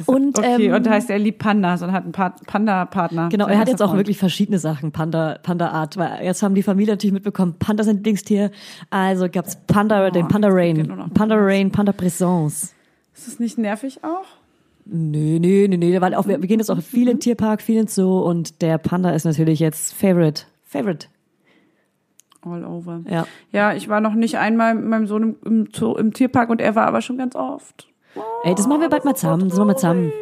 und, 0.06 0.38
okay, 0.38 0.66
ähm, 0.66 0.74
und 0.74 0.88
heißt 0.88 1.10
er 1.10 1.18
liebt 1.18 1.38
Pandas 1.38 1.82
und 1.82 1.92
hat 1.92 2.02
einen 2.04 2.12
Pa- 2.12 2.34
Panda-Partner. 2.46 3.28
Genau, 3.28 3.46
er 3.46 3.58
hat 3.58 3.68
jetzt 3.68 3.82
auch 3.82 3.88
Freund. 3.88 3.98
wirklich 4.00 4.18
verschiedene 4.18 4.58
Sachen, 4.58 4.90
Panda, 4.92 5.38
Panda-Art, 5.42 5.96
weil 5.96 6.24
jetzt 6.24 6.42
haben 6.42 6.54
die 6.54 6.62
Familie 6.62 6.94
natürlich 6.94 7.12
mitbekommen, 7.12 7.54
Panda 7.58 7.82
ist 7.82 7.88
ein 7.88 7.96
Lieblingstier, 7.96 8.50
also 8.90 9.28
gab's 9.30 9.56
Panda, 9.66 10.10
den 10.10 10.28
Panda 10.28 10.48
Rain, 10.50 10.88
Panda. 11.14 11.36
Rain, 11.36 11.70
Panda 11.70 11.92
Présence. 11.92 12.72
Ist 13.14 13.26
das 13.26 13.38
nicht 13.38 13.58
nervig 13.58 14.02
auch? 14.02 14.24
Nö, 14.86 15.38
nö, 15.38 15.68
nö, 15.68 15.76
nö, 15.76 16.00
weil 16.00 16.14
auch, 16.14 16.26
wir, 16.26 16.40
wir 16.40 16.48
gehen 16.48 16.60
jetzt 16.60 16.70
auch 16.70 16.80
viel 16.80 17.02
in 17.08 17.16
den 17.16 17.20
Tierpark, 17.20 17.60
viel 17.60 17.78
ins 17.78 17.94
Zoo 17.94 18.20
und 18.20 18.62
der 18.62 18.78
Panda 18.78 19.10
ist 19.10 19.24
natürlich 19.24 19.60
jetzt 19.60 19.92
Favorite. 19.92 20.42
Favorite. 20.64 21.08
All 22.52 22.64
over. 22.64 23.00
Ja. 23.08 23.26
Ja, 23.52 23.72
ich 23.74 23.88
war 23.88 24.00
noch 24.00 24.14
nicht 24.14 24.36
einmal 24.38 24.74
mit 24.74 24.84
meinem 24.86 25.06
Sohn 25.06 25.36
im, 25.44 25.66
im, 25.70 25.96
im 25.96 26.12
Tierpark 26.12 26.50
und 26.50 26.60
er 26.60 26.74
war 26.74 26.86
aber 26.86 27.00
schon 27.02 27.18
ganz 27.18 27.34
oft. 27.36 27.88
Ey, 28.44 28.54
das 28.54 28.66
machen 28.66 28.80
wir 28.80 28.88
bald 28.88 29.04
mal 29.04 29.14
zusammen, 29.14 29.48
das 29.48 29.58
machen 29.58 29.68
wir 29.68 29.76
zusammen. 29.76 30.12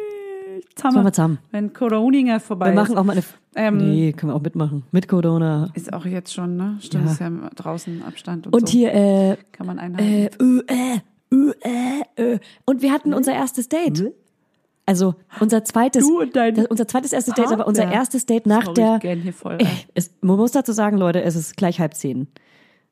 Das 0.75 0.83
machen 0.93 1.05
wir 1.05 1.13
zusammen. 1.13 1.39
Wenn 1.51 1.73
Corona 1.73 2.39
vorbei 2.39 2.67
Wir 2.67 2.73
machen 2.75 2.93
ist. 2.93 2.97
auch 2.97 3.03
mal 3.03 3.13
eine, 3.13 3.23
Ähm, 3.55 3.77
nee, 3.77 4.11
können 4.13 4.31
wir 4.31 4.35
auch 4.35 4.41
mitmachen. 4.41 4.83
Mit 4.91 5.07
Corona. 5.07 5.69
Ist 5.73 5.91
auch 5.93 6.05
jetzt 6.05 6.33
schon, 6.33 6.55
ne? 6.57 6.77
Stimmt, 6.81 7.05
Ja. 7.05 7.11
ist 7.11 7.19
ja 7.19 7.29
draußen 7.55 8.03
Abstand 8.03 8.45
und, 8.47 8.53
Und 8.55 8.67
so. 8.69 8.71
hier, 8.77 8.93
äh, 8.93 9.37
kann 9.51 9.65
man 9.65 9.79
einhalten. 9.79 10.61
Äh, 10.67 10.95
äh, 10.95 10.99
ö, 11.31 11.51
äh, 11.61 12.33
äh. 12.33 12.39
Und 12.65 12.81
wir 12.83 12.91
hatten 12.91 13.13
unser 13.15 13.33
erstes 13.33 13.67
Date. 13.69 14.13
Also 14.87 15.13
unser 15.41 15.63
zweites, 15.65 16.09
das, 16.33 16.65
unser 16.67 16.87
zweites 16.87 17.11
erstes 17.13 17.33
Date, 17.35 17.51
aber 17.51 17.67
unser 17.67 17.91
erstes 17.91 18.25
Date 18.25 18.47
nach 18.47 18.73
Sorry, 18.73 18.99
der. 18.99 19.17
es, 19.93 20.11
man 20.21 20.37
muss 20.37 20.53
dazu 20.53 20.71
sagen, 20.71 20.97
Leute, 20.97 21.21
es 21.21 21.35
ist 21.35 21.57
gleich 21.57 21.79
halb 21.79 21.93
zehn. 21.93 22.27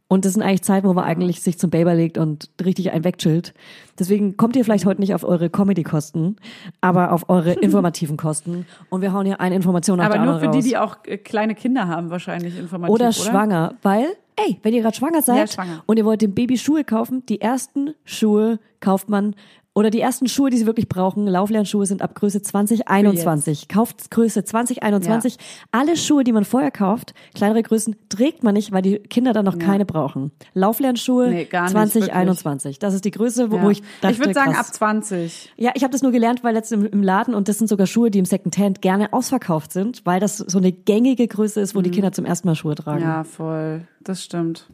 Und 0.07 0.23
das 0.23 0.33
sind 0.33 0.43
eigentlich 0.43 0.61
Zeiten, 0.61 0.87
wo 0.87 0.93
man 0.93 1.03
eigentlich 1.05 1.41
sich 1.41 1.57
zum 1.57 1.71
Baby 1.71 1.91
legt 1.93 2.19
und 2.19 2.51
richtig 2.63 2.91
einen 2.91 3.03
wegchillt. 3.05 3.55
Deswegen 3.97 4.37
kommt 4.37 4.55
ihr 4.55 4.63
vielleicht 4.63 4.85
heute 4.85 5.01
nicht 5.01 5.15
auf 5.15 5.23
eure 5.23 5.49
Comedy-Kosten, 5.49 6.35
aber 6.79 7.11
auf 7.11 7.27
eure 7.29 7.53
informativen 7.61 8.15
Kosten. 8.15 8.67
Und 8.89 9.01
wir 9.01 9.13
hauen 9.13 9.25
hier 9.25 9.39
eine 9.41 9.55
Information 9.55 9.97
nach 9.97 10.05
Aber 10.05 10.15
der 10.15 10.25
nur 10.25 10.33
für 10.39 10.45
anderen 10.47 10.61
die, 10.61 10.75
raus. 10.75 10.97
die 11.01 11.07
auch 11.07 11.11
äh, 11.11 11.17
kleine 11.17 11.55
Kinder 11.55 11.87
haben, 11.87 12.11
wahrscheinlich 12.11 12.55
informativ, 12.59 12.93
oder 12.93 13.05
oder? 13.05 13.13
schwanger, 13.13 13.73
weil, 13.81 14.05
ey, 14.35 14.59
wenn 14.61 14.75
ihr 14.75 14.83
gerade 14.83 14.95
schwanger 14.95 15.23
seid 15.23 15.37
Ja, 15.37 15.47
schwanger. 15.47 15.83
und 15.87 15.97
ihr 15.97 16.05
wollt 16.05 16.21
dem 16.21 16.35
Baby 16.35 16.57
Schuhe 16.59 16.83
kaufen, 16.83 17.25
die 17.25 17.41
ersten 17.41 17.95
Schuhe 18.03 18.59
kauft 18.81 19.09
man 19.09 19.33
oder 19.75 19.89
die 19.89 19.99
ersten 19.99 20.27
Schuhe, 20.27 20.49
die 20.49 20.57
sie 20.57 20.65
wirklich 20.65 20.87
brauchen, 20.87 21.27
Lauflernschuhe 21.27 21.85
sind 21.85 22.01
ab 22.01 22.15
Größe 22.15 22.41
2021. 22.41 23.67
Kauft 23.67 24.09
Größe 24.09 24.45
2021. 24.45 25.37
Alle 25.71 25.97
Schuhe, 25.97 26.23
die 26.23 26.31
man 26.31 26.45
vorher 26.45 26.71
kauft, 26.71 27.13
kleinere 27.33 27.61
Größen, 27.61 27.95
trägt 28.09 28.41
man 28.43 28.53
nicht, 28.53 28.71
weil 28.71 28.81
die 28.81 28.99
Kinder 28.99 29.33
dann 29.33 29.43
noch 29.45 29.59
keine 29.59 29.85
brauchen. 29.85 30.31
Lauflernschuhe 30.53 31.29
Nee, 31.29 31.45
gar 31.45 31.63
nicht, 31.63 31.71
2021. 31.73 32.79
Das 32.79 32.93
ist 32.93 33.03
die 33.05 33.11
Größe, 33.11 33.51
wo, 33.51 33.57
Ja. 33.57 33.63
wo 33.63 33.69
ich 33.69 33.81
dachte, 34.01 34.13
ich 34.13 34.19
würde 34.19 34.33
sagen 34.33 34.53
krass. 34.53 34.69
ab 34.69 34.73
20. 34.73 35.51
Ja, 35.57 35.71
ich 35.75 35.83
habe 35.83 35.91
das 35.91 36.01
nur 36.01 36.13
gelernt, 36.13 36.43
weil 36.43 36.53
letztens 36.53 36.85
im, 36.85 36.91
im 36.91 37.03
Laden 37.03 37.35
und 37.35 37.49
das 37.49 37.57
sind 37.57 37.67
sogar 37.67 37.85
Schuhe, 37.85 38.09
die 38.09 38.19
im 38.19 38.25
Secondhand 38.25 38.81
gerne 38.81 39.11
ausverkauft 39.11 39.73
sind, 39.73 40.05
weil 40.05 40.21
das 40.21 40.37
so 40.37 40.57
eine 40.57 40.71
gängige 40.71 41.27
Größe 41.27 41.59
ist, 41.59 41.75
wo 41.75 41.81
die 41.81 41.91
Kinder 41.91 42.13
zum 42.13 42.23
ersten 42.23 42.47
Mal 42.47 42.55
Schuhe 42.55 42.75
tragen. 42.75 43.01
Ja, 43.01 43.25
voll. 43.25 43.87
Das 44.01 44.23
stimmt. 44.23 44.67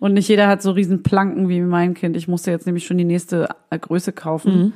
Und 0.00 0.14
nicht 0.14 0.28
jeder 0.28 0.48
hat 0.48 0.62
so 0.62 0.70
riesen 0.72 1.02
Planken 1.02 1.48
wie 1.48 1.60
mein 1.60 1.94
Kind. 1.94 2.16
Ich 2.16 2.28
musste 2.28 2.50
jetzt 2.50 2.66
nämlich 2.66 2.86
schon 2.86 2.98
die 2.98 3.04
nächste 3.04 3.48
Größe 3.70 4.12
kaufen, 4.12 4.72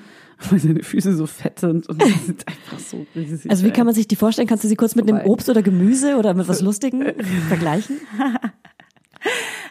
weil 0.51 0.59
seine 0.59 0.83
Füße 0.83 1.15
so 1.17 1.27
fett 1.27 1.59
sind 1.61 1.89
und 1.89 2.03
die 2.03 2.11
sind 2.11 2.47
einfach 2.47 2.79
so 2.79 3.07
riesig. 3.15 3.51
Also 3.51 3.65
wie 3.67 3.71
kann 3.71 3.87
man 3.87 3.95
sich 3.95 4.07
die 4.09 4.17
vorstellen? 4.17 4.47
Kannst 4.49 4.65
du 4.65 4.69
sie 4.69 4.77
kurz 4.77 4.95
mit 4.95 5.09
einem. 5.11 5.27
Obst 5.27 5.49
oder 5.49 5.63
Gemüse 5.63 6.17
oder 6.17 6.35
mit 6.35 6.49
was 6.49 6.61
Lustigem 6.63 7.03
vergleichen? 7.49 8.01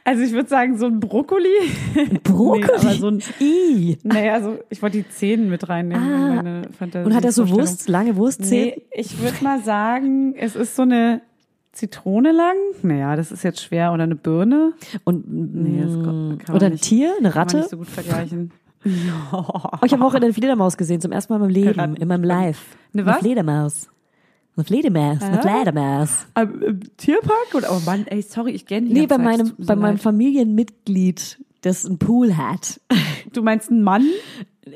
Also 0.04 0.24
ich 0.24 0.32
würde 0.32 0.48
sagen, 0.50 0.78
so 0.78 0.86
ein 0.86 1.00
Brokkoli. 1.00 1.48
Brokkoli? 2.24 2.62
Nee, 2.68 2.72
aber 2.80 2.94
so 2.96 3.08
ein, 3.08 3.22
I. 3.42 3.98
naja, 4.04 4.42
so, 4.42 4.58
ich 4.70 4.82
wollte 4.82 4.98
die 5.00 5.10
Zehen 5.10 5.50
mit 5.50 5.68
reinnehmen 5.68 6.06
in 6.06 6.14
Ah. 6.14 6.36
meine 6.36 6.62
Fantasie. 6.78 7.06
Und 7.06 7.16
hat 7.16 7.26
er 7.26 7.32
so. 7.32 7.50
Wurst, 7.50 7.88
lange 7.90 8.16
Wurstzähne? 8.16 8.74
Nee, 8.76 8.82
ich 8.94 9.20
würde 9.22 9.44
mal 9.44 9.62
sagen, 9.64 10.34
es 10.38 10.56
ist 10.56 10.76
so 10.76 10.84
eine 10.84 11.22
Zitrone 11.78 12.32
lang. 12.32 12.56
Naja, 12.84 13.16
das 13.16 13.32
ist 13.32 13.44
jetzt 13.44 13.62
schwer. 13.62 13.94
Oder 13.94 14.04
eine 14.04 14.16
Birne. 14.16 14.74
Und 15.04 15.26
Nee, 15.32 15.82
das 15.84 15.94
kann 15.94 16.28
man 16.38 16.56
oder 16.56 16.66
ein 16.68 16.72
nicht- 16.74 16.84
Tier, 16.84 17.10
eine 17.10 17.16
Kann 17.16 17.24
man 17.24 17.32
Ratte? 17.34 17.58
nicht 17.58 17.70
so 17.70 17.78
gut 17.78 17.88
vergleichen. 17.88 18.52
Oh, 19.34 19.44
ich 19.86 19.92
habe 19.92 20.06
auch 20.06 20.14
eine 20.14 20.32
Fledermaus 20.32 20.78
gesehen, 20.78 21.02
zum 21.02 21.12
ersten 21.12 21.34
Mal 21.34 21.38
in 21.38 21.42
meinem 21.42 21.52
Leben, 21.54 21.96
in 21.98 22.08
meinem 22.08 22.24
Life. 22.24 22.62
Eine 22.94 23.06
was? 23.06 23.18
Fledermaus. 23.18 23.90
Eine 24.56 24.64
Fledermaus, 24.64 25.22
eine 25.22 25.36
Ja? 25.36 25.42
Fledermaus. 25.42 26.28
Am, 26.36 26.62
im 26.62 26.80
Tierpark? 26.96 27.54
Oder, 27.54 27.68
oh 27.72 27.82
Mann, 27.86 28.06
ey, 28.08 28.22
sorry, 28.22 28.52
ich 28.52 28.66
kenne 28.66 28.88
die 28.88 28.94
Nee, 28.94 29.08
bei 29.08 29.18
meinem, 29.18 29.52
bei 29.58 29.76
meinem. 29.76 29.98
Familienmitglied, 29.98 31.44
das 31.62 31.86
einen 31.86 31.98
Pool 31.98 32.38
hat. 32.38 32.80
Du 33.34 33.42
meinst 33.44 33.70
einen 33.70 33.84
Mann? 33.84 34.06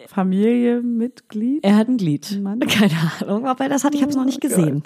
Familienmitglied? 0.07 1.63
Er 1.63 1.75
hat 1.77 1.87
ein 1.87 1.97
Glied. 1.97 2.39
Mann. 2.41 2.59
Keine 2.67 2.91
Ahnung, 3.21 3.47
ob 3.47 3.59
er 3.59 3.69
das 3.69 3.83
hat. 3.83 3.93
Ich 3.95 4.01
habe 4.01 4.09
es 4.11 4.17
noch 4.17 4.25
nicht 4.25 4.43
Oh 4.43 4.47
gesehen. 4.47 4.83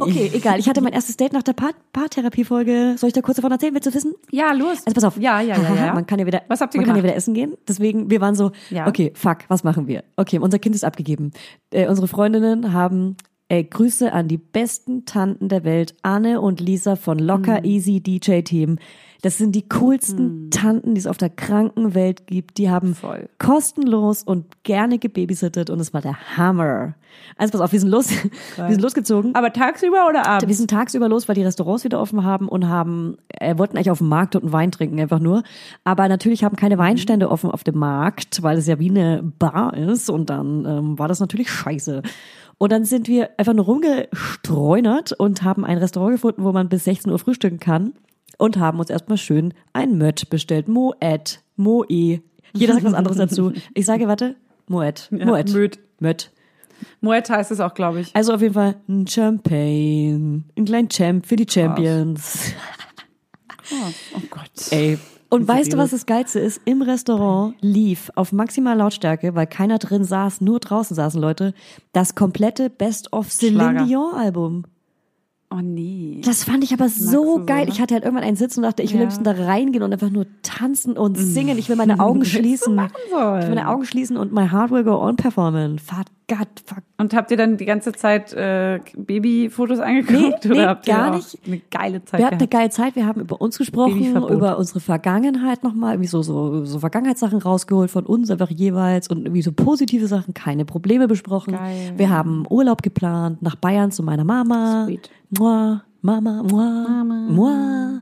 Okay, 0.00 0.30
egal. 0.32 0.58
Ich 0.58 0.68
hatte 0.68 0.80
mein 0.80 0.92
erstes 0.92 1.16
Date 1.16 1.32
nach 1.32 1.42
der 1.42 1.52
Paar 1.52 1.72
Paartherapie-Folge. 1.92 2.94
Soll 2.98 3.08
ich 3.08 3.12
da 3.14 3.20
kurz 3.20 3.36
davon 3.36 3.52
erzählen? 3.52 3.74
Willst 3.74 3.86
du 3.86 3.94
wissen? 3.94 4.14
Ja, 4.30 4.52
los. 4.52 4.78
Also 4.86 4.94
pass 4.94 5.04
auf. 5.04 5.16
Ja, 5.18 5.40
ja, 5.40 5.56
ja, 5.60 5.74
ja. 5.74 5.94
Man 5.94 6.06
kann 6.06 6.18
ja 6.18 6.26
wieder, 6.26 6.42
Was 6.48 6.60
habt 6.60 6.74
ihr 6.74 6.80
man 6.80 6.86
kann 6.86 6.96
ja 6.96 7.02
wieder 7.02 7.16
essen 7.16 7.34
gehen. 7.34 7.54
Deswegen, 7.68 8.10
wir 8.10 8.20
waren 8.20 8.34
so, 8.34 8.52
Ja. 8.70 8.86
okay, 8.86 9.12
fuck, 9.14 9.38
was 9.48 9.64
machen 9.64 9.86
wir? 9.88 10.04
Okay, 10.16 10.38
unser 10.38 10.58
Kind 10.58 10.74
ist 10.74 10.84
abgegeben. 10.84 11.32
Äh, 11.70 11.88
unsere 11.88 12.08
Freundinnen 12.08 12.72
haben 12.72 13.16
äh, 13.48 13.62
Grüße 13.62 14.12
an 14.12 14.28
die 14.28 14.38
besten 14.38 15.04
Tanten 15.04 15.48
der 15.48 15.64
Welt, 15.64 15.94
Anne 16.02 16.40
und 16.40 16.60
Lisa 16.60 16.96
von 16.96 17.18
Locker 17.18 17.58
Mhm. 17.60 17.64
Easy 17.66 18.00
DJ 18.00 18.40
Team. 18.40 18.78
Das 19.24 19.38
sind 19.38 19.52
die 19.52 19.66
coolsten 19.70 20.50
Tanten, 20.50 20.94
die 20.94 20.98
es 20.98 21.06
auf 21.06 21.16
der 21.16 21.30
kranken 21.30 21.94
Welt 21.94 22.26
gibt. 22.26 22.58
Die 22.58 22.68
haben 22.68 22.94
Voll. 22.94 23.30
kostenlos 23.38 24.22
und 24.22 24.62
gerne 24.64 24.98
gebabysittet 24.98 25.70
und 25.70 25.80
es 25.80 25.94
war 25.94 26.02
der 26.02 26.36
Hammer. 26.36 26.92
Also 27.38 27.52
pass 27.52 27.62
auf, 27.62 27.72
wir 27.72 27.80
sind 27.80 27.88
los, 27.88 28.10
wir 28.56 28.68
sind 28.68 28.82
losgezogen. 28.82 29.34
Aber 29.34 29.50
tagsüber 29.50 30.08
oder 30.10 30.26
abends? 30.26 30.46
Wir 30.46 30.54
sind 30.54 30.68
tagsüber 30.68 31.08
los, 31.08 31.26
weil 31.26 31.36
die 31.36 31.42
Restaurants 31.42 31.84
wieder 31.84 32.02
offen 32.02 32.22
haben 32.22 32.50
und 32.50 32.68
haben, 32.68 33.16
äh, 33.28 33.56
wollten 33.56 33.78
eigentlich 33.78 33.90
auf 33.90 33.96
dem 33.96 34.10
Markt 34.10 34.36
und 34.36 34.42
einen 34.42 34.52
Wein 34.52 34.70
trinken, 34.70 35.00
einfach 35.00 35.20
nur. 35.20 35.42
Aber 35.84 36.06
natürlich 36.06 36.44
haben 36.44 36.56
keine 36.56 36.76
Weinstände 36.76 37.30
offen 37.30 37.50
auf 37.50 37.64
dem 37.64 37.78
Markt, 37.78 38.42
weil 38.42 38.58
es 38.58 38.66
ja 38.66 38.78
wie 38.78 38.90
eine 38.90 39.22
Bar 39.22 39.74
ist 39.74 40.10
und 40.10 40.28
dann 40.28 40.66
ähm, 40.66 40.98
war 40.98 41.08
das 41.08 41.20
natürlich 41.20 41.50
scheiße. 41.50 42.02
Und 42.58 42.72
dann 42.72 42.84
sind 42.84 43.08
wir 43.08 43.30
einfach 43.38 43.54
nur 43.54 43.64
rumgestreunert 43.64 45.12
und 45.12 45.42
haben 45.42 45.64
ein 45.64 45.78
Restaurant 45.78 46.12
gefunden, 46.12 46.44
wo 46.44 46.52
man 46.52 46.68
bis 46.68 46.84
16 46.84 47.10
Uhr 47.10 47.18
frühstücken 47.18 47.58
kann 47.58 47.94
und 48.38 48.58
haben 48.58 48.78
uns 48.78 48.90
erstmal 48.90 49.18
schön 49.18 49.54
ein 49.72 49.98
Mött 49.98 50.28
bestellt. 50.30 50.68
Moed, 50.68 51.42
Moe. 51.56 52.20
Jeder 52.52 52.74
sagt 52.74 52.84
was 52.84 52.94
anderes 52.94 53.16
dazu. 53.16 53.52
Ich 53.74 53.86
sage, 53.86 54.08
warte, 54.08 54.36
Moed, 54.68 55.08
Moed. 55.10 55.52
Möd. 55.52 55.78
Mött. 56.00 56.30
Moet 57.00 57.30
heißt 57.30 57.50
es 57.50 57.60
auch, 57.60 57.74
glaube 57.74 58.00
ich. 58.00 58.14
Also 58.14 58.34
auf 58.34 58.42
jeden 58.42 58.54
Fall 58.54 58.76
ein 58.88 59.06
Champagne, 59.06 60.42
ein 60.56 60.64
kleinen 60.64 60.88
Champ 60.88 61.26
für 61.26 61.36
die 61.36 61.46
Champions. 61.48 62.52
Oh, 63.70 63.90
oh 64.16 64.22
Gott. 64.30 64.50
Ey. 64.70 64.98
Und 65.30 65.48
weißt 65.48 65.72
du, 65.72 65.78
was 65.78 65.90
das 65.90 66.06
Geilste 66.06 66.38
ist? 66.38 66.60
Im 66.64 66.82
Restaurant 66.82 67.56
lief 67.60 68.10
auf 68.14 68.32
maximal 68.32 68.76
Lautstärke, 68.76 69.34
weil 69.34 69.46
keiner 69.46 69.78
drin 69.78 70.04
saß, 70.04 70.40
nur 70.40 70.60
draußen 70.60 70.94
saßen 70.94 71.20
Leute, 71.20 71.54
das 71.92 72.14
komplette 72.14 72.70
Best 72.70 73.12
of 73.12 73.32
Celine. 73.32 73.84
Dion 73.84 74.14
Album. 74.14 74.64
Oh 75.56 75.60
nee. 75.62 76.20
Das 76.24 76.42
fand 76.42 76.64
ich 76.64 76.72
aber 76.72 76.88
so 76.88 77.38
du 77.38 77.46
geil. 77.46 77.66
ne? 77.66 77.70
Ich 77.70 77.80
hatte 77.80 77.94
halt 77.94 78.02
irgendwann 78.04 78.24
einen 78.26 78.36
Sitz 78.36 78.56
und 78.56 78.64
dachte, 78.64 78.82
ich 78.82 78.90
will 78.92 78.96
Ja. 78.98 79.02
am 79.04 79.08
liebsten 79.08 79.24
da 79.24 79.30
reingehen 79.32 79.84
und 79.84 79.92
einfach 79.92 80.10
nur 80.10 80.26
tanzen 80.42 80.96
und 80.96 81.16
singen. 81.16 81.56
Ich 81.58 81.68
will 81.68 81.76
meine 81.76 82.00
Augen 82.00 82.24
schließen. 82.24 82.76
Ich 82.76 83.12
will 83.12 83.48
meine 83.48 83.68
Augen 83.68 83.84
schließen 83.84 84.16
und 84.16 84.32
my 84.32 84.48
heart 84.48 84.70
will 84.72 84.82
go 84.82 84.96
on 85.00 85.14
performen. 85.16 85.78
Fuck, 85.78 86.06
God, 86.26 86.48
fuck. 86.64 86.82
Und 86.96 87.12
habt 87.12 87.30
ihr 87.30 87.36
dann 87.36 87.58
die 87.58 87.66
ganze 87.66 87.92
Zeit 87.92 88.32
äh, 88.32 88.80
Babyfotos 88.96 89.78
angeguckt? 89.78 90.44
Nee, 90.44 90.50
oder 90.50 90.60
nee, 90.60 90.66
habt 90.66 90.88
ihr 90.88 90.94
gar 90.94 91.14
nicht. 91.14 91.38
Eine 91.46 91.60
geile 91.70 92.04
Zeit 92.04 92.18
Wir 92.18 92.26
hatten 92.26 92.36
eine 92.36 92.48
geile 92.48 92.70
Zeit, 92.70 92.96
wir 92.96 93.06
haben 93.06 93.20
über 93.20 93.40
uns 93.42 93.58
gesprochen, 93.58 94.16
über 94.30 94.56
unsere 94.56 94.80
Vergangenheit 94.80 95.62
nochmal, 95.62 95.94
irgendwie 95.94 96.08
so, 96.08 96.22
so, 96.22 96.64
so 96.64 96.78
Vergangenheitssachen 96.78 97.38
rausgeholt 97.38 97.90
von 97.90 98.06
uns 98.06 98.30
einfach 98.30 98.48
jeweils 98.48 99.08
und 99.08 99.26
irgendwie 99.26 99.42
so 99.42 99.52
positive 99.52 100.06
Sachen, 100.06 100.32
keine 100.32 100.64
Probleme 100.64 101.08
besprochen. 101.08 101.54
Geil. 101.54 101.92
Wir 101.96 102.08
haben 102.08 102.46
Urlaub 102.48 102.82
geplant 102.82 103.42
nach 103.42 103.56
Bayern 103.56 103.90
zu 103.90 104.02
meiner 104.02 104.24
Mama. 104.24 104.86
Sweet. 104.86 105.10
Moi, 105.38 105.80
Mama, 106.00 106.42
moi, 106.42 106.64
Mama. 106.88 107.26
moi. 107.30 108.00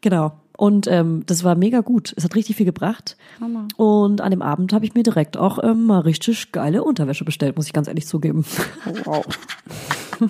Genau. 0.00 0.32
Und 0.58 0.88
ähm, 0.88 1.22
das 1.26 1.44
war 1.44 1.54
mega 1.54 1.82
gut. 1.82 2.12
Es 2.16 2.24
hat 2.24 2.34
richtig 2.34 2.56
viel 2.56 2.66
gebracht. 2.66 3.16
Hammer. 3.40 3.68
Und 3.76 4.20
an 4.20 4.32
dem 4.32 4.42
Abend 4.42 4.72
habe 4.72 4.84
ich 4.84 4.92
mir 4.92 5.04
direkt 5.04 5.36
auch 5.36 5.62
ähm, 5.62 5.84
mal 5.86 6.00
richtig 6.00 6.50
geile 6.50 6.82
Unterwäsche 6.82 7.24
bestellt, 7.24 7.54
muss 7.56 7.66
ich 7.68 7.72
ganz 7.72 7.86
ehrlich 7.86 8.08
zugeben. 8.08 8.44
Wow. 9.04 9.24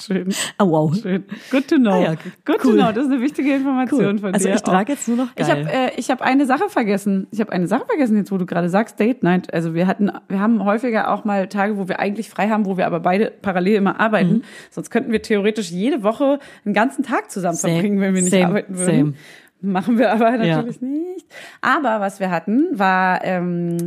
Schön. 0.00 0.32
Ah, 0.56 0.64
wow. 0.66 0.94
Schön. 0.96 1.24
Good 1.50 1.68
to 1.68 1.76
know. 1.76 1.90
Ah 1.92 2.00
ja, 2.02 2.14
Good 2.46 2.64
cool. 2.64 2.70
to 2.78 2.82
know. 2.82 2.92
Das 2.92 3.04
ist 3.04 3.12
eine 3.12 3.20
wichtige 3.20 3.54
Information 3.54 4.00
Cool. 4.14 4.18
von 4.18 4.32
Also 4.34 4.48
dir. 4.48 4.54
ich 4.54 4.62
trage 4.62 4.92
jetzt 4.92 5.08
nur 5.08 5.18
noch 5.18 5.28
Ich 5.36 5.46
geil. 5.46 5.66
habe 5.66 5.70
äh, 5.70 5.90
ich 5.98 6.10
hab 6.10 6.22
eine 6.22 6.46
Sache 6.46 6.70
vergessen. 6.70 7.26
Ich 7.30 7.40
habe 7.40 7.52
eine 7.52 7.66
Sache 7.68 7.84
vergessen, 7.86 8.16
jetzt 8.16 8.32
wo 8.32 8.38
du 8.38 8.46
gerade 8.46 8.70
sagst, 8.70 8.98
Date 8.98 9.22
Night. 9.22 9.52
Also 9.52 9.74
wir 9.74 9.86
hatten, 9.86 10.10
wir 10.28 10.40
haben 10.40 10.64
häufiger 10.64 11.10
auch 11.12 11.26
mal 11.26 11.48
Tage, 11.48 11.76
wo 11.76 11.86
wir 11.86 12.00
eigentlich 12.00 12.30
frei 12.30 12.48
haben, 12.48 12.64
wo 12.64 12.78
wir 12.78 12.86
aber 12.86 13.00
beide 13.00 13.30
parallel 13.42 13.74
immer 13.74 14.00
arbeiten. 14.00 14.32
Mhm. 14.36 14.42
Sonst 14.70 14.88
könnten 14.90 15.12
wir 15.12 15.20
theoretisch 15.20 15.70
jede 15.70 16.02
Woche 16.02 16.38
einen 16.64 16.72
ganzen 16.72 17.02
Tag 17.04 17.30
zusammen 17.30 17.56
Same. 17.56 17.74
verbringen, 17.74 18.00
wenn 18.00 18.14
wir 18.14 18.22
nicht 18.22 18.30
Same. 18.32 18.46
arbeiten 18.46 18.78
würden. 18.78 18.96
Same. 18.96 19.12
Machen 19.60 19.98
wir 19.98 20.12
aber 20.12 20.32
Ja. 20.44 20.56
natürlich 20.56 20.80
nicht. 20.80 21.26
Aber 21.60 22.00
was 22.00 22.20
wir 22.20 22.30
hatten, 22.30 22.78
war, 22.78 23.24
ähm, 23.24 23.78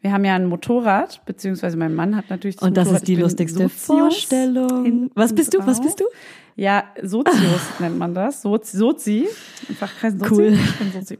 wir 0.00 0.12
haben 0.12 0.24
ja 0.24 0.34
ein 0.36 0.46
Motorrad, 0.46 1.24
beziehungsweise 1.26 1.76
mein 1.76 1.94
Mann 1.94 2.16
hat 2.16 2.30
natürlich 2.30 2.56
das 2.56 2.66
Und 2.68 2.76
das 2.76 2.84
Motorrad. 2.86 3.02
ist 3.02 3.08
die 3.08 3.16
lustigste 3.16 3.68
Vorstellung. 3.68 5.10
Was 5.14 5.34
bist 5.34 5.52
du? 5.54 5.58
Was 5.66 5.80
bist 5.80 6.00
du? 6.00 6.04
Ja, 6.54 6.84
Sozius 7.02 7.60
nennt 7.80 7.98
man 7.98 8.14
das. 8.14 8.40
Sozi, 8.42 8.76
Sozi. 8.76 9.28
In 9.68 9.74
Fachkreisen 9.74 10.20
Sozi. 10.20 10.32
Cool. 10.34 10.52
Ich 10.54 10.76
bin 10.78 10.92
Sozi. 10.92 11.18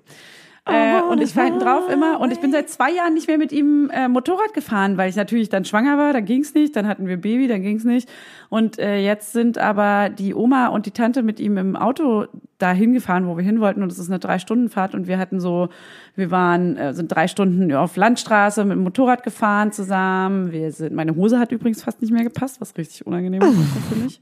Äh, 0.67 1.01
und 1.03 1.23
ich 1.23 1.37
war 1.37 1.45
hinten 1.45 1.61
drauf 1.61 1.89
immer 1.89 2.19
und 2.19 2.33
ich 2.33 2.41
bin 2.41 2.51
seit 2.51 2.69
zwei 2.69 2.91
Jahren 2.91 3.15
nicht 3.15 3.29
mehr 3.29 3.39
mit 3.39 3.53
ihm 3.53 3.89
äh, 3.91 4.09
Motorrad 4.09 4.53
gefahren, 4.53 4.97
weil 4.97 5.09
ich 5.09 5.15
natürlich 5.15 5.49
dann 5.49 5.65
schwanger 5.65 5.97
war, 5.97 6.13
dann 6.13 6.25
ging's 6.25 6.55
nicht, 6.55 6.75
dann 6.75 6.89
hatten 6.89 7.07
wir 7.07 7.17
Baby, 7.17 7.47
dann 7.47 7.63
ging's 7.63 7.85
nicht. 7.85 8.09
Und 8.49 8.79
äh, 8.79 8.99
jetzt 8.99 9.33
sind 9.33 9.59
aber 9.59 10.09
die 10.09 10.35
Oma 10.35 10.69
und 10.69 10.87
die 10.87 10.91
Tante 10.91 11.23
mit 11.23 11.39
ihm 11.39 11.57
im 11.57 11.77
Auto 11.77 12.27
dahin 12.59 12.95
gefahren, 12.95 13.29
wo 13.29 13.37
wir 13.37 13.45
hin 13.45 13.61
wollten 13.61 13.83
und 13.83 13.93
es 13.93 13.99
ist 13.99 14.09
eine 14.09 14.19
drei 14.19 14.39
Stunden 14.41 14.69
Fahrt 14.69 14.95
und 14.95 15.07
wir 15.07 15.19
hatten 15.19 15.41
so, 15.41 15.69
wir 16.17 16.31
waren 16.33 16.77
äh, 16.77 16.95
sind 16.95 17.09
drei 17.09 17.29
Stunden 17.29 17.73
auf 17.73 17.97
Landstraße 17.97 18.65
mit 18.65 18.77
dem 18.77 18.83
Motorrad 18.83 19.23
gefahren 19.23 19.71
zusammen. 19.71 20.51
Wir 20.51 20.73
sind, 20.73 20.95
meine 20.95 21.15
Hose 21.15 21.39
hat 21.39 21.53
übrigens 21.53 21.83
fast 21.83 22.01
nicht 22.03 22.13
mehr 22.13 22.25
gepasst, 22.25 22.61
was 22.61 22.77
richtig 22.77 23.07
unangenehm 23.07 23.43
war 23.43 23.53
für 23.89 23.97
mich. 23.97 24.21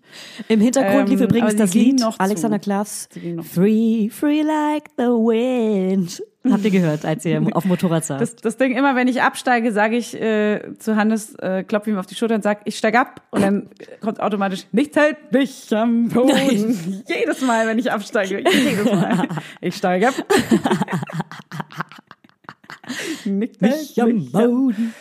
Im 0.48 0.60
Hintergrund 0.60 1.08
Ähm, 1.08 1.16
lief 1.16 1.20
übrigens 1.22 1.56
das 1.56 1.72
Lied 1.72 2.00
noch. 2.00 2.18
Alexander 2.18 2.58
Klavs 2.58 3.08
Free, 3.42 4.10
Free 4.10 4.42
Like 4.42 4.90
the 4.98 5.04
Wind. 5.04 6.22
Habt 6.50 6.64
ihr 6.64 6.70
gehört, 6.70 7.06
als 7.06 7.24
ihr 7.24 7.42
auf 7.52 7.62
dem 7.62 7.68
Motorrad 7.68 8.04
saß? 8.04 8.20
Das, 8.20 8.36
das 8.36 8.56
Ding, 8.58 8.76
immer 8.76 8.94
wenn 8.96 9.08
ich 9.08 9.22
absteige, 9.22 9.72
sage 9.72 9.96
ich 9.96 10.20
äh, 10.20 10.60
zu 10.78 10.96
Hannes, 10.96 11.34
äh, 11.36 11.64
klopfe 11.64 11.90
ihm 11.90 11.98
auf 11.98 12.06
die 12.06 12.14
Schulter 12.14 12.34
und 12.34 12.42
sag, 12.42 12.60
ich 12.64 12.76
steig 12.76 12.94
ab. 12.96 13.22
Und 13.30 13.40
dann 13.40 13.68
kommt 14.00 14.20
automatisch, 14.20 14.66
nichts 14.72 14.96
hält 14.96 15.32
mich 15.32 15.74
am 15.74 16.08
Boden. 16.08 16.28
Nein. 16.28 17.04
Jedes 17.08 17.40
Mal, 17.40 17.66
wenn 17.66 17.78
ich 17.78 17.90
absteige. 17.90 18.38
Jedes 18.38 18.84
Mal. 18.84 19.28
Ich 19.60 19.76
steige 19.76 20.08
ab. 20.08 20.14
nichts 23.24 23.60
hält 23.60 23.96
mich 23.96 24.02
am 24.02 24.30
Boden. 24.30 24.94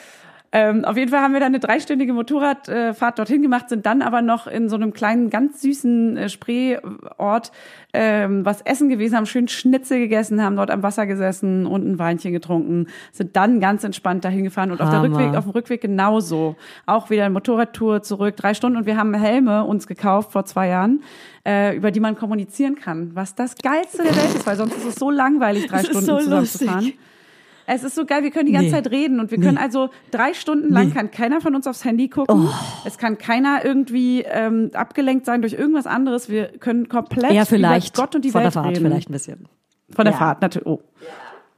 Ähm, 0.56 0.86
auf 0.86 0.96
jeden 0.96 1.10
Fall 1.10 1.22
haben 1.22 1.34
wir 1.34 1.40
dann 1.40 1.48
eine 1.48 1.60
dreistündige 1.60 2.14
Motorradfahrt 2.14 3.18
dorthin 3.18 3.42
gemacht, 3.42 3.70
sind 3.70 3.88
dann 3.88 4.04
aber 4.04 4.22
noch 4.22 4.46
in 4.46 4.70
so 4.70 4.76
einem 4.76 4.94
kleinen, 4.94 5.32
ganz 5.32 5.62
süßen 5.62 6.16
äh, 6.16 6.30
Spreeort 6.30 7.52
ähm, 7.92 8.46
was 8.46 8.62
essen 8.62 8.88
gewesen, 8.88 9.18
haben 9.18 9.26
schön 9.26 9.48
Schnitzel 9.48 9.98
gegessen, 9.98 10.44
haben 10.44 10.56
dort 10.56 10.70
am 10.70 10.84
Wasser 10.84 11.08
gesessen 11.08 11.66
und 11.66 11.88
ein 11.88 11.98
Weinchen 11.98 12.34
getrunken, 12.34 12.88
sind 13.12 13.36
dann 13.36 13.60
ganz 13.60 13.84
entspannt 13.84 14.24
dahin 14.26 14.44
gefahren 14.44 14.72
und 14.72 14.80
auf, 14.80 14.92
der. 14.92 15.02
Rückweg, 15.02 15.36
auf 15.36 15.46
dem 15.46 15.52
Rückweg 15.52 15.82
genauso. 15.82 16.56
Auch 16.86 17.10
wieder 17.10 17.26
eine 17.26 17.34
Motorradtour 17.34 18.04
zurück, 18.04 18.36
drei 18.36 18.54
Stunden 18.54 18.78
und 18.78 18.86
wir 18.86 18.96
haben 18.96 19.16
Helme 19.16 19.64
uns 19.64 19.88
gekauft 19.88 20.32
vor 20.34 20.46
zwei 20.46 20.68
Jahren, 20.68 21.02
äh, 21.48 21.76
über 21.76 21.90
die 21.90 22.00
man 22.00 22.16
kommunizieren 22.16 22.76
kann, 22.76 23.16
was 23.16 23.34
das 23.34 23.56
Geilste 23.56 24.04
der 24.04 24.16
Welt 24.16 24.36
ist, 24.36 24.46
weil 24.46 24.56
sonst 24.56 24.78
ist 24.78 24.86
es 24.86 24.96
so 24.96 25.10
langweilig, 25.10 25.66
drei 25.66 25.78
Das 25.78 25.88
Stunden 25.88 26.06
so 26.06 26.18
zusammen 26.20 26.40
lustig. 26.42 27.00
Es 27.66 27.84
ist 27.84 27.96
so 27.96 28.06
geil, 28.06 28.24
wir 28.24 28.32
können 28.32 28.48
die 28.48 28.52
ganze 28.52 28.68
Nee. 28.68 28.72
Zeit 28.74 28.92
reden 28.92 29.20
und 29.20 29.32
wir 29.32 29.38
können 29.40 29.56
Nee. 29.56 29.62
also 29.62 29.90
drei 30.12 30.34
Stunden 30.34 30.72
lang 30.74 30.88
Nee. 30.90 30.94
kann 30.94 31.12
keiner 31.12 31.40
von 31.42 31.56
uns 31.56 31.66
aufs 31.68 31.86
Handy 31.86 32.10
gucken. 32.10 32.48
Oh. 32.48 32.54
Es 32.86 32.98
kann 32.98 33.18
keiner 33.18 33.64
irgendwie 33.64 34.22
ähm, 34.22 34.72
abgelenkt 34.74 35.26
sein 35.26 35.42
durch 35.42 35.54
irgendwas 35.54 35.88
anderes. 35.88 36.30
Wir 36.30 36.48
können 36.48 36.90
komplett 36.90 37.32
Eher 37.32 37.46
vielleicht 37.46 37.96
über 37.98 38.04
Gott 38.06 38.16
und 38.16 38.26
die 38.26 38.32
von 38.32 38.40
Welt 38.42 38.46
der 38.48 38.52
Fahrt 38.52 38.68
reden. 38.76 38.86
vielleicht 38.86 39.10
ein 39.10 39.14
bisschen. 39.14 39.48
Von 39.90 40.06
der 40.06 40.14
Ja. 40.14 40.20
Fahrt, 40.20 40.42
natürlich. 40.42 40.68
Oh. 40.68 40.82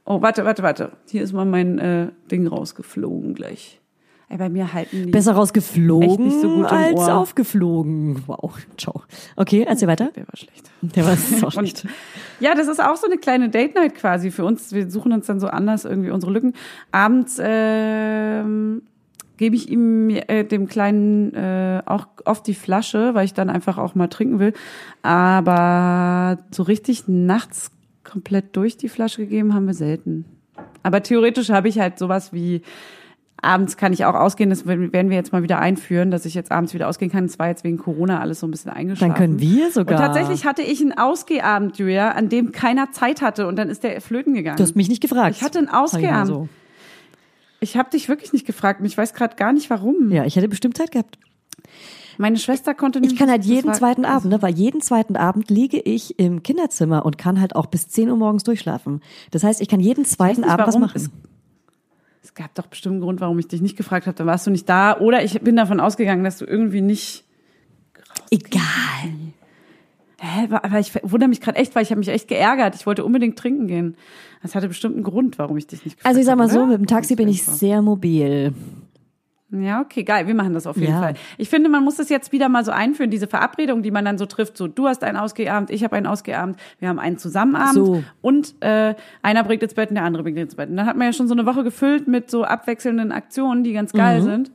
oh, 0.04 0.22
warte, 0.22 0.44
warte, 0.44 0.62
warte. 0.62 0.92
Hier 1.08 1.22
ist 1.22 1.32
mal 1.32 1.44
mein 1.44 1.78
äh, 1.78 2.08
Ding 2.30 2.46
rausgeflogen 2.46 3.34
gleich. 3.34 3.80
Ey, 4.28 4.38
bei 4.38 4.48
mir 4.48 4.72
halten 4.72 5.04
die. 5.06 5.10
Besser 5.12 5.34
rausgeflogen 5.34 6.26
nicht 6.26 6.40
so 6.40 6.48
gut 6.48 6.66
als 6.66 6.98
Ohr. 6.98 7.14
aufgeflogen. 7.14 8.24
Wow, 8.26 8.54
ciao. 8.76 9.02
Okay, 9.36 9.64
erzähl 9.68 9.86
weiter. 9.86 10.10
Der 10.16 10.26
war 10.26 10.36
schlecht. 10.36 10.68
Der 10.82 11.06
war 11.06 11.16
so 11.16 11.50
schlecht. 11.50 11.84
Und, 11.84 11.90
ja, 12.40 12.56
das 12.56 12.66
ist 12.66 12.82
auch 12.82 12.96
so 12.96 13.06
eine 13.06 13.18
kleine 13.18 13.50
Date 13.50 13.76
Night 13.76 13.94
quasi 13.94 14.32
für 14.32 14.44
uns. 14.44 14.72
Wir 14.72 14.90
suchen 14.90 15.12
uns 15.12 15.26
dann 15.26 15.38
so 15.38 15.46
anders 15.46 15.84
irgendwie 15.84 16.10
unsere 16.10 16.32
Lücken. 16.32 16.54
Abends 16.90 17.38
ähm, 17.40 18.82
gebe 19.36 19.54
ich 19.54 19.70
ihm 19.70 20.10
äh, 20.10 20.42
dem 20.42 20.66
kleinen 20.66 21.32
äh, 21.32 21.82
auch 21.86 22.08
oft 22.24 22.48
die 22.48 22.54
Flasche, 22.54 23.14
weil 23.14 23.26
ich 23.26 23.34
dann 23.34 23.48
einfach 23.48 23.78
auch 23.78 23.94
mal 23.94 24.08
trinken 24.08 24.40
will. 24.40 24.54
Aber 25.02 26.38
so 26.50 26.64
richtig 26.64 27.06
nachts 27.06 27.70
komplett 28.02 28.56
durch 28.56 28.76
die 28.76 28.88
Flasche 28.88 29.22
gegeben 29.22 29.54
haben 29.54 29.68
wir 29.68 29.74
selten. 29.74 30.24
Aber 30.82 31.02
theoretisch 31.02 31.50
habe 31.50 31.68
ich 31.68 31.78
halt 31.78 31.98
sowas 31.98 32.32
wie 32.32 32.62
abends 33.42 33.76
kann 33.76 33.92
ich 33.92 34.04
auch 34.04 34.14
ausgehen, 34.14 34.50
das 34.50 34.66
werden 34.66 34.92
wir 34.92 35.16
jetzt 35.16 35.32
mal 35.32 35.42
wieder 35.42 35.58
einführen, 35.58 36.10
dass 36.10 36.24
ich 36.24 36.34
jetzt 36.34 36.50
abends 36.50 36.74
wieder 36.74 36.88
ausgehen 36.88 37.10
kann. 37.10 37.24
Es 37.26 37.38
war 37.38 37.48
jetzt 37.48 37.64
wegen 37.64 37.78
Corona 37.78 38.20
alles 38.20 38.40
so 38.40 38.46
ein 38.46 38.50
bisschen 38.50 38.70
eingeschlafen. 38.70 39.12
Dann 39.12 39.18
können 39.18 39.40
wir 39.40 39.70
sogar. 39.70 39.98
Und 39.98 40.06
tatsächlich 40.06 40.46
hatte 40.46 40.62
ich 40.62 40.80
einen 40.80 40.96
Ausgehabend, 40.96 41.78
Julia, 41.78 42.12
an 42.12 42.28
dem 42.28 42.52
keiner 42.52 42.92
Zeit 42.92 43.22
hatte 43.22 43.46
und 43.46 43.56
dann 43.56 43.68
ist 43.68 43.84
der 43.84 44.00
flöten 44.00 44.34
gegangen. 44.34 44.56
Du 44.56 44.62
hast 44.62 44.76
mich 44.76 44.88
nicht 44.88 45.00
gefragt. 45.00 45.36
Ich 45.36 45.42
hatte 45.42 45.58
einen 45.58 45.68
ich 45.68 45.74
Ausgehabend. 45.74 46.26
so. 46.26 46.48
Ich 47.60 47.76
habe 47.76 47.90
dich 47.90 48.08
wirklich 48.08 48.32
nicht 48.32 48.46
gefragt 48.46 48.80
und 48.80 48.86
ich 48.86 48.96
weiß 48.96 49.14
gerade 49.14 49.36
gar 49.36 49.52
nicht 49.52 49.70
warum. 49.70 50.10
Ja, 50.10 50.24
ich 50.24 50.36
hätte 50.36 50.48
bestimmt 50.48 50.76
Zeit 50.76 50.90
gehabt. 50.90 51.18
Meine 52.18 52.38
Schwester 52.38 52.74
konnte 52.74 53.00
nämlich 53.00 53.14
Ich 53.14 53.18
kann 53.18 53.30
halt 53.30 53.44
jeden 53.44 53.74
zweiten 53.74 54.04
Abend, 54.04 54.30
ne, 54.30 54.40
weil 54.40 54.54
jeden 54.54 54.80
zweiten 54.80 55.16
Abend 55.16 55.50
liege 55.50 55.78
ich 55.78 56.18
im 56.18 56.42
Kinderzimmer 56.42 57.04
und 57.04 57.18
kann 57.18 57.40
halt 57.40 57.54
auch 57.54 57.66
bis 57.66 57.88
10 57.88 58.10
Uhr 58.10 58.16
morgens 58.16 58.42
durchschlafen. 58.44 59.02
Das 59.30 59.44
heißt, 59.44 59.60
ich 59.60 59.68
kann 59.68 59.80
jeden 59.80 60.04
zweiten 60.04 60.42
nicht, 60.42 60.50
Abend 60.50 60.66
was 60.66 60.78
machen. 60.78 61.10
Gab 62.36 62.54
doch 62.54 62.66
bestimmt 62.66 62.92
einen 62.92 63.00
Grund, 63.00 63.20
warum 63.22 63.38
ich 63.38 63.48
dich 63.48 63.62
nicht 63.62 63.78
gefragt 63.78 64.06
habe. 64.06 64.16
Dann 64.16 64.26
warst 64.26 64.46
du 64.46 64.50
nicht 64.50 64.68
da. 64.68 64.98
Oder 65.00 65.24
ich 65.24 65.40
bin 65.40 65.56
davon 65.56 65.80
ausgegangen, 65.80 66.22
dass 66.22 66.36
du 66.36 66.44
irgendwie 66.44 66.82
nicht. 66.82 67.24
Egal. 68.30 68.62
Hä, 70.18 70.48
aber 70.50 70.78
ich 70.78 70.92
wundere 71.02 71.28
mich 71.28 71.40
gerade 71.40 71.58
echt, 71.58 71.74
weil 71.74 71.82
ich 71.82 71.90
habe 71.90 71.98
mich 71.98 72.08
echt 72.08 72.28
geärgert. 72.28 72.74
Ich 72.74 72.86
wollte 72.86 73.04
unbedingt 73.04 73.38
trinken 73.38 73.66
gehen. 73.66 73.96
Das 74.42 74.54
hatte 74.54 74.68
bestimmt 74.68 74.94
einen 74.94 75.04
Grund, 75.04 75.38
warum 75.38 75.56
ich 75.56 75.66
dich 75.66 75.84
nicht 75.84 75.96
gefragt 75.96 76.06
Also 76.06 76.20
ich 76.20 76.26
sag 76.26 76.36
mal 76.36 76.44
habe, 76.44 76.52
so, 76.52 76.66
mit 76.66 76.78
dem 76.78 76.86
Taxi 76.86 77.16
bin 77.16 77.28
ich 77.28 77.42
sehr 77.42 77.80
mobil. 77.80 78.52
Ja, 79.52 79.80
okay, 79.80 80.02
geil. 80.02 80.26
Wir 80.26 80.34
machen 80.34 80.54
das 80.54 80.66
auf 80.66 80.76
jeden 80.76 80.92
Ja. 80.92 81.00
Fall. 81.00 81.14
Ich 81.38 81.48
finde, 81.48 81.68
man 81.68 81.84
muss 81.84 81.96
das 81.96 82.08
jetzt 82.08 82.32
wieder 82.32 82.48
mal 82.48 82.64
so 82.64 82.72
einführen, 82.72 83.10
diese 83.10 83.28
Verabredung, 83.28 83.82
die 83.82 83.92
man 83.92 84.04
dann 84.04 84.18
so 84.18 84.26
trifft. 84.26 84.56
So, 84.56 84.66
du 84.66 84.88
hast 84.88 85.04
einen 85.04 85.16
Ausgehabend, 85.16 85.70
ich 85.70 85.84
habe 85.84 85.94
einen 85.94 86.06
Ausgehabend, 86.06 86.58
wir 86.80 86.88
haben 86.88 86.98
einen 86.98 87.16
Zusammenabend 87.16 87.74
So. 87.74 88.04
und 88.22 88.54
äh, 88.60 88.96
einer 89.22 89.44
bringt 89.44 89.62
ins 89.62 89.74
Bett 89.74 89.90
und 89.90 89.94
der 89.94 90.04
andere 90.04 90.24
bringt 90.24 90.38
ins 90.38 90.56
Bett. 90.56 90.68
Und 90.68 90.76
dann 90.76 90.86
hat 90.86 90.96
man 90.96 91.06
ja 91.06 91.12
schon 91.12 91.28
so 91.28 91.34
eine 91.34 91.46
Woche 91.46 91.62
gefüllt 91.62 92.08
mit 92.08 92.28
so 92.28 92.42
abwechselnden 92.44 93.12
Aktionen, 93.12 93.62
die 93.62 93.72
ganz 93.72 93.92
Mhm. 93.92 93.98
geil 93.98 94.22
sind. 94.22 94.50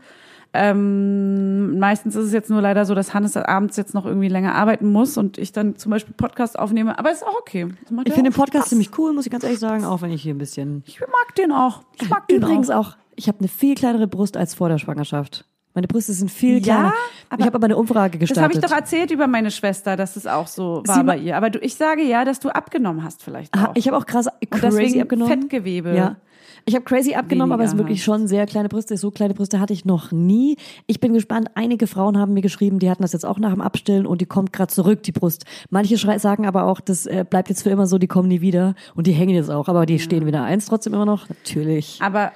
Ähm, 0.54 1.80
meistens 1.80 2.16
ist 2.16 2.26
es 2.28 2.34
jetzt 2.34 2.50
nur 2.50 2.62
leider 2.62 2.86
so, 2.86 2.94
dass 2.96 3.14
Hannes 3.14 3.38
abends 3.38 3.78
jetzt 3.78 3.94
noch 3.94 4.06
irgendwie 4.06 4.28
länger 4.28 4.56
arbeiten 4.56 4.92
muss 4.92 5.18
und 5.18 5.38
ich 5.38 5.52
dann 5.52 5.78
zum 5.78 5.90
Beispiel 5.92 6.14
Podcast 6.16 6.58
aufnehme. 6.60 6.98
Aber 7.00 7.12
ist 7.12 7.26
auch 7.26 7.40
okay. 7.40 7.68
Das 7.90 7.92
Ich 8.06 8.14
finde 8.14 8.32
den 8.32 8.36
Podcast 8.36 8.64
Spaß. 8.66 8.70
ziemlich 8.70 8.98
cool, 8.98 9.14
muss 9.14 9.26
ich 9.26 9.32
ganz 9.32 9.44
ehrlich 9.44 9.60
sagen, 9.60 9.86
auch 9.86 10.02
wenn 10.02 10.12
ich 10.12 10.22
hier 10.22 10.34
ein 10.34 10.38
bisschen. 10.38 10.84
Ich 10.86 11.00
mag 11.00 11.36
den 11.38 11.52
auch. 11.52 11.84
Ich 12.02 12.10
mag 12.10 12.28
den 12.28 12.38
Übrigens 12.38 12.70
auch. 12.70 12.94
auch, 12.94 12.98
ich 13.16 13.28
habe 13.28 13.40
eine 13.40 13.48
viel 13.48 13.76
kleinere 13.76 14.08
Brust 14.08 14.36
als 14.38 14.54
vor 14.56 14.68
der 14.70 14.78
Schwangerschaft. 14.78 15.46
Meine 15.74 15.88
Brüste 15.88 16.12
sind 16.12 16.30
viel 16.30 16.58
Ja, 16.58 16.64
kleiner. 16.64 16.94
aber 17.30 17.40
ich 17.40 17.46
habe 17.46 17.56
aber 17.56 17.66
eine 17.66 17.78
Umfrage 17.78 18.20
Das 18.20 18.28
gestartet. 18.28 18.44
habe 18.44 18.54
ich 18.66 18.70
doch 18.70 18.76
erzählt 18.76 19.10
über 19.12 19.28
meine 19.28 19.52
Schwester, 19.52 19.96
dass 19.96 20.18
es 20.18 20.28
auch 20.28 20.48
so 20.48 20.84
war 20.86 20.96
Sie 20.96 21.04
bei 21.04 21.18
ihr. 21.18 21.38
Aber 21.38 21.50
du, 21.50 21.60
ich 21.60 21.76
sage 21.76 22.04
ja, 22.04 22.26
dass 22.26 22.42
du 22.42 22.50
abgenommen 22.50 23.06
hast 23.06 23.24
vielleicht 23.24 23.54
auch. 23.58 23.70
Ah, 23.70 23.72
Ich 23.76 23.88
habe 23.88 23.96
auch 23.96 24.06
krass 24.06 24.28
Und 24.28 24.50
crazy 24.52 24.62
deswegen 24.82 25.02
abgenommen. 25.04 25.32
Fettgewebe. 25.44 25.96
Ja. 25.96 26.18
Ich 26.66 26.76
habe 26.76 26.86
crazy 26.86 27.16
abgenommen, 27.16 27.52
aber 27.54 27.64
es 27.64 27.72
sind 27.72 27.80
wirklich 27.80 28.04
schon 28.04 28.28
sehr 28.28 28.46
kleine 28.46 28.70
Brüste. 28.70 28.96
So 28.98 29.10
kleine 29.12 29.34
Brüste 29.34 29.60
hatte 29.60 29.74
ich 29.74 29.84
noch 29.86 30.12
nie. 30.12 30.58
Ich 30.88 31.00
bin 31.00 31.14
gespannt. 31.14 31.50
Einige 31.56 31.88
Frauen 31.88 32.18
haben 32.18 32.34
mir 32.34 32.42
geschrieben, 32.42 32.80
die 32.80 32.90
hatten 32.90 33.02
das 33.02 33.14
jetzt 33.14 33.26
auch 33.26 33.40
nach 33.40 33.52
dem 33.52 33.62
Abstillen 33.62 34.06
und 34.06 34.22
die 34.22 34.26
kommt 34.26 34.54
gerade 34.54 34.72
zurück, 34.72 35.04
die 35.04 35.12
Brust. 35.12 35.46
Manche 35.70 35.98
sagen 36.20 36.46
aber 36.46 36.66
auch, 36.66 36.80
das 36.80 37.06
äh, 37.08 37.26
bleibt 37.28 37.50
jetzt 37.50 37.64
für 37.64 37.70
immer 37.72 37.88
so, 37.88 37.98
die 37.98 38.08
kommen 38.08 38.28
nie 38.28 38.42
wieder. 38.42 38.76
Und 38.96 39.08
die 39.08 39.12
hängen 39.14 39.36
jetzt 39.36 39.50
auch, 39.50 39.68
aber 39.68 39.86
die 39.86 40.00
stehen 40.00 40.26
wieder 40.26 40.44
eins 40.44 40.66
trotzdem 40.68 40.94
immer 40.94 41.06
noch. 41.06 41.28
Natürlich. 41.30 42.00
Aber 42.02 42.32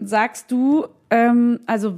sagst 0.00 0.50
du, 0.50 0.86
ähm, 1.10 1.60
also 1.66 1.94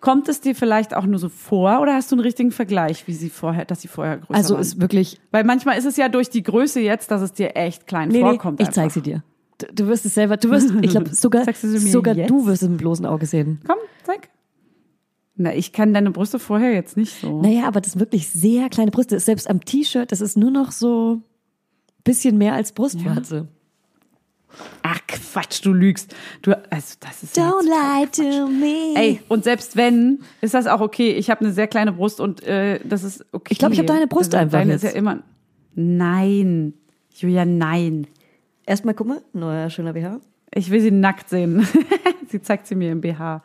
kommt 0.00 0.28
es 0.28 0.40
dir 0.40 0.54
vielleicht 0.54 0.94
auch 0.94 1.06
nur 1.06 1.18
so 1.18 1.28
vor 1.28 1.80
oder 1.80 1.94
hast 1.94 2.10
du 2.10 2.16
einen 2.16 2.20
richtigen 2.24 2.50
Vergleich, 2.50 3.06
wie 3.06 3.14
sie 3.14 3.30
vorher, 3.30 3.64
dass 3.64 3.80
sie 3.80 3.88
vorher 3.88 4.18
größer 4.18 4.34
Also 4.34 4.54
waren? 4.54 4.60
ist 4.62 4.80
wirklich. 4.80 5.20
Weil 5.30 5.44
manchmal 5.44 5.78
ist 5.78 5.86
es 5.86 5.96
ja 5.96 6.08
durch 6.08 6.28
die 6.30 6.42
Größe 6.42 6.80
jetzt, 6.80 7.10
dass 7.10 7.22
es 7.22 7.32
dir 7.32 7.56
echt 7.56 7.86
klein 7.86 8.08
Nee, 8.08 8.18
nee, 8.18 8.28
vorkommt. 8.28 8.60
ich 8.60 8.70
zeig 8.70 8.90
sie 8.90 9.00
dir. 9.00 9.22
Du, 9.72 9.86
wirst 9.86 10.04
es 10.04 10.14
selber, 10.14 10.36
du 10.36 10.50
wirst, 10.50 10.70
ich 10.82 10.90
glaube, 10.90 11.08
sogar, 11.14 11.44
du 11.44 11.78
sogar 11.78 12.16
jetzt? 12.16 12.30
du 12.30 12.46
wirst 12.46 12.62
es 12.62 12.68
mit 12.68 12.78
bloßen 12.78 13.06
Auge 13.06 13.26
sehen. 13.26 13.60
Komm, 13.66 13.78
zeig. 14.02 14.28
Na, 15.36 15.54
ich 15.54 15.72
kann 15.72 15.92
deine 15.94 16.10
Brüste 16.10 16.38
vorher 16.38 16.72
jetzt 16.72 16.96
nicht 16.96 17.20
so. 17.20 17.40
Naja, 17.42 17.66
aber 17.66 17.80
das 17.80 17.92
sind 17.92 18.00
wirklich 18.00 18.28
sehr 18.30 18.68
kleine 18.68 18.90
Brüste. 18.90 19.18
Selbst 19.18 19.48
am 19.50 19.64
T-Shirt, 19.64 20.12
das 20.12 20.20
ist 20.20 20.36
nur 20.36 20.50
noch 20.50 20.70
so 20.70 21.22
bisschen 22.04 22.38
mehr 22.38 22.54
als 22.54 22.72
Brustwarze. 22.72 23.48
Ach 24.82 25.00
Quatsch, 25.08 25.64
du 25.64 25.72
lügst. 25.72 26.14
Du, 26.42 26.52
also 26.70 26.94
das 27.00 27.22
ist 27.22 27.36
ja 27.36 27.50
Don't 27.50 27.64
jetzt 27.98 28.18
lie 28.18 28.30
to 28.30 28.46
me. 28.46 28.94
Ey, 28.94 29.20
und 29.28 29.42
selbst 29.42 29.76
wenn, 29.76 30.20
ist 30.40 30.54
das 30.54 30.66
auch 30.66 30.80
okay. 30.80 31.12
Ich 31.12 31.30
habe 31.30 31.40
eine 31.40 31.52
sehr 31.52 31.66
kleine 31.66 31.92
Brust 31.92 32.20
und 32.20 32.42
äh, 32.44 32.78
das 32.84 33.02
ist 33.02 33.24
okay. 33.32 33.52
Ich 33.52 33.58
glaub, 33.58 33.72
ich 33.72 33.78
hab 33.80 33.86
deine 33.86 34.06
Brust 34.06 34.34
also, 34.34 34.42
einfach 34.42 34.58
Deine 34.58 34.74
ist 34.74 34.82
ja 34.82 34.90
jetzt. 34.90 34.98
immer. 34.98 35.22
Nein. 35.74 36.74
Julia, 37.16 37.44
nein. 37.44 38.06
Erstmal 38.66 38.94
guck 38.94 39.06
mal, 39.06 39.22
neuer 39.32 39.70
schöner 39.70 39.92
BH. 39.92 40.20
Ich 40.54 40.70
will 40.70 40.80
sie 40.80 40.90
nackt 40.90 41.28
sehen. 41.28 41.66
sie 42.28 42.40
zeigt 42.40 42.66
sie 42.66 42.74
mir 42.74 42.92
im 42.92 43.00
BH. 43.00 43.42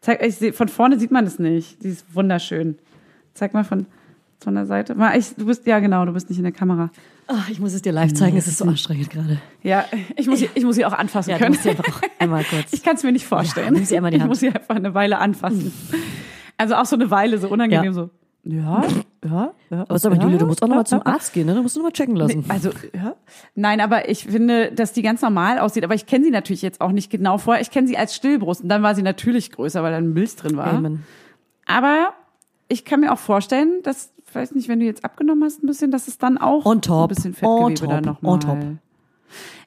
Zeig, 0.00 0.22
ich 0.24 0.36
seh, 0.36 0.52
von 0.52 0.68
vorne 0.68 0.98
sieht 0.98 1.10
man 1.10 1.26
es 1.26 1.38
nicht. 1.38 1.82
Sie 1.82 1.88
ist 1.90 2.06
wunderschön. 2.14 2.78
Zeig 3.34 3.52
mal 3.54 3.64
von, 3.64 3.86
von 4.40 4.54
der 4.54 4.66
Seite. 4.66 4.94
Mal, 4.94 5.18
ich, 5.18 5.34
du 5.34 5.46
bist, 5.46 5.66
ja 5.66 5.80
genau, 5.80 6.04
du 6.04 6.12
bist 6.12 6.28
nicht 6.28 6.38
in 6.38 6.44
der 6.44 6.52
Kamera. 6.52 6.90
Ach, 7.26 7.48
ich 7.48 7.58
muss 7.58 7.72
es 7.72 7.80
dir 7.82 7.92
live 7.92 8.12
zeigen, 8.12 8.36
es 8.36 8.46
ist 8.46 8.58
so 8.58 8.66
anstrengend 8.66 9.08
gerade. 9.10 9.40
Ja, 9.62 9.86
ich 10.16 10.26
muss, 10.26 10.40
sie- 10.40 10.50
ich 10.54 10.62
muss 10.64 10.76
sie 10.76 10.84
auch 10.84 10.92
anfassen 10.92 11.30
Ja, 11.30 11.36
du 11.38 11.42
können. 11.44 11.52
musst 11.54 11.62
sie 11.62 11.70
einfach 11.70 12.02
einmal 12.18 12.44
kurz. 12.44 12.72
Ich 12.72 12.82
kann 12.82 12.96
es 12.96 13.02
mir 13.02 13.12
nicht 13.12 13.26
vorstellen. 13.26 13.66
Ja, 13.68 13.72
nimm 13.72 13.84
sie 13.86 13.96
einmal 13.96 14.10
in 14.12 14.14
die 14.14 14.16
Ich 14.18 14.22
Hand. 14.22 14.28
muss 14.30 14.40
sie 14.40 14.48
einfach 14.48 14.76
eine 14.76 14.92
Weile 14.94 15.18
anfassen. 15.18 15.72
Also 16.58 16.74
auch 16.74 16.84
so 16.84 16.96
eine 16.96 17.10
Weile, 17.10 17.38
so 17.38 17.48
unangenehm 17.48 17.84
Ja. 17.86 17.92
so. 17.92 18.10
Ja, 18.46 18.84
ja, 19.24 19.54
ja. 19.70 19.80
Aber 19.88 19.98
sag 19.98 20.14
mal, 20.14 20.22
Julia, 20.22 20.38
du 20.38 20.46
musst 20.46 20.62
auch 20.62 20.68
nochmal 20.68 20.86
zum. 20.86 21.04
Arzt 21.06 21.32
gehen, 21.32 21.46
ne? 21.46 21.54
Du 21.54 21.62
musst 21.62 21.76
nochmal 21.76 21.92
checken 21.92 22.14
lassen. 22.14 22.40
Nee, 22.40 22.52
also, 22.52 22.70
ja. 22.94 23.16
Nein, 23.54 23.80
aber 23.80 24.08
ich 24.10 24.24
finde, 24.24 24.70
dass 24.72 24.92
die 24.92 25.00
ganz 25.00 25.22
normal 25.22 25.58
aussieht. 25.58 25.82
Aber 25.82 25.94
ich 25.94 26.06
kenne 26.06 26.24
sie 26.24 26.30
natürlich 26.30 26.60
jetzt 26.60 26.80
auch 26.82 26.92
nicht 26.92 27.10
genau 27.10 27.38
vorher. 27.38 27.62
Ich 27.62 27.70
kenne 27.70 27.86
sie 27.88 27.96
als 27.96 28.14
Stillbrust. 28.14 28.62
Und 28.62 28.68
dann 28.68 28.82
war 28.82 28.94
sie 28.94 29.02
natürlich 29.02 29.50
größer, 29.50 29.82
weil 29.82 29.92
da 29.92 29.98
ein 29.98 30.12
Milch 30.12 30.36
drin 30.36 30.56
war. 30.58 30.66
Amen. 30.66 31.04
Aber 31.66 32.12
ich 32.68 32.84
kann 32.84 33.00
mir 33.00 33.12
auch 33.12 33.18
vorstellen, 33.18 33.80
dass, 33.82 34.12
weiß 34.32 34.54
nicht, 34.54 34.68
wenn 34.68 34.80
du 34.80 34.86
jetzt 34.86 35.04
abgenommen 35.04 35.42
hast 35.44 35.62
ein 35.62 35.66
bisschen, 35.66 35.90
dass 35.90 36.06
es 36.06 36.18
dann 36.18 36.36
auch 36.36 36.66
On 36.66 36.82
top. 36.82 37.10
ein 37.10 37.14
bisschen 37.14 37.34
On 37.42 37.74
Fettgewebe 37.74 37.80
top. 37.80 37.88
dann 37.88 38.04
nochmal. 38.04 38.32
On 38.32 38.40
top. 38.40 38.58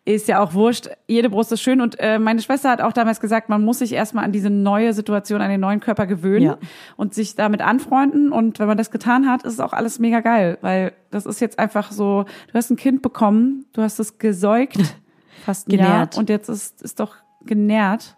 Ist 0.08 0.30
ja 0.30 0.40
auch 0.40 0.54
wurscht. 0.54 0.88
Jede 1.08 1.30
Brust 1.30 1.52
ist 1.52 1.62
schön. 1.62 1.82
Und 1.82 2.00
äh, 2.00 2.18
meine 2.18 2.40
Schwester 2.42 2.70
hat 2.70 2.80
auch 2.80 2.94
damals 2.94 3.20
gesagt, 3.20 3.50
man 3.50 3.62
muss 3.66 3.80
sich 3.80 3.92
erstmal 3.92 4.24
an 4.24 4.32
diese 4.32 4.50
neue 4.50 4.94
Situation, 4.94 5.42
an 5.42 5.50
den 5.50 5.60
neuen 5.60 5.82
Körper 5.82 6.08
gewöhnen 6.08 6.46
Ja. 6.46 6.58
und 6.96 7.14
sich 7.14 7.36
damit 7.36 7.62
anfreunden. 7.62 8.32
Und 8.32 8.58
wenn 8.60 8.68
man 8.68 8.78
das 8.78 8.90
getan 8.90 9.30
hat, 9.30 9.44
ist 9.44 9.54
es 9.54 9.60
auch 9.60 9.74
alles 9.74 10.00
mega 10.00 10.22
geil. 10.22 10.60
Weil 10.62 10.94
das 11.12 11.26
ist 11.26 11.42
jetzt 11.42 11.60
einfach 11.60 11.92
so, 11.92 12.24
du 12.48 12.54
hast 12.54 12.70
ein 12.70 12.78
Kind 12.78 13.02
bekommen, 13.02 13.66
du 13.74 13.82
hast 13.82 14.00
es 14.00 14.18
gesäugt, 14.18 14.78
fast 15.46 15.68
ein 15.68 15.72
Genährt. 15.72 16.14
Jahr, 16.16 16.20
und 16.20 16.30
jetzt 16.30 16.48
ist 16.48 16.82
es 16.82 16.96
doch 16.96 17.16
genährt. 17.44 18.16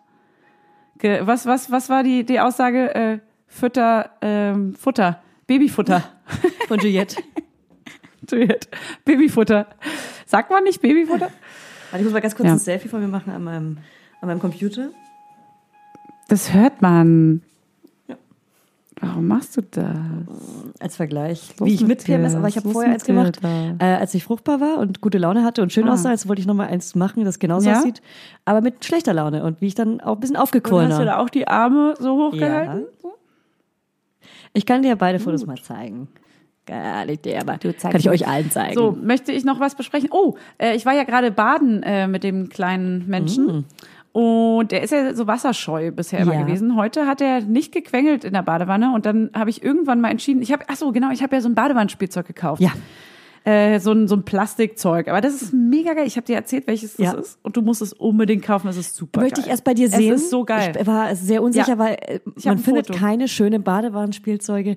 Ge 1.00 1.22
was, 1.24 1.48
was, 1.48 1.72
was 1.72 1.90
war 1.90 2.04
die, 2.04 2.24
die 2.24 2.40
Aussage? 2.40 2.94
Äh, 2.94 3.20
Fütter, 3.48 4.12
ähm, 4.22 4.76
Futter, 4.76 5.24
Babyfutter. 5.48 6.04
Von 6.68 6.78
Juliette. 6.78 7.16
Juliette. 8.30 8.68
Babyfutter. 9.06 9.66
Sagt 10.28 10.52
man 10.52 10.64
nicht 10.66 10.84
Babyfutter? 10.84 11.30
Warte, 11.92 11.98
ich 12.00 12.04
muss 12.04 12.14
mal 12.14 12.20
ganz 12.22 12.36
kurz 12.36 12.48
Ja. 12.48 12.54
ein 12.54 12.60
Selfie 12.60 12.88
von 12.90 13.02
mir 13.02 13.08
machen 13.08 13.32
an 13.34 13.44
meinem, 13.44 13.78
an 14.22 14.28
meinem 14.28 14.40
Computer. 14.40 14.90
Das 16.28 16.54
hört 16.54 16.82
man. 16.82 17.42
Warum 19.02 19.28
machst 19.28 19.56
du 19.56 19.62
das? 19.62 19.86
Als 20.82 20.98
Vergleich, 20.98 21.54
Was 21.58 21.66
wie 21.70 21.74
ich 21.74 21.80
mit 21.80 21.88
mit 21.90 22.04
PMS, 22.04 22.36
aber 22.36 22.50
ich 22.50 22.58
habe 22.58 22.70
vorher 22.70 22.92
eins 22.92 23.06
gemacht, 23.06 23.40
äh, 23.44 23.84
als 23.86 24.14
ich 24.14 24.26
fruchtbar 24.26 24.60
war 24.60 24.78
und 24.78 25.00
gute 25.00 25.18
Laune 25.18 25.46
hatte 25.46 25.62
und 25.62 25.72
schön 25.72 25.88
Ah. 25.88 25.94
aussah, 25.94 26.12
jetzt 26.12 26.28
wollte 26.28 26.42
ich 26.42 26.46
nochmal 26.48 26.68
eins 26.68 26.96
machen, 26.96 27.24
das 27.24 27.40
genauso 27.40 27.70
Ja? 27.70 27.78
aussieht, 27.80 28.02
aber 28.44 28.60
mit 28.60 28.84
schlechter 28.84 29.14
Laune 29.14 29.46
und 29.46 29.62
wie 29.62 29.68
ich 29.68 29.76
dann 29.76 30.02
auch 30.02 30.16
ein 30.16 30.20
bisschen 30.20 30.36
Und 30.36 30.44
hast 30.44 31.00
du 31.00 31.06
da 31.06 31.18
auch 31.20 31.30
die 31.30 31.48
Arme 31.48 31.94
so 31.98 32.28
hochgehalten? 32.28 32.88
Ich 34.52 34.66
kann 34.66 34.82
dir 34.82 34.98
beide 34.98 35.20
Fotos 35.20 35.46
mal 35.46 35.58
zeigen. 35.62 36.10
Nicht 37.06 37.26
der, 37.26 37.42
aber 37.42 37.60
zeigst 37.60 37.82
kann 37.82 37.96
ich 37.98 38.10
euch 38.10 38.28
allen 38.28 38.52
zeigen. 38.52 38.74
So, 38.76 38.98
möchte 39.02 39.32
ich 39.32 39.44
noch 39.46 39.60
was 39.60 39.76
besprechen? 39.76 40.10
Oh, 40.12 40.36
äh, 40.58 40.76
ich 40.76 40.86
war 40.86 40.94
ja 40.94 41.04
gerade 41.04 41.32
baden 41.32 41.84
äh, 41.84 42.08
mit 42.08 42.24
dem 42.24 42.50
kleinen 42.50 43.08
Menschen. 43.08 43.66
Und 44.12 44.72
der 44.72 44.82
ist 44.82 44.92
ja 44.92 45.14
so 45.14 45.28
wasserscheu 45.28 45.92
bisher 45.92 46.20
immer 46.22 46.34
Ja. 46.34 46.42
gewesen. 46.44 46.76
Heute 46.76 47.06
hat 47.06 47.22
er 47.22 47.42
nicht 47.42 47.72
gequengelt 47.72 48.24
in 48.24 48.34
der 48.34 48.42
Badewanne 48.42 48.94
und 48.94 49.06
dann 49.06 49.30
habe 49.36 49.50
ich 49.52 49.64
irgendwann 49.64 50.02
mal 50.02 50.10
entschieden, 50.10 50.42
ich 50.42 50.52
habe, 50.52 50.64
ach 50.68 50.76
so, 50.76 50.92
genau, 50.92 51.12
ich 51.12 51.22
habe 51.22 51.36
ja 51.36 51.42
so 51.42 51.48
ein 51.50 51.56
Badewannenspielzeug 51.56 52.26
gekauft. 52.26 52.62
Ja. 52.62 52.72
Äh, 53.46 53.80
so, 53.80 53.94
ein, 53.94 54.08
so 54.08 54.16
ein 54.16 54.24
Plastikzeug. 54.24 55.08
Aber 55.08 55.22
das 55.22 55.42
ist 55.42 55.54
mega 55.54 55.94
geil. 55.94 56.06
Ich 56.08 56.18
habe 56.18 56.26
dir 56.26 56.36
erzählt, 56.36 56.68
welches 56.68 56.98
Ja. 56.98 57.14
das 57.14 57.28
ist. 57.28 57.40
Und 57.44 57.56
du 57.56 57.62
musst 57.62 57.82
es 57.82 57.94
unbedingt 57.94 58.44
kaufen. 58.44 58.68
Das 58.68 58.76
ist 58.78 58.96
super 58.96 59.22
Möchte 59.22 59.36
geil. 59.36 59.46
ich 59.46 59.52
erst 59.52 59.64
bei 59.64 59.74
dir 59.74 59.90
sehen. 59.90 60.14
Es 60.14 60.24
ist 60.24 60.30
so 60.32 60.44
geil. 60.44 60.74
Ich 60.78 60.86
war 60.88 61.16
sehr 61.16 61.42
unsicher, 61.42 61.70
Ja. 61.70 61.78
weil 61.78 61.94
äh, 62.02 62.20
man 62.44 62.58
findet 62.58 62.88
Foto. 62.88 63.00
keine 63.00 63.28
schönen 63.30 63.64
Badewanenspielzeuge. 63.64 64.76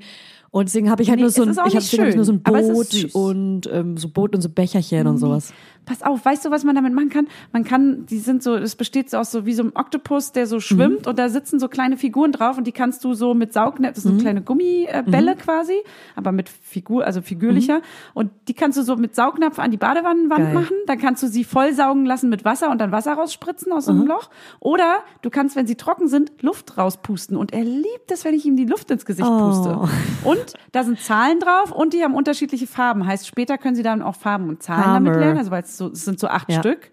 Und 0.52 0.68
deswegen 0.68 0.90
habe 0.90 1.02
ich 1.02 1.08
halt 1.08 1.16
Nee, 1.16 1.22
nur 1.22 1.30
so 1.30 1.42
ein, 1.42 1.50
ich 1.50 1.56
habe 1.58 2.08
hab 2.08 2.14
nur 2.14 2.24
so 2.26 2.32
ein 2.32 2.42
Boot 2.42 3.14
und 3.14 3.70
ähm, 3.72 3.96
so 3.96 4.08
Boot 4.10 4.34
und 4.34 4.42
so 4.42 4.50
Becherchen 4.50 5.06
und 5.06 5.16
sowas. 5.16 5.54
Pass 5.84 6.02
auf, 6.02 6.24
weißt 6.24 6.44
du, 6.44 6.50
was 6.50 6.62
man 6.62 6.74
damit 6.76 6.94
machen 6.94 7.08
kann? 7.08 7.26
Man 7.52 7.64
kann, 7.64 8.06
die 8.06 8.18
sind 8.18 8.42
so, 8.42 8.54
es 8.54 8.76
besteht 8.76 9.10
so 9.10 9.18
aus 9.18 9.32
so 9.32 9.46
wie 9.46 9.52
so 9.52 9.62
einem 9.62 9.72
Oktopus, 9.74 10.30
der 10.32 10.46
so 10.46 10.60
schwimmt 10.60 11.06
und 11.08 11.18
da 11.18 11.28
sitzen 11.28 11.58
so 11.58 11.68
kleine 11.68 11.96
Figuren 11.96 12.30
drauf 12.30 12.56
und 12.56 12.66
die 12.66 12.72
kannst 12.72 13.02
du 13.04 13.14
so 13.14 13.34
mit 13.34 13.52
Saugnäpfen, 13.52 13.94
das 13.94 14.04
sind 14.04 14.16
so 14.18 14.22
kleine 14.22 14.42
Gummibälle 14.42 15.34
quasi, 15.36 15.74
aber 16.14 16.30
mit 16.32 16.48
Figur, 16.48 17.04
also 17.04 17.20
figürlicher 17.20 17.80
und 18.14 18.30
die 18.48 18.54
kannst 18.54 18.78
du 18.78 18.82
so 18.82 18.94
mit 18.96 19.16
Saugnapf 19.16 19.58
an 19.58 19.70
die 19.72 19.76
Badewannenwand 19.76 20.44
Geil. 20.44 20.54
machen, 20.54 20.76
dann 20.86 20.98
kannst 20.98 21.22
du 21.22 21.26
sie 21.26 21.42
voll 21.44 21.72
saugen 21.72 22.06
lassen 22.06 22.28
mit 22.30 22.44
Wasser 22.44 22.70
und 22.70 22.78
dann 22.80 22.92
Wasser 22.92 23.14
rausspritzen 23.14 23.72
aus 23.72 23.86
so 23.86 23.92
einem 23.92 24.06
Loch 24.06 24.30
oder 24.60 24.98
du 25.22 25.30
kannst, 25.30 25.56
wenn 25.56 25.66
sie 25.66 25.74
trocken 25.76 26.06
sind, 26.08 26.30
Luft 26.42 26.78
rauspusten 26.78 27.36
und 27.36 27.52
er 27.52 27.64
liebt 27.64 28.10
es, 28.10 28.24
wenn 28.24 28.34
ich 28.34 28.44
ihm 28.46 28.56
die 28.56 28.66
Luft 28.66 28.90
ins 28.90 29.04
Gesicht 29.04 29.28
Oh. 29.28 29.38
puste. 29.48 29.78
Und 30.24 30.54
da 30.72 30.84
sind 30.84 31.00
Zahlen 31.00 31.40
drauf 31.40 31.72
und 31.72 31.92
die 31.94 32.02
haben 32.04 32.14
unterschiedliche 32.14 32.66
Farben, 32.66 33.06
heißt 33.06 33.26
später 33.26 33.58
können 33.58 33.74
sie 33.74 33.82
dann 33.82 34.02
auch 34.02 34.14
Farben 34.14 34.48
und 34.48 34.62
Zahlen 34.62 34.84
Hammer. 34.84 34.94
damit 35.10 35.16
lernen, 35.20 35.38
also 35.38 35.50
weil 35.50 35.62
es 35.62 35.71
so, 35.76 35.88
es 35.88 36.04
sind 36.04 36.18
so 36.20 36.28
acht 36.28 36.50
Ja. 36.50 36.58
Stück 36.60 36.90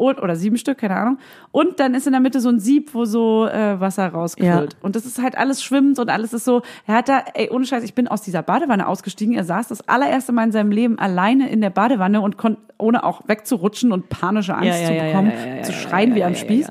und, 0.00 0.18
oder 0.20 0.34
sieben 0.34 0.56
Stück, 0.56 0.78
keine 0.78 0.96
Ahnung. 0.96 1.18
Und 1.52 1.78
dann 1.78 1.94
ist 1.94 2.06
in 2.06 2.12
der 2.12 2.22
Mitte 2.22 2.40
so 2.40 2.48
ein 2.48 2.58
Sieb, 2.58 2.94
wo 2.94 3.04
so 3.04 3.46
äh, 3.46 3.78
Wasser 3.80 4.08
rausquillt. 4.08 4.72
Ja. 4.72 4.78
Und 4.80 4.96
das 4.96 5.04
ist 5.04 5.20
halt 5.22 5.36
alles 5.36 5.62
schwimmend 5.62 5.98
und 5.98 6.08
alles 6.08 6.32
ist 6.32 6.46
so. 6.46 6.62
Er 6.86 6.94
hat 6.94 7.08
da, 7.10 7.22
ey, 7.34 7.50
ohne 7.50 7.66
Scheiß, 7.66 7.84
ich 7.84 7.94
bin 7.94 8.08
aus 8.08 8.22
dieser 8.22 8.42
Badewanne 8.42 8.88
ausgestiegen. 8.88 9.34
Er 9.34 9.44
saß 9.44 9.68
das 9.68 9.86
allererste 9.88 10.32
Mal 10.32 10.44
in 10.44 10.52
seinem 10.52 10.70
Leben 10.72 10.98
alleine 10.98 11.50
in 11.50 11.60
der 11.60 11.70
Badewanne 11.70 12.22
und 12.22 12.38
konnte, 12.38 12.62
ohne 12.78 13.04
auch 13.04 13.28
wegzurutschen 13.28 13.92
und 13.92 14.08
panische 14.08 14.54
Angst 14.54 14.80
Ja, 14.80 14.90
ja, 14.90 15.00
zu 15.00 15.06
bekommen, 15.06 15.32
zu 15.64 15.72
schreien 15.72 16.14
wie 16.14 16.24
am 16.24 16.34
Spieß. 16.34 16.70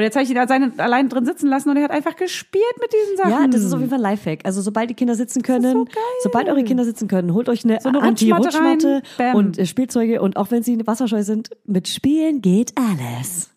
Und 0.00 0.04
jetzt 0.04 0.16
habe 0.16 0.24
ich 0.24 0.30
ihn 0.30 0.36
da 0.36 0.48
seine, 0.48 0.72
allein 0.78 1.10
drin 1.10 1.26
sitzen 1.26 1.46
lassen 1.46 1.68
und 1.68 1.76
er 1.76 1.84
hat 1.84 1.90
einfach 1.90 2.16
gespielt 2.16 2.64
mit 2.80 2.90
diesen 2.90 3.16
Sachen. 3.18 3.30
Ja, 3.30 3.46
das 3.46 3.62
ist 3.62 3.72
auf 3.72 3.80
jeden 3.80 3.90
Fall 3.90 3.98
ein 3.98 4.02
Lifehack. 4.02 4.40
Also 4.44 4.62
sobald 4.62 4.88
die 4.88 4.94
Kinder 4.94 5.14
sitzen 5.14 5.42
können, 5.42 5.72
so 5.72 5.86
sobald 6.22 6.48
eure 6.48 6.64
Kinder 6.64 6.84
sitzen 6.84 7.06
können, 7.06 7.34
holt 7.34 7.48
euch 7.48 7.64
eine, 7.64 7.80
So 7.80 7.90
eine 7.90 7.98
Rutschmatte 7.98 8.46
Anti-Rutschmatte 8.48 9.02
und 9.34 9.58
äh, 9.58 9.66
Spielzeuge 9.66 10.22
und 10.22 10.36
auch 10.36 10.50
wenn 10.50 10.62
sie 10.62 10.86
wasserscheu 10.86 11.22
sind, 11.22 11.50
mit 11.66 11.88
Spielen 11.88 12.40
geht 12.40 12.72
alles. 12.76 13.50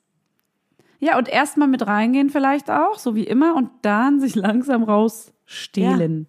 Ja, 0.99 1.17
und 1.17 1.27
erstmal 1.27 1.67
mit 1.67 1.85
reingehen 1.85 2.29
vielleicht 2.29 2.69
auch, 2.69 2.97
so 2.97 3.15
wie 3.15 3.23
immer, 3.23 3.55
und 3.55 3.69
dann 3.81 4.19
sich 4.19 4.35
langsam 4.35 4.83
rausstehlen. 4.83 6.27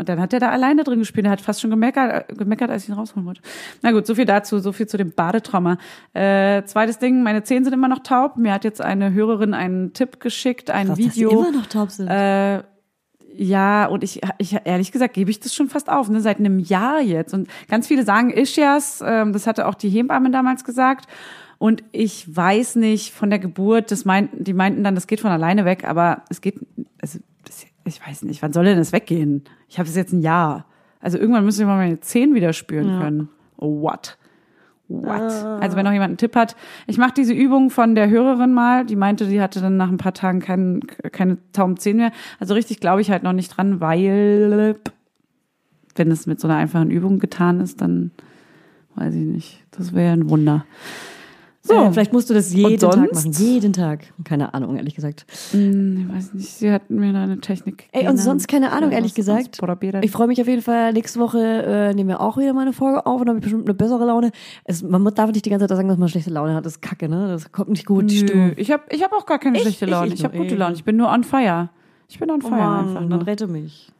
Und 0.00 0.08
dann 0.08 0.18
hat 0.18 0.32
er 0.32 0.40
da 0.40 0.48
alleine 0.48 0.82
drin 0.82 0.98
gespielt. 0.98 1.26
Er 1.26 1.32
hat 1.32 1.42
fast 1.42 1.60
schon 1.60 1.68
gemeckert, 1.68 2.30
äh, 2.30 2.34
gemeckert, 2.34 2.70
als 2.70 2.84
ich 2.84 2.88
ihn 2.88 2.94
rausholen 2.94 3.26
wollte. 3.26 3.42
Na 3.82 3.92
gut, 3.92 4.06
so 4.06 4.14
viel 4.14 4.24
dazu, 4.24 4.58
so 4.58 4.72
viel 4.72 4.86
zu 4.86 4.96
dem 4.96 5.12
Badetrauma. 5.12 5.76
Äh, 6.14 6.64
zweites 6.64 6.98
Ding, 6.98 7.22
meine 7.22 7.42
Zähne 7.42 7.64
sind 7.64 7.74
immer 7.74 7.86
noch 7.86 7.98
taub. 7.98 8.38
Mir 8.38 8.54
hat 8.54 8.64
jetzt 8.64 8.80
eine 8.80 9.12
Hörerin 9.12 9.52
einen 9.52 9.92
Tipp 9.92 10.18
geschickt, 10.18 10.70
ein 10.70 10.86
Krass, 10.86 10.96
dass 10.96 11.14
sie 11.14 11.20
Video. 11.20 11.30
immer 11.42 11.52
noch 11.52 11.66
taub 11.66 11.90
sind. 11.90 12.08
Äh, 12.08 12.62
ja, 13.34 13.84
und 13.86 14.02
ich, 14.02 14.22
ich 14.38 14.56
ehrlich 14.64 14.90
gesagt 14.90 15.12
gebe 15.12 15.30
ich 15.30 15.38
das 15.38 15.54
schon 15.54 15.68
fast 15.68 15.90
auf, 15.90 16.08
ne, 16.08 16.22
seit 16.22 16.38
einem 16.38 16.58
Jahr 16.58 17.02
jetzt. 17.02 17.34
Und 17.34 17.48
ganz 17.68 17.86
viele 17.86 18.02
sagen 18.02 18.30
Ischias, 18.30 19.04
ähm, 19.06 19.34
das 19.34 19.46
hatte 19.46 19.68
auch 19.68 19.74
die 19.74 19.90
Hebamme 19.90 20.30
damals 20.30 20.64
gesagt. 20.64 21.08
Und 21.58 21.84
ich 21.92 22.34
weiß 22.34 22.76
nicht 22.76 23.12
von 23.12 23.28
der 23.28 23.38
Geburt, 23.38 23.90
das 23.90 24.06
meinten, 24.06 24.42
die 24.42 24.54
meinten 24.54 24.82
dann, 24.82 24.94
das 24.94 25.06
geht 25.06 25.20
von 25.20 25.30
alleine 25.30 25.66
weg, 25.66 25.84
aber 25.84 26.22
es 26.30 26.40
geht, 26.40 26.58
also, 27.02 27.18
ich 27.84 28.06
weiß 28.06 28.22
nicht, 28.22 28.42
wann 28.42 28.52
soll 28.52 28.64
denn 28.64 28.78
das 28.78 28.92
weggehen? 28.92 29.44
Ich 29.68 29.78
habe 29.78 29.86
das 29.86 29.96
jetzt 29.96 30.12
ein 30.12 30.20
Jahr. 30.20 30.66
Also 31.00 31.18
irgendwann 31.18 31.44
müssen 31.44 31.60
wir 31.60 31.66
mal 31.66 31.78
meine 31.78 32.00
Zähne 32.00 32.34
wieder 32.34 32.52
spüren 32.52 33.00
können. 33.00 33.28
Oh, 33.56 33.80
what? 33.80 34.18
What? 34.88 35.20
Also 35.20 35.76
wenn 35.76 35.84
noch 35.84 35.92
jemand 35.92 36.10
einen 36.10 36.16
Tipp 36.18 36.34
hat, 36.34 36.56
ich 36.88 36.98
mache 36.98 37.14
diese 37.16 37.32
Übung 37.32 37.70
von 37.70 37.94
der 37.94 38.10
Hörerin 38.10 38.52
mal, 38.52 38.84
die 38.84 38.96
meinte, 38.96 39.26
die 39.26 39.40
hatte 39.40 39.60
dann 39.60 39.76
nach 39.76 39.88
ein 39.88 39.98
paar 39.98 40.14
Tagen 40.14 40.40
kein, 40.40 40.80
keine 41.12 41.38
tauben 41.52 41.76
Zähne 41.76 42.02
mehr. 42.02 42.12
Also 42.40 42.54
richtig 42.54 42.80
glaube 42.80 43.00
ich 43.00 43.10
halt 43.10 43.22
noch 43.22 43.32
nicht 43.32 43.56
dran, 43.56 43.80
weil 43.80 44.76
wenn 45.94 46.10
es 46.10 46.26
mit 46.26 46.40
so 46.40 46.48
einer 46.48 46.56
einfachen 46.56 46.90
Übung 46.90 47.20
getan 47.20 47.60
ist, 47.60 47.80
dann 47.80 48.10
weiß 48.96 49.14
ich 49.14 49.26
nicht. 49.26 49.64
Das 49.70 49.94
wäre 49.94 50.12
ein 50.12 50.28
Wunder. 50.28 50.66
So, 51.62 51.74
Äh, 51.74 51.92
vielleicht 51.92 52.12
musst 52.14 52.30
du 52.30 52.34
das 52.34 52.54
jeden 52.54 52.78
Tag 52.78 53.12
machen. 53.12 53.32
Jeden 53.32 53.74
Tag. 53.74 54.00
Keine 54.24 54.54
Ahnung, 54.54 54.76
ehrlich 54.76 54.94
gesagt. 54.94 55.26
Hm, 55.50 56.06
ich 56.08 56.16
weiß 56.16 56.32
nicht, 56.34 56.48
sie 56.48 56.72
hat 56.72 56.88
mir 56.88 57.12
da 57.12 57.22
eine 57.24 57.38
Technik 57.40 57.84
Ey, 57.92 58.08
und 58.08 58.16
sonst 58.16 58.48
keine 58.48 58.72
Ahnung, 58.72 58.92
ehrlich 58.92 59.12
gesagt. 59.14 59.60
Ich 60.02 60.10
freue 60.10 60.26
mich 60.26 60.40
auf 60.40 60.48
jeden 60.48 60.62
Fall. 60.62 60.94
Nächste 60.94 61.20
Woche 61.20 61.38
äh, 61.38 61.94
nehmen 61.94 62.08
wir 62.08 62.20
auch 62.22 62.38
wieder 62.38 62.54
mal 62.54 62.62
eine 62.62 62.72
Folge 62.72 63.04
auf 63.04 63.20
und 63.20 63.26
dann 63.26 63.36
habe 63.36 63.38
ich 63.40 63.42
bestimmt 63.44 63.66
eine 63.66 63.74
bessere 63.74 64.06
Laune. 64.06 64.30
Es, 64.64 64.82
man 64.82 65.04
darf 65.14 65.30
nicht 65.32 65.44
die 65.44 65.50
ganze 65.50 65.66
Zeit 65.66 65.76
sagen, 65.76 65.88
dass 65.88 65.98
man 65.98 66.08
schlechte 66.08 66.30
Laune 66.30 66.54
hat. 66.54 66.64
Das 66.64 66.72
ist 66.76 66.80
kacke, 66.82 67.10
ne? 67.10 67.28
Das 67.28 67.52
kommt 67.52 67.68
nicht 67.68 67.84
gut, 67.84 68.10
die 68.10 68.22
Nö, 68.22 68.26
Stimmung. 68.28 68.52
ich 68.56 68.70
habe 68.70 68.84
ich 68.88 69.02
hab 69.02 69.12
auch 69.12 69.26
gar 69.26 69.38
keine 69.38 69.58
Ich- 69.58 69.62
schlechte 69.64 69.84
ich- 69.84 69.90
Laune. 69.90 70.06
ich 70.08 70.14
Ich, 70.14 70.24
habe 70.24 70.36
nur 70.36 70.44
gute 70.46 70.54
eh. 70.54 70.58
Laune. 70.58 70.74
Ich 70.74 70.84
bin 70.84 70.96
nur 70.96 71.10
on 71.10 71.24
fire. 71.24 71.68
Ich 72.08 72.18
bin 72.18 72.30
on 72.30 72.40
Oh 72.42 72.48
fire 72.48 72.56
Mann, 72.58 72.78
einfach. 72.88 73.00
dann 73.00 73.08
Nur. 73.08 73.26
rette 73.26 73.46
mich. 73.46 73.92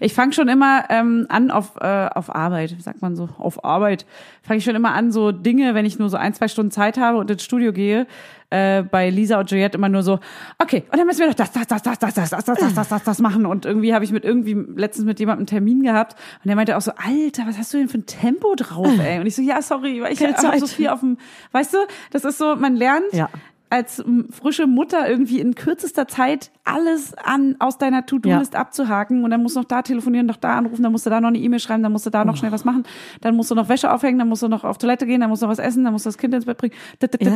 Ich 0.00 0.14
fange 0.14 0.32
schon 0.32 0.48
immer 0.48 0.84
ähm, 0.90 1.26
an 1.28 1.50
auf, 1.50 1.76
äh, 1.80 2.08
auf 2.14 2.34
Arbeit, 2.34 2.76
sagt 2.80 3.02
man 3.02 3.16
so, 3.16 3.28
auf 3.38 3.64
Arbeit. 3.64 4.06
Fange 4.42 4.58
ich 4.58 4.64
schon 4.64 4.76
immer 4.76 4.92
an, 4.92 5.12
so 5.12 5.32
Dinge, 5.32 5.74
wenn 5.74 5.84
ich 5.86 5.98
nur 5.98 6.08
so 6.08 6.16
ein, 6.16 6.34
zwei 6.34 6.48
Stunden 6.48 6.70
Zeit 6.70 6.98
habe 6.98 7.18
und 7.18 7.30
ins 7.30 7.42
Studio 7.44 7.72
gehe, 7.72 8.06
äh, 8.50 8.82
bei 8.82 9.10
Lisa 9.10 9.38
und 9.38 9.50
Juliette 9.50 9.78
immer 9.78 9.88
nur 9.88 10.02
so, 10.02 10.18
okay, 10.58 10.82
und 10.90 10.98
dann 10.98 11.06
müssen 11.06 11.20
wir 11.20 11.28
noch 11.28 11.34
das, 11.34 11.52
das, 11.52 11.66
das, 11.66 11.82
das, 11.82 11.98
das, 11.98 12.14
das, 12.14 12.30
das, 12.30 12.44
das, 12.44 12.58
das, 12.58 12.74
das, 12.74 12.88
das, 12.88 13.04
das 13.04 13.18
machen. 13.20 13.46
Und 13.46 13.64
irgendwie 13.64 13.94
habe 13.94 14.04
ich 14.04 14.10
mit 14.12 14.24
irgendwie 14.24 14.54
letztens 14.76 15.06
mit 15.06 15.20
jemandem 15.20 15.40
einen 15.42 15.46
Termin 15.46 15.82
gehabt 15.82 16.16
und 16.42 16.48
der 16.48 16.56
meinte 16.56 16.76
auch 16.76 16.80
so, 16.80 16.92
Alter, 16.96 17.44
was 17.46 17.58
hast 17.58 17.72
du 17.72 17.78
denn 17.78 17.88
für 17.88 17.98
ein 17.98 18.06
Tempo 18.06 18.54
drauf, 18.56 18.90
ey? 18.98 19.20
Und 19.20 19.26
ich 19.26 19.36
so, 19.36 19.42
ja, 19.42 19.62
sorry, 19.62 20.00
weil 20.02 20.12
ich 20.12 20.22
habe 20.22 20.58
so 20.58 20.66
viel 20.66 20.88
auf 20.88 21.00
dem, 21.00 21.16
weißt 21.52 21.74
du, 21.74 21.78
das 22.10 22.24
ist 22.24 22.38
so, 22.38 22.56
man 22.56 22.74
lernt, 22.74 23.12
Ja. 23.12 23.28
als 23.68 24.02
frische 24.32 24.66
Mutter 24.66 25.08
irgendwie 25.08 25.38
in 25.38 25.54
kürzester 25.54 26.08
Zeit 26.08 26.50
alles 26.72 27.14
an 27.14 27.56
aus 27.58 27.78
deiner 27.78 28.06
To-Do-List 28.06 28.56
abzuhaken 28.56 29.24
und 29.24 29.30
dann 29.30 29.42
musst 29.42 29.56
du 29.56 29.60
noch 29.60 29.66
da 29.68 29.82
telefonieren, 29.82 30.26
noch 30.26 30.36
da 30.36 30.56
anrufen, 30.56 30.82
dann 30.82 30.92
musst 30.92 31.06
du 31.06 31.10
da 31.10 31.20
noch 31.20 31.28
eine 31.28 31.38
E-Mail 31.38 31.60
schreiben, 31.60 31.82
dann 31.82 31.92
musst 31.92 32.06
du 32.06 32.10
da 32.10 32.22
Oh. 32.22 32.24
noch 32.24 32.36
schnell 32.36 32.52
was 32.52 32.64
machen, 32.64 32.84
dann 33.20 33.36
musst 33.36 33.50
du 33.50 33.54
noch 33.54 33.68
Wäsche 33.68 33.92
aufhängen, 33.92 34.18
dann 34.18 34.28
musst 34.28 34.42
du 34.42 34.48
noch 34.48 34.64
auf 34.64 34.78
Toilette 34.78 35.06
gehen, 35.06 35.20
dann 35.20 35.30
musst 35.30 35.42
du 35.42 35.46
noch 35.46 35.52
was 35.52 35.58
essen, 35.58 35.84
dann 35.84 35.92
musst 35.92 36.06
du 36.06 36.08
das 36.08 36.18
Kind 36.18 36.34
ins 36.34 36.44
Bett 36.46 36.58
bringen. 36.58 36.74
Ja. 37.20 37.30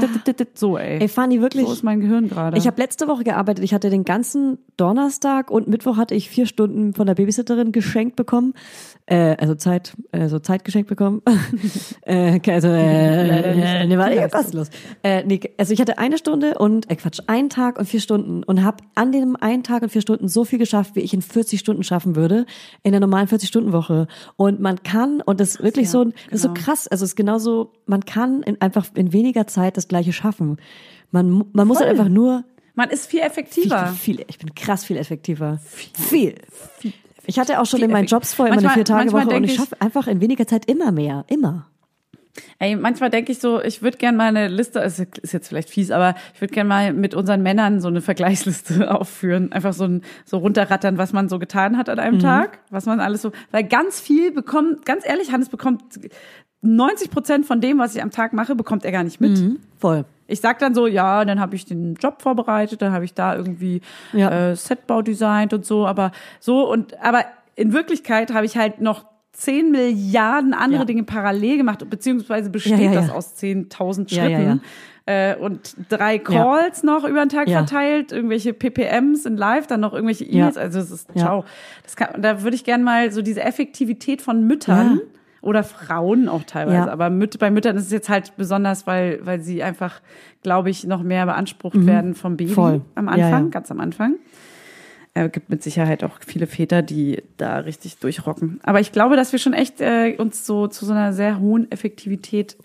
So, 0.55 0.79
ey. 0.79 1.01
Ey, 1.01 1.09
Fanny, 1.09 1.41
wirklich. 1.41 1.67
so 1.67 1.73
ist 1.73 1.83
mein 1.83 2.01
Gehirn 2.01 2.29
gerade. 2.29 2.57
Ich 2.59 2.67
habe 2.67 2.81
letzte 2.81 3.09
Woche 3.09 3.25
gearbeitet. 3.25 3.65
Ich 3.65 3.75
hatte 3.75 3.91
den 3.91 4.05
ganzen 4.05 4.59
Donnerstag 4.77 5.51
und 5.51 5.69
Mittwoch 5.69 5.97
hatte 5.97 6.15
ich 6.15 6.29
vier 6.29 6.47
Stunden 6.47 6.95
von 6.95 7.07
der 7.07 7.15
Babysitterin 7.15 7.73
geschenkt 7.73 8.17
bekommen. 8.17 8.55
Äh, 9.07 9.37
also 9.39 9.55
Zeit, 9.55 9.95
also 10.13 10.39
Zeit 10.39 10.65
geschenkt 10.65 10.89
bekommen. 10.89 11.23
äh, 12.03 12.41
also, 12.51 12.69
äh, 12.69 13.87
nee, 13.87 13.99
warte, 13.99 14.17
ja, 14.17 14.29
kostenlos. 14.29 14.71
Äh, 15.03 15.25
nee, 15.25 15.41
also 15.59 15.73
ich 15.73 15.81
hatte 15.81 15.99
eine 15.99 16.19
Stunde 16.19 16.59
und, 16.59 16.91
äh, 16.91 16.97
Quatsch, 16.97 17.21
einen 17.27 17.51
Tag 17.51 17.79
und 17.79 17.87
vier 17.87 18.01
Stunden 18.01 18.43
und 18.43 18.65
habe 18.65 18.79
an 18.95 19.13
dem 19.25 19.37
einen 19.37 19.63
Tag 19.63 19.83
und 19.83 19.91
vier 19.91 20.03
Stunden 20.03 20.29
so 20.29 20.45
viel 20.45 20.59
geschafft, 20.59 20.97
wie 20.97 21.01
ich 21.01 21.15
in 21.15 21.23
40 21.23 21.61
Stunden 21.61 21.83
schaffen 21.83 22.17
würde, 22.17 22.47
in 22.83 22.93
der 22.93 23.01
normalen 23.01 23.29
40-Stunden-Woche. 23.29 24.07
Und 24.37 24.61
man 24.61 24.83
kann, 24.83 25.21
und 25.21 25.41
das 25.41 25.57
ist 25.57 25.63
wirklich 25.63 25.87
ja, 25.87 25.91
so, 25.93 26.05
das 26.05 26.15
ist 26.31 26.43
so 26.43 26.49
genau. 26.49 26.61
krass, 26.65 26.89
also 26.89 27.05
es 27.05 27.11
ist 27.11 27.17
genauso, 27.17 27.73
man 27.87 28.05
kann 28.05 28.43
in, 28.43 28.61
einfach 28.61 28.87
in 28.95 29.13
weniger 29.13 29.47
Zeit 29.47 29.77
das 29.77 29.89
Gleiche 29.89 30.13
schaffen. 30.13 30.59
Man, 31.11 31.45
man 31.53 31.67
muss 31.69 31.79
halt 31.79 31.89
einfach 31.91 32.09
nur 32.09 32.45
man 32.75 32.91
ist 32.91 33.07
viel 33.07 33.21
viel, 33.21 33.29
effektiver. 33.29 33.87
viel, 33.89 34.25
ich 34.27 34.39
bin 34.39 34.55
krass 34.55 34.85
viel 34.85 34.97
effektiver. 34.97 35.61
Viel. 35.65 36.35
Ich 37.27 37.39
hatte 37.39 37.61
auch 37.61 37.67
schon 37.67 37.79
Viel 37.79 37.87
in 37.87 37.93
meinen 37.93 38.07
Jobs 38.07 38.35
vorher 38.35 38.53
immer 38.53 38.63
eine 38.63 38.75
Vier-Tage-Woche 38.75 39.29
und 39.37 39.45
ich- 39.45 39.55
schaffe 39.55 39.81
einfach 39.81 40.09
in 40.09 40.21
weniger 40.21 40.47
Zeit 40.47 40.67
immer 40.69 40.93
mehr. 40.93 41.25
Immer. 41.29 41.67
Ey, 42.59 42.75
manchmal 42.77 43.11
denke 43.11 43.31
ich 43.33 43.39
so, 43.39 43.63
ich 43.63 43.83
würde 43.83 43.97
gerne 43.97 44.19
mal 44.19 44.27
eine 44.27 44.49
Liste, 44.49 44.81
also 44.81 45.05
ist 45.23 45.33
jetzt 45.33 45.49
vielleicht 45.49 45.71
fies, 45.71 45.91
aber 45.91 46.15
ich 46.35 46.41
würde 46.41 46.53
gerne 46.53 46.69
mal 46.69 46.93
mit 46.93 47.15
unseren 47.15 47.43
Männern 47.43 47.81
so 47.81 47.89
eine 47.89 48.01
Vergleichsliste 48.01 48.91
aufführen. 49.01 49.53
Einfach 49.53 49.73
so 49.73 49.85
ein, 49.85 50.03
so 50.25 50.39
runterrattern, 50.39 50.99
was 50.99 51.13
man 51.13 51.29
so 51.29 51.39
getan 51.39 51.77
hat 51.79 51.89
an 51.89 51.99
einem 51.99 52.19
Tag, 52.21 52.59
was 52.71 52.87
man 52.87 53.01
alles 53.01 53.23
so, 53.23 53.31
weil 53.53 53.65
ganz 53.65 54.01
viel 54.01 54.33
bekommt, 54.33 54.85
ganz 54.85 55.07
ehrlich, 55.07 55.33
Hannes 55.33 55.49
bekommt 55.49 55.83
90 56.63 57.11
Prozent 57.11 57.47
von 57.47 57.61
dem, 57.61 57.79
was 57.79 57.95
ich 57.95 58.03
am 58.03 58.11
Tag 58.11 58.33
mache, 58.33 58.55
bekommt 58.55 58.85
er 58.85 58.93
gar 58.93 59.05
nicht 59.05 59.21
mit. 59.21 59.39
Voll. 59.79 60.05
Ich 60.27 60.41
sag 60.41 60.59
dann 60.59 60.75
so, 60.75 60.87
ja, 60.87 61.25
dann 61.27 61.39
habe 61.39 61.55
ich 61.55 61.67
den 61.67 61.95
Job 61.97 62.23
vorbereitet, 62.23 62.81
dann 62.81 62.93
habe 62.93 63.05
ich 63.05 63.13
da 63.13 63.37
irgendwie 63.37 63.83
Ja. 64.13 64.51
äh, 64.51 64.57
Setbau 64.57 65.03
designt 65.03 65.53
und 65.53 65.67
so, 65.67 65.87
aber 65.87 66.13
so 66.41 66.69
und 66.71 66.99
aber 67.01 67.25
in 67.55 67.73
Wirklichkeit 67.75 68.33
habe 68.33 68.47
ich 68.47 68.57
halt 68.57 68.81
noch 68.81 69.05
10 69.35 69.71
Milliarden 69.71 70.55
andere 70.55 70.81
Ja. 70.81 70.85
Dinge 70.87 71.03
parallel 71.05 71.59
gemacht, 71.59 71.89
beziehungsweise 71.91 72.51
besteht 72.51 72.73
Ja, 72.79 72.85
ja, 72.87 72.93
ja. 72.93 73.01
das 73.03 73.11
aus 73.11 73.35
10.000 73.37 74.11
Ja, 74.13 74.27
ja, 74.27 74.39
Schritten. 74.39 74.61
Äh, 75.07 75.37
und 75.37 75.77
drei 75.91 76.19
Calls 76.19 76.83
noch 76.83 77.05
über 77.05 77.21
den 77.21 77.29
Tag 77.29 77.47
Ja. 77.49 77.59
verteilt, 77.59 78.11
irgendwelche 78.11 78.55
PPMs 78.55 79.27
in 79.27 79.37
Live, 79.37 79.67
dann 79.67 79.81
noch 79.81 79.93
irgendwelche 79.93 80.25
E-Mails, 80.25 80.57
Ja. 80.57 80.63
also 80.63 80.79
es 80.79 80.91
ist, 80.91 81.09
Ja. 81.15 81.21
ciao. 81.27 81.45
Das 81.83 81.95
kann, 81.95 82.23
da 82.23 82.43
würde 82.43 82.55
ich 82.57 82.65
gerne 82.65 82.83
mal 82.85 83.11
so 83.13 83.21
diese 83.21 83.43
Effektivität 83.43 84.23
von 84.23 84.47
Müttern 84.47 84.95
Ja. 84.97 85.01
oder 85.43 85.63
Frauen 85.63 86.29
auch 86.31 86.45
teilweise, 86.45 86.87
Ja. 86.87 86.89
aber 86.91 87.11
Müt 87.11 87.39
bei 87.39 87.51
Müttern 87.51 87.77
ist 87.77 87.85
es 87.87 87.93
jetzt 87.93 88.09
halt 88.09 88.35
besonders, 88.39 88.87
weil, 88.87 89.19
weil 89.25 89.41
sie 89.41 89.63
einfach, 89.63 90.01
glaube 90.43 90.71
ich, 90.71 90.85
noch 90.87 91.03
mehr 91.03 91.27
beansprucht 91.27 91.85
werden 91.85 92.15
vom 92.15 92.39
Baby 92.39 92.53
Mhm. 92.53 92.55
Voll. 92.55 92.81
am 92.95 93.07
Ja, 93.09 93.13
Anfang, 93.13 93.43
ja. 93.45 93.51
ganz 93.51 93.71
am 93.71 93.81
Anfang. 93.81 94.15
Er 95.15 95.29
gibt 95.29 95.49
mit 95.49 95.63
Sicherheit 95.63 96.03
auch 96.05 96.19
viele 96.27 96.47
Väter, 96.49 96.83
die 96.83 97.23
da 97.37 97.59
richtig 97.59 97.99
durchrocken. 97.99 98.59
Aber 98.65 98.81
ich 98.81 98.91
glaube, 98.93 99.15
dass 99.17 99.31
wir 99.33 99.39
schon 99.39 99.53
echt 99.53 99.81
äh, 99.81 100.17
uns 100.19 100.45
so 100.45 100.67
zu 100.67 100.85
so 100.85 100.93
einer 100.93 101.13
sehr 101.13 101.39
hohen 101.39 101.71
Effektivität 101.71 102.57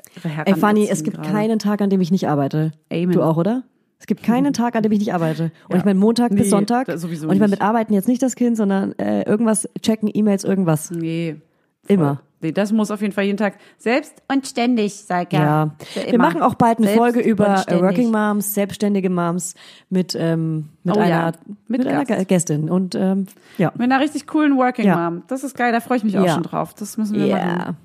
Ey, 0.45 0.55
Fanny, 0.55 0.87
es 0.89 1.03
gibt 1.03 1.17
gerade. 1.17 1.29
keinen 1.29 1.59
Tag, 1.59 1.81
an 1.81 1.89
dem 1.91 2.01
ich 2.01 2.11
nicht 2.11 2.27
arbeite. 2.27 2.71
Amen. 2.91 3.11
Du 3.11 3.21
auch, 3.21 3.37
oder? 3.37 3.63
Es 3.99 4.07
gibt 4.07 4.23
keinen 4.23 4.53
Tag, 4.53 4.75
an 4.75 4.81
dem 4.83 4.91
ich 4.93 4.99
nicht 4.99 5.13
arbeite. 5.13 5.51
Und 5.67 5.73
Ja. 5.73 5.77
ich 5.77 5.85
meine 5.85 5.99
Montag 5.99 6.29
bis 6.31 6.39
Nee, 6.45 6.49
Sonntag. 6.49 6.87
da 6.87 6.97
sowieso 6.97 7.27
und 7.27 7.33
ich 7.33 7.39
meine 7.39 7.51
mit 7.51 7.61
Arbeiten 7.61 7.93
jetzt 7.93 8.07
nicht 8.07 8.23
das 8.23 8.35
Kind, 8.35 8.57
sondern 8.57 8.97
äh, 8.97 9.23
irgendwas 9.23 9.67
checken, 9.81 10.09
E-Mails, 10.11 10.43
irgendwas. 10.43 10.89
Nee. 10.89 11.35
Immer. 11.87 12.21
Nee, 12.41 12.53
das 12.53 12.71
muss 12.71 12.89
auf 12.89 13.01
jeden 13.01 13.13
Fall 13.13 13.25
jeden 13.25 13.37
Tag 13.37 13.55
selbst 13.77 14.13
und 14.31 14.47
ständig, 14.47 14.93
sag 14.95 15.33
ja. 15.33 15.69
Ja. 15.95 16.05
Wir 16.09 16.17
machen 16.17 16.41
auch 16.41 16.55
bald 16.55 16.77
eine 16.77 16.87
Selbst 16.87 16.97
Folge 16.99 17.19
über 17.19 17.65
äh. 17.67 17.81
Working 17.81 18.11
Moms, 18.11 18.53
selbstständige 18.53 19.09
Moms 19.09 19.55
mit, 19.89 20.15
ähm, 20.17 20.69
mit 20.83 20.95
Oh 20.95 20.99
einer, 20.99 21.09
ja, 21.09 21.31
mit 21.67 21.79
mit 21.79 21.87
einer. 21.87 22.05
Gästin. 22.05 22.69
Und 22.69 22.95
ähm, 22.95 23.27
ja. 23.57 23.71
Mit 23.75 23.91
einer 23.91 23.99
richtig 23.99 24.25
coolen 24.27 24.55
Working 24.57 24.85
Ja. 24.85 25.09
Mom. 25.09 25.23
Das 25.27 25.43
ist 25.43 25.57
geil, 25.57 25.71
da 25.73 25.81
freue 25.81 25.97
ich 25.97 26.03
mich 26.05 26.17
auch 26.17 26.25
Ja. 26.25 26.33
schon 26.35 26.43
drauf. 26.43 26.73
Das 26.73 26.97
müssen 26.97 27.15
wir 27.17 27.27
machen. 27.35 27.47
Ja. 27.59 27.75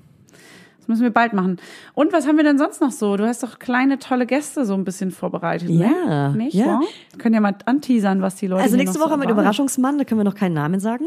Das 0.79 0.87
müssen 0.87 1.01
wir 1.03 1.09
bald 1.11 1.33
machen. 1.33 1.57
Und 1.95 2.13
was 2.13 2.27
haben 2.27 2.37
wir 2.37 2.43
denn 2.43 2.59
sonst 2.59 2.79
noch 2.79 2.91
so? 2.91 3.17
Du 3.17 3.25
hast 3.27 3.41
doch 3.41 3.57
kleine, 3.57 3.97
tolle 3.97 4.25
Gäste 4.27 4.65
so 4.65 4.75
ein 4.75 4.85
bisschen 4.85 5.09
vorbereitet, 5.11 5.67
Ja, 5.69 6.29
ne? 6.29 6.33
Nicht 6.37 6.53
ja. 6.53 6.79
Wir 7.11 7.17
können 7.17 7.33
ja 7.33 7.41
mal 7.41 7.55
anteasern, 7.65 8.21
was 8.21 8.35
die 8.35 8.45
Leute 8.47 8.63
Also 8.63 8.77
nächste 8.77 8.99
Woche 8.99 9.07
so 9.07 9.11
haben 9.13 9.21
wir 9.21 9.27
einen. 9.27 9.37
Überraschungsmann, 9.37 9.97
da 9.97 10.03
können 10.03 10.19
wir 10.19 10.25
noch 10.25 10.35
keinen 10.35 10.53
Namen 10.53 10.79
sagen. 10.79 11.05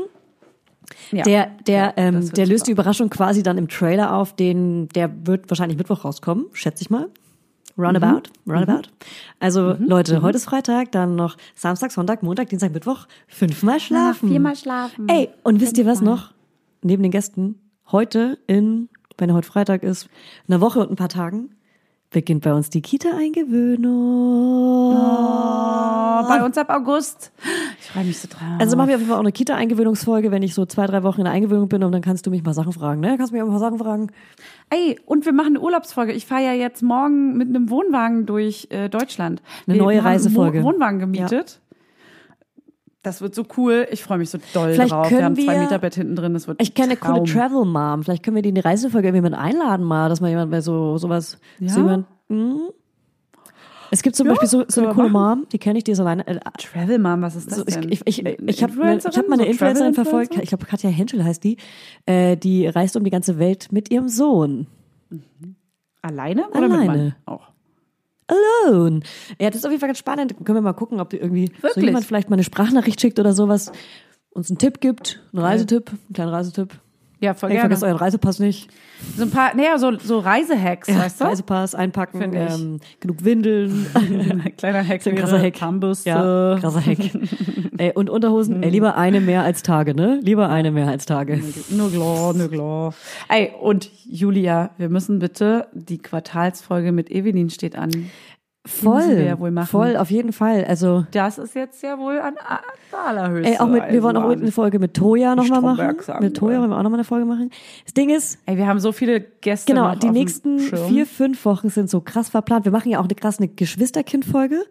Ja. 1.12 1.22
Der, 1.24 1.50
der, 1.66 1.76
Ja, 1.76 1.92
ähm, 1.96 2.30
der 2.32 2.46
löst 2.46 2.60
super. 2.60 2.64
die 2.66 2.72
Überraschung 2.72 3.10
quasi 3.10 3.42
dann 3.42 3.58
im 3.58 3.68
Trailer 3.68 4.14
auf, 4.14 4.34
den, 4.36 4.88
der 4.88 5.10
wird 5.26 5.48
wahrscheinlich 5.50 5.78
Mittwoch 5.78 6.04
rauskommen, 6.04 6.46
schätze 6.52 6.82
ich 6.82 6.90
mal. 6.90 7.08
Roundabout, 7.76 8.30
Mhm. 8.44 8.52
roundabout. 8.52 8.88
Also 9.38 9.76
Leute, 9.78 10.20
heute 10.22 10.36
ist 10.36 10.46
Freitag, 10.46 10.90
dann 10.92 11.14
noch 11.14 11.36
Samstag, 11.54 11.92
Sonntag, 11.92 12.22
Montag, 12.24 12.48
Dienstag, 12.48 12.72
Mittwoch, 12.72 13.06
fünfmal 13.28 13.78
schlafen. 13.78 14.28
Viermal 14.28 14.56
schlafen. 14.56 15.08
Ey, 15.08 15.28
und 15.44 15.60
wisst 15.60 15.78
ihr 15.78 15.86
was 15.86 16.00
noch? 16.00 16.32
Neben 16.82 17.02
den 17.04 17.12
Gästen, 17.12 17.60
heute 17.92 18.38
in, 18.48 18.88
wenn 19.16 19.32
heute 19.32 19.46
Freitag 19.46 19.84
ist, 19.84 20.08
einer 20.48 20.60
Woche 20.60 20.80
und 20.80 20.90
ein 20.90 20.96
paar 20.96 21.08
Tagen, 21.08 21.50
beginnt 22.10 22.42
bei 22.42 22.52
uns 22.52 22.70
die 22.70 22.80
Kita-Eingewöhnung. 22.80 24.96
Oh, 24.96 26.28
bei 26.28 26.42
uns 26.44 26.56
ab 26.56 26.70
August. 26.70 27.32
Ich 27.80 27.90
freue 27.90 28.04
mich 28.04 28.18
so 28.18 28.28
drauf. 28.28 28.40
Also 28.58 28.76
machen 28.76 28.88
wir 28.88 28.96
auf 28.96 29.00
jeden 29.00 29.10
Fall 29.10 29.18
auch 29.18 29.22
eine 29.22 29.32
Kita-Eingewöhnungsfolge, 29.32 30.30
wenn 30.30 30.42
ich 30.42 30.54
so 30.54 30.66
zwei, 30.66 30.86
drei 30.86 31.02
Wochen 31.02 31.20
in 31.20 31.24
der 31.24 31.34
Eingewöhnung 31.34 31.68
bin 31.68 31.84
und 31.84 31.92
dann 31.92 32.02
kannst 32.02 32.26
du 32.26 32.30
mich 32.30 32.42
mal 32.42 32.54
Sachen 32.54 32.72
fragen, 32.72 33.00
ne? 33.00 33.16
Kannst 33.16 33.32
du 33.32 33.36
mich 33.36 33.42
auch 33.42 33.48
paar 33.48 33.58
Sachen 33.58 33.78
fragen? 33.78 34.08
Ey, 34.70 34.98
und 35.06 35.26
wir 35.26 35.32
machen 35.32 35.56
eine 35.56 35.60
Urlaubsfolge. 35.60 36.12
Ich 36.12 36.26
fahre 36.26 36.44
ja 36.44 36.52
jetzt 36.52 36.82
morgen 36.82 37.36
mit 37.36 37.48
einem 37.48 37.70
Wohnwagen 37.70 38.26
durch 38.26 38.68
äh, 38.70 38.88
Deutschland. 38.88 39.42
Eine 39.66 39.76
wir 39.76 39.82
neue 39.82 40.04
Reisefolge. 40.04 40.62
Wohnwagen 40.62 40.98
gemietet. 40.98 41.60
Das 43.08 43.22
wird 43.22 43.34
so 43.34 43.44
cool. 43.56 43.86
Ich 43.90 44.02
freue 44.02 44.18
mich 44.18 44.28
so 44.28 44.38
doll 44.52 44.74
Vielleicht 44.74 44.92
drauf. 44.92 45.08
können 45.08 45.18
wir 45.20 45.24
haben 45.24 45.36
zwei 45.36 45.58
Meter 45.58 45.78
Bett 45.78 45.94
hinten 45.94 46.14
drin. 46.14 46.34
Das 46.34 46.46
wird 46.46 46.60
Ich 46.60 46.74
kenne 46.74 46.88
eine 46.92 46.96
coole. 46.98 47.24
Travel 47.24 47.64
Mom. 47.64 48.02
Vielleicht 48.04 48.22
können 48.22 48.36
wir 48.36 48.42
die 48.42 48.50
in 48.50 48.54
die 48.54 48.60
Reisefolge 48.60 49.12
mit 49.12 49.32
einladen 49.34 49.84
mal, 49.86 50.08
dass 50.10 50.20
mal 50.20 50.28
jemand 50.28 50.50
bei 50.50 50.60
so 50.60 50.98
sowas. 50.98 51.38
Ja? 51.58 51.68
So 51.70 51.80
jemand, 51.80 52.06
hm? 52.28 52.60
Es 53.90 54.02
gibt 54.02 54.16
zum 54.16 54.26
Ja, 54.26 54.32
Beispiel 54.34 54.48
so, 54.48 54.64
so 54.68 54.82
eine 54.82 54.92
coole 54.92 55.06
wir 55.06 55.12
Mom, 55.12 55.46
die 55.50 55.58
kenne 55.58 55.78
ich, 55.78 55.84
die 55.84 55.92
ist 55.92 56.00
alleine. 56.00 56.26
Äh, 56.26 56.38
Travel 56.58 56.98
Mom, 56.98 57.22
was 57.22 57.36
ist 57.36 57.50
das 57.50 57.58
so, 57.60 57.64
ich 57.66 57.74
denn? 57.74 57.90
ich, 57.90 58.02
ich, 58.04 58.26
ich, 58.26 58.38
ich 58.46 58.62
habe 58.62 58.72
Influencerin? 58.74 59.16
hab 59.16 59.28
mal 59.28 59.34
eine 59.36 59.44
So 59.44 59.50
Influencerin 59.50 59.94
verfolgt, 59.94 60.36
ich 60.36 60.48
glaube 60.50 60.66
Katja 60.66 60.90
Henschel 60.90 61.24
heißt 61.24 61.42
die, 61.42 61.56
äh, 62.04 62.36
die 62.36 62.66
reist 62.66 62.96
um 62.96 63.04
die 63.04 63.10
ganze 63.10 63.38
Welt 63.38 63.68
mit 63.72 63.90
ihrem 63.90 64.08
Sohn. 64.08 64.66
Alleine 66.02 66.48
oder 66.50 66.60
mit 66.68 66.72
Alleine. 66.72 66.86
Mann? 66.86 67.14
Auch. 67.24 67.48
Alone. 68.28 69.00
Ja, 69.40 69.48
das 69.48 69.56
ist 69.56 69.64
auf 69.64 69.70
jeden 69.70 69.80
Fall 69.80 69.88
ganz 69.88 69.98
spannend. 69.98 70.36
Können 70.44 70.56
wir 70.56 70.62
mal 70.62 70.72
gucken, 70.74 71.00
ob 71.00 71.12
irgendwie 71.12 71.50
so 71.56 71.62
Wirklich? 71.62 71.86
jemand 71.86 72.04
vielleicht 72.04 72.30
mal 72.30 72.34
eine 72.34 72.44
Sprachnachricht 72.44 73.00
schickt 73.00 73.18
oder 73.18 73.32
sowas, 73.32 73.72
uns 74.30 74.50
einen 74.50 74.58
Tipp 74.58 74.80
gibt, 74.80 75.20
einen 75.32 75.42
Reisetipp, 75.42 75.90
einen 75.90 76.12
kleinen 76.14 76.30
Reisetipp. 76.30 76.74
Ja, 77.20 77.34
voll 77.34 77.48
Hey, 77.50 77.56
gerne. 77.56 77.62
vergesst 77.68 77.82
euren 77.82 77.96
Reisepass 77.96 78.38
nicht. 78.38 78.68
So 79.16 79.24
ein 79.24 79.30
paar, 79.30 79.54
naja, 79.56 79.76
so, 79.78 79.96
so 79.98 80.18
Reisehacks, 80.20 80.88
weißt 80.88 81.20
du? 81.20 81.24
Reisepass 81.24 81.74
einpacken, 81.74 82.32
ähm, 82.34 82.80
genug 83.00 83.24
Windeln. 83.24 83.86
Kleiner 84.56 84.86
Hack, 84.86 85.00
ein 85.06 85.14
krasser 85.16 85.40
Hack. 85.40 85.56
Zahnbürste. 85.56 86.08
ja, 86.10 86.58
krasser 86.60 86.84
Hack. 86.84 86.98
Ey, 87.78 87.92
und 87.94 88.10
Unterhosen, 88.10 88.60
ey, 88.64 88.70
lieber 88.70 88.96
eine 88.96 89.20
mehr 89.20 89.42
als 89.42 89.62
Tage, 89.62 89.94
ne? 89.94 90.18
Lieber 90.22 90.48
eine 90.48 90.72
mehr 90.72 90.88
als 90.88 91.06
Tage. 91.06 91.40
Nur 91.70 91.92
klar, 91.92 92.34
nur 92.34 92.50
klar. 92.50 92.94
Ey, 93.28 93.52
und 93.60 93.88
Julia, 94.04 94.70
wir 94.78 94.88
müssen 94.88 95.20
bitte, 95.20 95.68
die 95.72 95.98
Quartalsfolge 95.98 96.90
mit 96.90 97.08
Evelyn 97.10 97.50
steht 97.50 97.76
an. 97.76 98.10
Voll, 98.68 99.24
ja 99.26 99.38
wohl 99.38 99.50
machen. 99.50 99.66
voll, 99.68 99.96
auf 99.96 100.10
jeden 100.10 100.32
Fall. 100.32 100.64
Also, 100.64 101.06
Das 101.10 101.38
ist 101.38 101.54
jetzt 101.54 101.82
ja 101.82 101.98
wohl 101.98 102.18
an 102.20 102.34
a- 102.38 102.60
allerhöchste. 103.08 103.52
ey, 103.54 103.58
auch 103.58 103.66
mit, 103.68 103.82
wir 103.90 104.02
wollen 104.02 104.16
auch 104.16 104.28
eine 104.28 104.52
Folge 104.52 104.78
mit 104.78 104.94
Toya 104.94 105.34
nochmal 105.34 105.60
machen. 105.62 105.96
Mit 106.20 106.36
Toya 106.36 106.58
wollen. 106.60 106.70
wir 106.70 106.76
auch 106.78 106.82
nochmal 106.82 106.98
eine 107.00 107.04
Folge 107.04 107.24
machen. 107.24 107.50
Das 107.84 107.94
Ding 107.94 108.10
ist, 108.10 108.38
Ey, 108.46 108.56
wir 108.56 108.66
haben 108.66 108.78
so 108.80 108.92
viele 108.92 109.20
Gäste 109.20 109.72
Genau, 109.72 109.94
die 109.94 110.10
nächsten 110.10 110.58
vier, 110.58 111.06
fünf 111.06 111.44
Wochen 111.44 111.70
sind 111.70 111.88
so 111.90 112.00
krass 112.00 112.28
verplant. 112.28 112.64
Wir 112.64 112.72
machen 112.72 112.90
ja 112.90 112.98
auch 113.00 113.04
eine 113.04 113.14
krass 113.14 113.38
eine 113.38 113.48
Geschwisterkind-Folge. 113.48 114.64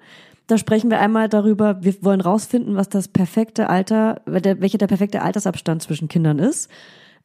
Da 0.47 0.57
sprechen 0.57 0.89
wir 0.89 0.99
einmal 0.99 1.27
darüber, 1.27 1.83
wir 1.83 1.93
wollen 2.03 2.21
rausfinden, 2.21 2.75
was 2.75 2.87
das 2.87 3.07
perfekte 3.09 3.69
Alter, 3.69 4.21
welcher 4.25 4.77
der 4.77 4.87
perfekte 4.87 5.21
Altersabstand 5.21 5.81
zwischen 5.83 6.07
Kindern 6.07 6.39
ist. 6.39 6.69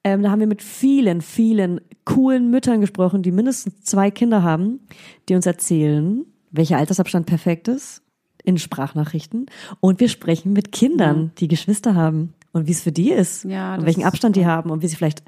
Ähm, 0.05 0.23
da 0.23 0.33
haben 0.33 0.41
wir 0.41 0.49
mit 0.49 0.63
vielen, 0.63 1.21
vielen 1.21 1.81
coolen 2.05 2.51
Müttern 2.51 2.81
gesprochen, 2.81 3.23
die 3.23 3.31
mindestens 3.31 3.83
zwei 3.85 4.11
Kinder 4.11 4.43
haben, 4.43 4.81
die 5.29 5.37
uns 5.37 5.47
erzählen, 5.47 6.25
welcher 6.53 6.77
Altersabstand 6.79 7.27
perfekt 7.27 7.69
ist 7.69 8.03
in 8.45 8.59
Sprachnachrichten. 8.59 9.47
Und 9.81 10.01
wir 10.01 10.09
sprechen 10.09 10.53
mit 10.53 10.73
Kindern, 10.73 11.33
die 11.39 11.49
Geschwister 11.49 11.95
haben 11.95 12.35
und 12.53 12.67
wie 12.67 12.73
es 12.73 12.83
für 12.83 12.93
die 12.93 13.11
ist 13.11 13.45
Ja, 13.45 13.77
und 13.77 13.87
welchen 13.87 14.05
Abstand 14.05 14.37
die 14.37 14.47
haben 14.47 14.71
und 14.71 14.83
wie 14.83 14.89
sie 14.89 14.97
vielleicht 14.97 15.23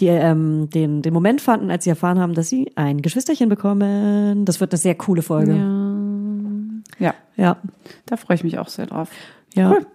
die, 0.00 0.06
ähm, 0.06 0.70
den, 0.70 1.02
den 1.02 1.12
Moment 1.12 1.40
fanden, 1.40 1.70
als 1.70 1.84
sie 1.84 1.90
erfahren 1.90 2.18
haben, 2.18 2.34
dass 2.34 2.48
sie 2.48 2.72
ein 2.76 3.02
Geschwisterchen 3.02 3.48
bekommen. 3.48 4.44
Das 4.44 4.60
wird 4.60 4.72
eine 4.72 4.78
sehr 4.78 4.94
coole 4.94 5.22
Folge. 5.22 5.54
Ja, 6.98 7.14
Ja. 7.36 7.56
da 8.06 8.16
freue 8.16 8.36
ich 8.36 8.44
mich 8.44 8.58
auch 8.58 8.68
sehr 8.68 8.86
drauf. 8.86 9.10
Ja. 9.54 9.70
Cool. 9.72 9.86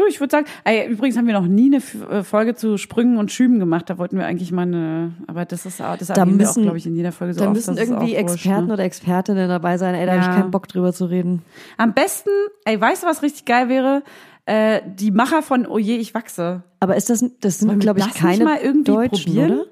Du, 0.00 0.06
ich 0.08 0.18
würde 0.20 0.30
sagen, 0.32 0.46
ey, 0.64 0.88
übrigens 0.90 1.16
haben 1.18 1.26
wir 1.26 1.34
noch 1.34 1.46
nie 1.46 1.66
eine 1.66 1.76
äh, 2.10 2.22
Folge 2.22 2.54
zu 2.54 2.78
Sprüngen 2.78 3.18
und 3.18 3.30
Schüben 3.30 3.58
gemacht. 3.58 3.90
Da 3.90 3.98
wollten 3.98 4.16
wir 4.16 4.24
eigentlich 4.26 4.50
mal 4.52 4.62
eine, 4.62 5.12
aber 5.26 5.44
das 5.44 5.66
ist 5.66 5.82
auch, 5.82 5.96
das 5.96 6.08
Da 6.08 6.14
erwähnen 6.14 6.38
wir 6.38 6.46
müssen- 6.46 6.60
auch, 6.60 6.64
glaube 6.64 6.78
ich, 6.78 6.86
in 6.86 6.94
jeder 6.96 7.12
Folge 7.12 7.34
so 7.34 7.40
Da 7.40 7.46
oft, 7.46 7.54
müssen 7.56 7.76
ist 7.76 7.80
irgendwie 7.90 8.12
wurscht, 8.16 8.34
Experten 8.34 8.66
ne? 8.68 8.72
oder 8.72 8.84
Expertinnen 8.84 9.48
dabei 9.48 9.76
sein. 9.78 9.94
Ey, 9.94 10.06
da 10.06 10.12
habe 10.12 10.22
Ja. 10.22 10.30
ich 10.30 10.36
keinen 10.40 10.50
Bock 10.50 10.68
drüber 10.68 10.92
zu 10.92 11.04
reden. 11.06 11.42
Am 11.76 11.92
besten, 11.92 12.30
ey, 12.64 12.80
weißt 12.80 13.02
du, 13.02 13.06
was 13.06 13.22
richtig 13.22 13.44
geil 13.44 13.68
wäre? 13.68 14.02
Äh, 14.46 14.80
die 14.98 15.10
Macher 15.10 15.42
von 15.42 15.66
Oje, 15.66 15.96
ich 15.96 16.14
wachse. 16.14 16.62
Aber 16.80 16.96
ist 16.96 17.10
das, 17.10 17.22
das 17.40 17.58
sind, 17.58 17.78
glaube 17.80 18.00
ich, 18.00 18.06
das 18.06 18.14
keine 18.14 18.44
mal 18.44 18.58
irgendwie 18.62 18.90
Deutschen, 18.92 19.24
probieren? 19.34 19.50
oder? 19.52 19.64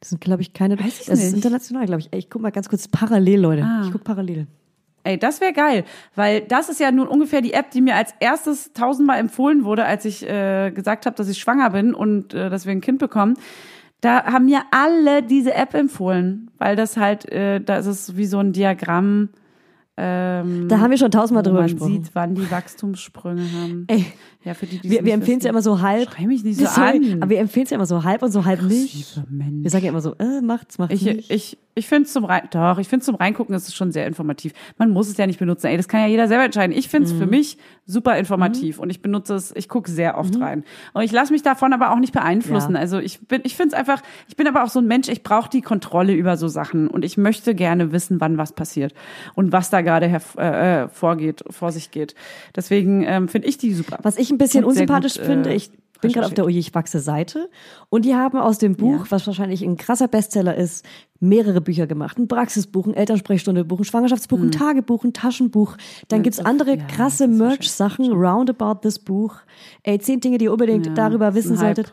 Das 0.00 0.10
sind, 0.10 0.20
glaube 0.20 0.42
ich, 0.42 0.52
keine. 0.52 0.78
Weiß 0.78 1.00
ich 1.00 1.06
das 1.06 1.18
ist 1.20 1.24
nicht. 1.26 1.36
international, 1.36 1.86
glaube 1.86 2.00
ich. 2.00 2.08
Ey, 2.12 2.18
ich 2.18 2.28
guck 2.30 2.42
mal 2.42 2.50
ganz 2.50 2.68
kurz 2.68 2.86
parallel, 2.88 3.40
Leute. 3.40 3.62
Ah. 3.64 3.82
Ich 3.84 3.92
guck 3.92 4.04
parallel. 4.04 4.46
Ey, 5.08 5.18
das 5.18 5.40
wäre 5.40 5.54
geil, 5.54 5.84
weil 6.14 6.42
das 6.42 6.68
ist 6.68 6.80
ja 6.80 6.92
nun 6.92 7.08
ungefähr 7.08 7.40
die 7.40 7.54
App, 7.54 7.70
die 7.70 7.80
mir 7.80 7.94
als 7.96 8.12
erstes 8.20 8.74
tausendmal 8.74 9.18
empfohlen 9.18 9.64
wurde, 9.64 9.84
als 9.86 10.04
ich 10.04 10.22
äh, 10.28 10.70
gesagt 10.70 11.06
habe, 11.06 11.16
dass 11.16 11.28
ich 11.30 11.38
schwanger 11.38 11.70
bin 11.70 11.94
und 11.94 12.34
äh, 12.34 12.50
dass 12.50 12.66
wir 12.66 12.72
ein 12.72 12.82
Kind 12.82 12.98
bekommen. 12.98 13.34
Da 14.02 14.24
haben 14.24 14.44
mir 14.44 14.60
alle 14.70 15.22
diese 15.22 15.54
App 15.54 15.72
empfohlen, 15.72 16.50
weil 16.58 16.76
das 16.76 16.98
halt, 16.98 17.26
äh, 17.32 17.60
da 17.60 17.78
ist 17.78 17.86
es 17.86 18.16
wie 18.18 18.26
so 18.26 18.38
ein 18.38 18.52
Diagramm. 18.52 19.30
Ähm, 19.96 20.68
Da 20.68 20.78
haben 20.78 20.90
wir 20.92 20.98
schon 20.98 21.10
tausendmal 21.10 21.42
drüber 21.42 21.60
man 21.62 21.68
gesprochen. 21.70 22.04
sieht, 22.04 22.14
wann 22.14 22.34
die 22.36 22.48
Wachstumssprünge 22.50 23.42
haben. 23.60 23.84
Ey, 23.88 24.04
ja, 24.44 24.54
für 24.54 24.66
die, 24.66 24.78
die 24.78 24.88
wir, 24.90 25.04
wir 25.04 25.14
empfehlen 25.14 25.38
es 25.38 25.44
ja 25.44 25.50
immer 25.50 25.62
so 25.62 25.80
halb. 25.80 26.08
Schrei 26.12 26.26
mich 26.28 26.44
nicht 26.44 26.60
so 26.60 26.66
Sorry, 26.66 27.14
an. 27.14 27.22
Aber 27.22 27.30
wir 27.30 27.40
empfehlen 27.40 27.64
es 27.64 27.70
ja 27.70 27.76
immer 27.76 27.86
so 27.86 28.04
halb 28.04 28.22
und 28.22 28.30
so 28.30 28.44
halb 28.44 28.62
nicht. 28.62 29.16
Lieber 29.16 29.26
Mensch. 29.28 29.64
Wir 29.64 29.70
sagen 29.70 29.84
ja 29.86 29.90
immer 29.90 30.00
so, 30.00 30.14
äh, 30.18 30.40
macht's, 30.42 30.78
macht's 30.78 30.94
Ich, 30.94 31.02
nicht. 31.02 31.30
ich, 31.32 31.58
ich 31.78 31.86
finde 31.88 32.08
zum 32.08 32.24
Rein, 32.24 32.42
doch, 32.50 32.78
ich 32.78 32.88
finde 32.88 33.04
zum 33.04 33.14
Reingucken 33.14 33.54
ist 33.54 33.68
es 33.68 33.74
schon 33.74 33.92
sehr 33.92 34.06
informativ. 34.06 34.52
Man 34.76 34.90
muss 34.90 35.08
es 35.08 35.16
ja 35.16 35.26
nicht 35.26 35.38
benutzen. 35.38 35.66
Ey, 35.68 35.76
das 35.76 35.88
kann 35.88 36.00
ja 36.00 36.06
jeder 36.06 36.28
selber 36.28 36.44
entscheiden. 36.44 36.76
Ich 36.76 36.88
finde 36.88 37.06
es 37.08 37.14
Mhm. 37.14 37.18
für 37.18 37.26
mich 37.26 37.58
super 37.86 38.18
informativ 38.18 38.78
und 38.78 38.90
ich 38.90 39.00
benutze 39.00 39.34
es, 39.34 39.54
ich 39.56 39.68
gucke 39.68 39.90
sehr 39.90 40.18
oft 40.18 40.38
rein. 40.40 40.64
Und 40.92 41.02
ich 41.02 41.12
lasse 41.12 41.32
mich 41.32 41.42
davon 41.42 41.72
aber 41.72 41.90
auch 41.92 41.98
nicht 41.98 42.12
beeinflussen. 42.12 42.70
Mhm. 42.70 42.74
Ja. 42.76 42.80
Also 42.82 42.98
ich 42.98 43.26
bin, 43.26 43.40
ich 43.44 43.56
finde 43.56 43.68
es 43.68 43.74
einfach, 43.74 44.02
ich 44.28 44.36
bin 44.36 44.46
aber 44.46 44.62
auch 44.64 44.68
so 44.68 44.78
ein 44.80 44.86
Mensch, 44.86 45.08
ich 45.08 45.22
brauche 45.22 45.48
die 45.48 45.62
Kontrolle 45.62 46.12
über 46.12 46.36
so 46.36 46.48
Sachen 46.48 46.88
und 46.88 47.04
ich 47.04 47.16
möchte 47.16 47.54
gerne 47.54 47.92
wissen, 47.92 48.20
wann 48.20 48.36
was 48.36 48.52
passiert 48.52 48.92
und 49.34 49.52
was 49.52 49.70
da 49.70 49.80
gerade 49.80 50.06
äh, 50.36 50.82
äh, 50.82 50.88
vorgeht, 50.88 51.44
vor 51.48 51.72
sich 51.72 51.90
geht. 51.90 52.14
Deswegen 52.54 53.02
ähm, 53.04 53.28
finde 53.28 53.48
ich 53.48 53.56
die 53.56 53.72
super. 53.72 53.98
Was 54.02 54.18
ich 54.18 54.30
ein 54.30 54.38
bisschen 54.38 54.64
unsympathisch 54.64 55.14
gut, 55.14 55.22
äh, 55.22 55.26
finde, 55.26 55.54
ich 55.54 55.70
bin 56.00 56.12
gerade 56.12 56.26
auf 56.26 56.34
der 56.34 56.44
Oje, 56.44 56.58
ich 56.58 56.74
wachse 56.74 57.00
Seite 57.00 57.48
und 57.88 58.04
die 58.04 58.14
haben 58.14 58.38
aus 58.38 58.58
dem 58.58 58.76
Buch, 58.76 59.06
was 59.10 59.26
wahrscheinlich 59.26 59.62
ein 59.62 59.76
krasser 59.76 60.08
Bestseller 60.08 60.54
ist, 60.54 60.84
mehrere 61.20 61.60
Bücher 61.60 61.86
gemacht. 61.86 62.18
Ein 62.18 62.28
Praxisbuch, 62.28 62.86
ein 62.86 62.94
Elternsprechstundebuch, 62.94 63.80
ein 63.80 63.84
Schwangerschaftsbuch, 63.84 64.38
ein 64.38 64.50
Tagebuch, 64.50 65.04
ein 65.04 65.12
Taschenbuch. 65.12 65.76
Dann 66.08 66.22
gibt's 66.22 66.38
andere 66.38 66.76
ja, 66.76 66.84
krasse 66.84 67.26
Merch-Sachen, 67.28 68.12
roundabout 68.12 68.80
this 68.82 68.98
Buch. 68.98 69.36
Ey, 69.82 69.98
zehn 69.98 70.20
Dinge, 70.20 70.38
die 70.38 70.44
ihr 70.46 70.52
unbedingt 70.52 70.86
Ja, 70.86 70.94
darüber 70.94 71.34
wissen 71.34 71.56
solltet. 71.56 71.92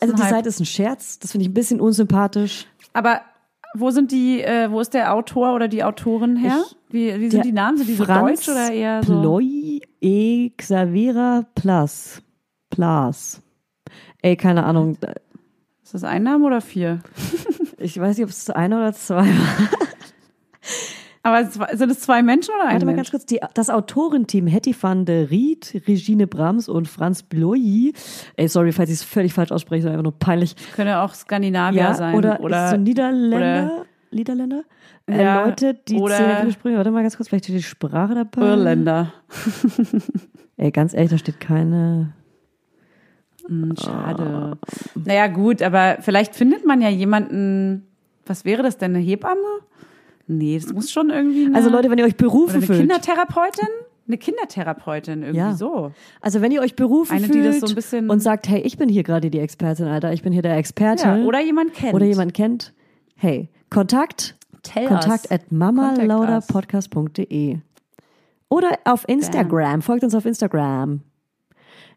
Also 0.00 0.14
die 0.14 0.22
Hype. 0.22 0.30
Seite 0.30 0.48
ist 0.48 0.60
ein 0.60 0.66
Scherz, 0.66 1.18
das 1.18 1.32
finde 1.32 1.42
ich 1.42 1.50
ein 1.50 1.54
bisschen 1.54 1.80
unsympathisch. 1.80 2.66
Aber 2.92 3.20
wo 3.74 3.90
sind 3.90 4.10
die, 4.12 4.40
äh, 4.40 4.70
wo 4.70 4.80
ist 4.80 4.94
der 4.94 5.14
Autor 5.14 5.54
oder 5.54 5.68
die 5.68 5.84
Autorin 5.84 6.36
her? 6.36 6.62
Ich- 6.66 6.76
wie, 6.92 7.20
wie 7.20 7.30
sind 7.30 7.44
die 7.44 7.52
Namen? 7.52 7.76
Sind 7.76 7.88
die 7.88 7.94
so 7.94 8.04
Franz 8.04 8.44
deutsch 8.46 8.48
oder 8.48 8.72
eher 8.72 9.02
so? 9.04 9.20
Ploy 9.20 9.80
E. 10.00 10.50
Xavera 10.56 11.44
Plus. 11.54 12.20
Plus. 12.70 13.40
Ey, 14.22 14.36
keine 14.36 14.64
Ahnung. 14.64 14.96
Ist 15.82 15.94
das 15.94 16.04
ein 16.04 16.22
Name 16.22 16.46
oder 16.46 16.60
vier? 16.60 17.00
Ich 17.82 17.98
weiß 17.98 18.18
nicht, 18.18 18.24
ob 18.24 18.30
es 18.30 18.50
eine 18.50 18.76
oder 18.76 18.92
zwei 18.92 19.24
war. 19.26 19.68
Aber 21.22 21.44
sind 21.46 21.90
es 21.90 22.00
zwei 22.00 22.22
Menschen 22.22 22.54
oder 22.54 22.64
ein 22.66 22.72
Warte 22.74 22.84
mal 22.84 22.94
Mensch? 22.94 23.10
ganz 23.10 23.22
kurz. 23.22 23.26
Die, 23.26 23.40
das 23.54 23.70
Autorenteam 23.70 24.46
Hetty 24.46 24.74
van 24.78 25.06
der 25.06 25.30
Riet, 25.30 25.82
Regine 25.88 26.26
Brams 26.26 26.68
und 26.68 26.88
Franz 26.88 27.22
Bloy. 27.22 27.94
Ey, 28.36 28.48
sorry, 28.48 28.72
falls 28.72 28.90
ich 28.90 28.96
es 28.96 29.02
völlig 29.02 29.32
falsch 29.32 29.50
ausspreche, 29.50 29.86
ist 29.86 29.90
einfach 29.90 30.02
nur 30.02 30.18
peinlich. 30.18 30.56
Könnte 30.76 30.98
auch 30.98 31.14
Skandinavier 31.14 31.80
Ja, 31.80 31.94
sein. 31.94 32.14
oder, 32.14 32.40
oder 32.40 32.68
so 32.70 32.76
Niederländer. 32.76 33.86
Niederländer? 34.10 34.64
Äh, 35.06 35.22
Ja, 35.22 35.44
Leute, 35.46 35.74
die 35.88 35.96
oder- 35.96 36.16
zehn. 36.16 36.74
Warte 36.76 36.90
mal 36.90 37.00
ganz 37.02 37.16
kurz, 37.16 37.28
vielleicht 37.30 37.44
steht 37.46 37.56
die 37.56 37.62
Sprache 37.62 38.14
dabei. 38.14 38.42
Irländer. 38.46 39.12
Ey, 40.58 40.70
ganz 40.70 40.92
ehrlich, 40.92 41.10
da 41.12 41.16
steht 41.18 41.40
keine. 41.40 42.12
Hm, 43.50 43.74
schade. 43.76 44.56
Naja, 44.94 45.26
gut, 45.26 45.60
aber 45.60 45.96
vielleicht 46.00 46.34
findet 46.36 46.64
man 46.64 46.80
ja 46.80 46.88
jemanden. 46.88 47.86
Was 48.26 48.44
wäre 48.44 48.62
das 48.62 48.78
denn? 48.78 48.94
Eine 48.94 49.04
Hebamme? 49.04 49.40
Nee, 50.28 50.56
das 50.58 50.72
muss 50.72 50.92
schon 50.92 51.10
irgendwie. 51.10 51.46
Eine, 51.46 51.56
Also 51.56 51.68
Leute, 51.68 51.90
wenn 51.90 51.98
ihr 51.98 52.04
euch 52.04 52.16
berufen 52.16 52.58
eine 52.58 52.66
fühlt. 52.66 52.78
Kindertherapeutin? 52.80 53.66
Eine 54.06 54.18
Kindertherapeutin, 54.18 55.22
irgendwie 55.22 55.38
Ja. 55.38 55.54
so. 55.54 55.90
Also 56.20 56.40
wenn 56.40 56.52
ihr 56.52 56.60
euch 56.60 56.76
berufen 56.76 57.16
Eine, 57.16 57.26
fühlt 57.26 57.60
so 57.60 57.66
ein 57.66 57.74
bisschen- 57.74 58.08
und 58.10 58.20
sagt, 58.20 58.48
hey, 58.48 58.60
ich 58.60 58.78
bin 58.78 58.88
hier 58.88 59.02
gerade 59.02 59.30
die 59.30 59.40
Expertin, 59.40 59.86
Alter, 59.86 60.12
ich 60.12 60.22
bin 60.22 60.32
hier 60.32 60.42
der 60.42 60.56
Experte. 60.56 61.02
Ja, 61.04 61.16
oder 61.24 61.40
jemand 61.40 61.74
kennt. 61.74 61.94
oder 61.94 62.06
jemand 62.06 62.32
kennt. 62.34 62.72
Hey, 63.16 63.48
Kontakt, 63.68 64.36
Tell 64.62 64.86
Kontakt 64.86 65.24
us. 65.24 65.30
at 65.32 65.50
mamalauderpodcast.de 65.52 67.58
oder 68.48 68.68
auf 68.84 69.08
Instagram. 69.08 69.82
Folgt 69.82 70.04
uns 70.04 70.14
auf 70.14 70.24
Instagram. 70.26 71.00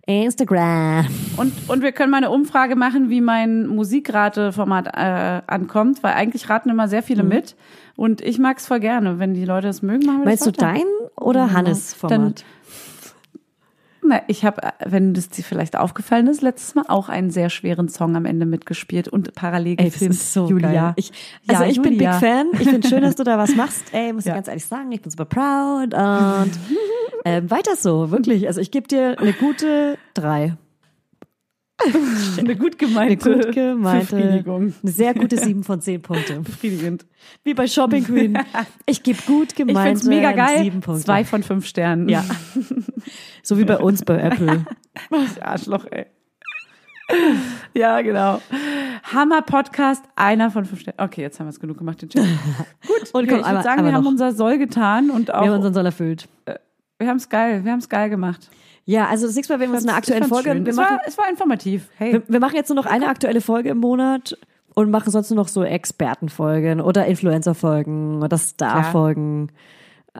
Instagram. 0.06 1.08
Und, 1.38 1.54
und 1.70 1.82
wir 1.82 1.92
können 1.92 2.12
mal 2.12 2.18
eine 2.18 2.30
Umfrage 2.30 2.76
machen, 2.76 3.10
wie 3.10 3.22
mein 3.22 3.68
Musikrateformat 3.68 4.88
äh, 4.96 5.42
ankommt, 5.48 6.04
weil 6.04 6.14
eigentlich 6.14 6.50
raten 6.50 6.70
immer 6.70 6.88
sehr 6.88 7.02
Mhm. 7.02 7.06
viele 7.06 7.24
mit. 7.24 7.56
Und 7.96 8.22
ich 8.22 8.40
mag's 8.40 8.68
voll 8.68 8.80
gerne. 8.80 9.20
Wenn 9.20 9.34
die 9.34 9.46
Leute 9.46 9.68
das 9.68 9.82
mögen, 9.82 10.06
machen 10.06 10.20
wir 10.20 10.26
Meinst 10.26 10.46
du 10.46 10.52
das 10.52 10.62
weiter. 10.68 10.80
dein 10.80 11.24
oder 11.24 11.54
Hannes 11.54 11.94
Format? 11.94 12.44
Na, 14.06 14.22
ich 14.28 14.44
habe, 14.46 14.62
wenn 14.86 15.14
das 15.14 15.30
dir 15.30 15.44
vielleicht 15.44 15.76
aufgefallen 15.78 16.28
ist, 16.28 16.42
letztes 16.42 16.76
Mal 16.76 16.86
auch 16.88 17.10
einen 17.10 17.32
sehr 17.32 17.50
schweren 17.50 17.88
Song 17.90 18.16
am 18.16 18.26
Ende 18.26 18.46
mitgespielt 18.46 19.08
und 19.08 19.34
parallel 19.34 19.76
Ey, 19.80 19.86
gefilmt. 19.86 20.16
so 20.16 20.48
Julia. 20.50 20.94
Ich, 20.98 21.12
also 21.48 21.64
Ja, 21.64 21.70
ich 21.70 21.76
bin 21.82 21.92
Big 21.98 22.02
Julia. 22.02 22.20
Fan. 22.20 22.48
Ich 22.60 22.70
finde 22.70 22.88
schön, 22.88 23.02
dass 23.02 23.16
du 23.16 23.24
da 23.24 23.38
was 23.38 23.56
machst. 23.56 23.84
Ey, 23.94 24.12
muss 24.14 24.24
ich 24.26 24.30
Ja. 24.30 24.36
ganz 24.36 24.48
ehrlich 24.48 24.66
sagen, 24.66 24.92
ich 24.92 25.02
bin 25.02 25.10
super 25.12 25.26
proud 25.26 25.94
und 25.94 26.52
ähm, 27.26 27.50
weiter 27.50 27.76
so, 27.78 28.12
wirklich. 28.12 28.48
Also 28.48 28.60
ich 28.60 28.72
gebe 28.72 28.88
dir 28.88 29.18
eine 29.20 29.34
gute 29.34 29.98
drei. 30.14 30.56
Eine 32.38 32.56
gut 32.56 32.80
Eine 32.82 32.88
gemeinte 32.90 33.34
gut 33.36 33.52
gemeinte, 33.54 34.16
Befriedigung. 34.16 34.74
eine 34.82 34.92
sehr 34.92 35.14
gute 35.14 35.38
sieben 35.38 35.64
von 35.64 35.82
zehn 35.82 36.02
Punkte. 36.02 36.40
Befriedigend. 36.42 37.06
Wie 37.44 37.54
bei 37.54 37.68
Shopping 37.68 38.04
Queen. 38.06 38.38
Ich 38.86 39.04
gebe 39.04 39.22
gut 39.26 39.50
Ich 39.52 39.56
gemeinte 39.56 39.90
find's 40.02 40.04
mega 40.06 40.32
geil. 40.32 40.60
sieben 40.64 40.82
Punkte. 40.82 41.04
Zwei 41.06 41.24
von 41.26 41.44
fünf 41.44 41.66
Sternen. 41.66 42.10
Ja. 42.10 42.24
So 43.42 43.58
wie 43.58 43.66
bei 43.66 43.78
uns 43.78 44.04
bei 44.04 44.18
Apple. 44.20 44.66
Arschloch, 45.42 45.86
ey. 45.92 46.06
Ja, 47.74 48.02
genau. 48.02 48.42
Hammer 49.12 49.42
Podcast, 49.42 50.04
einer 50.16 50.50
von 50.52 50.66
fünf 50.66 50.82
Sternen. 50.82 51.00
Okay, 51.02 51.22
jetzt 51.22 51.40
haben 51.40 51.48
wir 51.48 51.52
es 51.52 51.60
genug 51.60 51.78
gemacht, 51.78 52.02
den 52.02 52.10
Chat. 52.10 52.24
Gut, 52.24 53.10
Und 53.14 53.24
okay, 53.24 53.28
komm, 53.28 53.40
ich 53.42 53.46
würde 53.52 53.64
sagen, 53.64 53.86
wir 53.86 53.94
haben 53.94 54.04
noch. 54.04 54.12
unser 54.12 54.32
Soll 54.32 54.58
getan 54.58 55.10
und 55.10 55.34
auch, 55.34 55.42
Wir 55.44 55.50
haben 55.50 55.58
unseren 55.58 55.74
Soll 55.74 55.86
erfüllt. 55.86 56.28
wir 57.00 57.08
haben 57.08 57.18
es 57.18 57.28
geil, 57.30 57.64
wir 57.66 57.72
haben 57.72 57.80
es 57.80 57.90
geil 57.90 58.10
gemacht. 58.10 58.50
Ja, 58.86 59.08
also 59.08 59.26
das 59.28 59.36
nächste 59.36 59.54
Mal, 59.54 59.60
wenn 59.60 59.70
wir 59.72 59.78
uns 59.78 59.88
eine 59.88 59.96
aktuelle 59.96 60.28
Folge, 60.28 60.52
schön. 60.52 60.66
wir 60.66 60.72
Es 60.72 60.76
machen, 60.76 60.98
war, 60.98 61.02
es 61.06 61.18
war 61.18 61.30
informativ. 61.30 61.88
Hey. 61.98 62.14
wir, 62.14 62.24
wir 62.28 62.40
machen 62.40 62.56
jetzt 62.56 62.70
nur 62.70 62.76
noch 62.76 62.86
eine 62.86 63.08
aktuelle 63.08 63.40
Folge 63.42 63.70
im 63.70 63.78
Monat 63.78 64.38
und 64.74 64.92
machen 64.92 65.12
sonst 65.12 65.30
nur 65.30 65.38
noch 65.38 65.48
so 65.48 65.64
Expertenfolgen 65.64 66.82
oder 66.82 67.06
Influencer-Folgen 67.06 68.22
oder 68.22 68.38
Star-Folgen. 68.38 69.52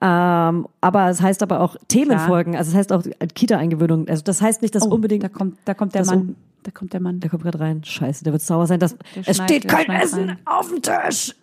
Ähm, 0.02 0.68
aber 0.82 1.10
es 1.10 1.22
heißt 1.22 1.44
aber 1.44 1.60
auch 1.60 1.76
Themenfolgen, 1.88 2.56
also 2.56 2.72
es 2.72 2.78
heißt 2.78 2.92
auch 2.94 3.04
Kita-Eingewöhnung. 3.36 4.08
Also 4.08 4.24
das 4.24 4.42
heißt 4.42 4.62
nicht, 4.62 4.74
dass 4.76 4.86
unbedingt 4.88 5.24
Oh, 5.24 5.28
da 5.28 5.34
kommt, 5.34 5.58
da 5.66 5.74
kommt 5.74 5.94
der 5.96 6.06
Mann. 6.06 6.36
Da 6.64 6.72
kommt 6.72 6.94
der 6.94 7.02
Mann. 7.02 7.20
Der 7.20 7.30
kommt 7.30 7.44
gerade 7.44 7.60
rein. 7.60 7.84
Scheiße, 7.84 8.24
der 8.24 8.34
wird 8.34 8.42
sauer 8.42 8.66
sein. 8.68 8.80
Dass, 8.80 8.96
Der 9.16 9.24
es 9.28 9.38
steht 9.38 9.68
kein 9.68 9.88
Essen 9.90 10.30
rein. 10.30 10.38
auf 10.46 10.70
dem 10.70 10.82
Tisch. 10.82 11.36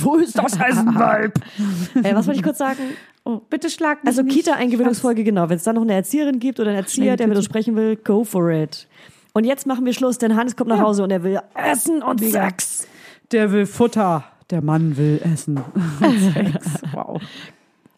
Wo 0.00 0.16
ist 0.16 0.36
das 0.38 0.58
Essen, 0.60 0.94
Weib? 0.94 1.38
äh, 2.02 2.14
was 2.14 2.26
wollte 2.26 2.38
ich 2.38 2.42
kurz 2.44 2.58
sagen? 2.58 2.78
Oh, 3.26 3.40
bitte 3.50 3.68
schlag 3.70 4.04
mich 4.04 4.16
Also. 4.16 4.22
Kita-Eingewöhnungsfolge, 4.22 5.24
genau. 5.24 5.48
Wenn 5.48 5.56
es 5.56 5.64
da 5.64 5.72
noch 5.72 5.82
eine 5.82 5.94
Erzieherin 5.94 6.38
gibt 6.38 6.60
oder 6.60 6.70
einen 6.70 6.78
Erzieher, 6.78 7.16
der 7.16 7.26
mit 7.26 7.36
uns 7.36 7.46
sprechen 7.46 7.74
will, 7.74 7.96
go 7.96 8.22
for 8.22 8.48
it. 8.50 8.86
Und 9.32 9.42
jetzt 9.42 9.66
machen 9.66 9.84
wir 9.84 9.92
Schluss, 9.92 10.18
denn 10.18 10.36
Hannes 10.36 10.54
kommt 10.54 10.70
nach 10.70 10.78
Hause 10.78 11.02
und 11.02 11.10
er 11.10 11.24
will 11.24 11.40
Essen 11.54 12.04
und 12.04 12.20
Sex. 12.22 12.86
Der 13.32 13.50
will 13.50 13.66
Futter. 13.66 14.24
Der 14.48 14.62
Mann 14.62 14.96
will 14.96 15.20
essen. 15.24 15.60
Sex. 16.32 16.82
Wow. 16.92 17.20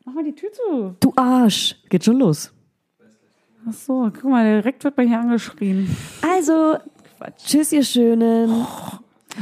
Mach 0.06 0.14
mal 0.14 0.24
die 0.24 0.34
Tür 0.34 0.50
zu. 0.50 0.96
Du 0.98 1.12
Arsch. 1.14 1.76
Geht 1.90 2.04
schon 2.04 2.18
los. 2.18 2.50
Ach 3.68 3.72
so, 3.74 4.10
guck 4.10 4.30
mal, 4.30 4.62
direkt 4.62 4.82
wird 4.82 4.96
man 4.96 5.08
hier 5.08 5.20
angeschrien. 5.20 5.94
Also, 6.22 6.78
Quatsch. 7.18 7.44
tschüss, 7.44 7.72
ihr 7.72 7.84
Schönen. 7.84 8.66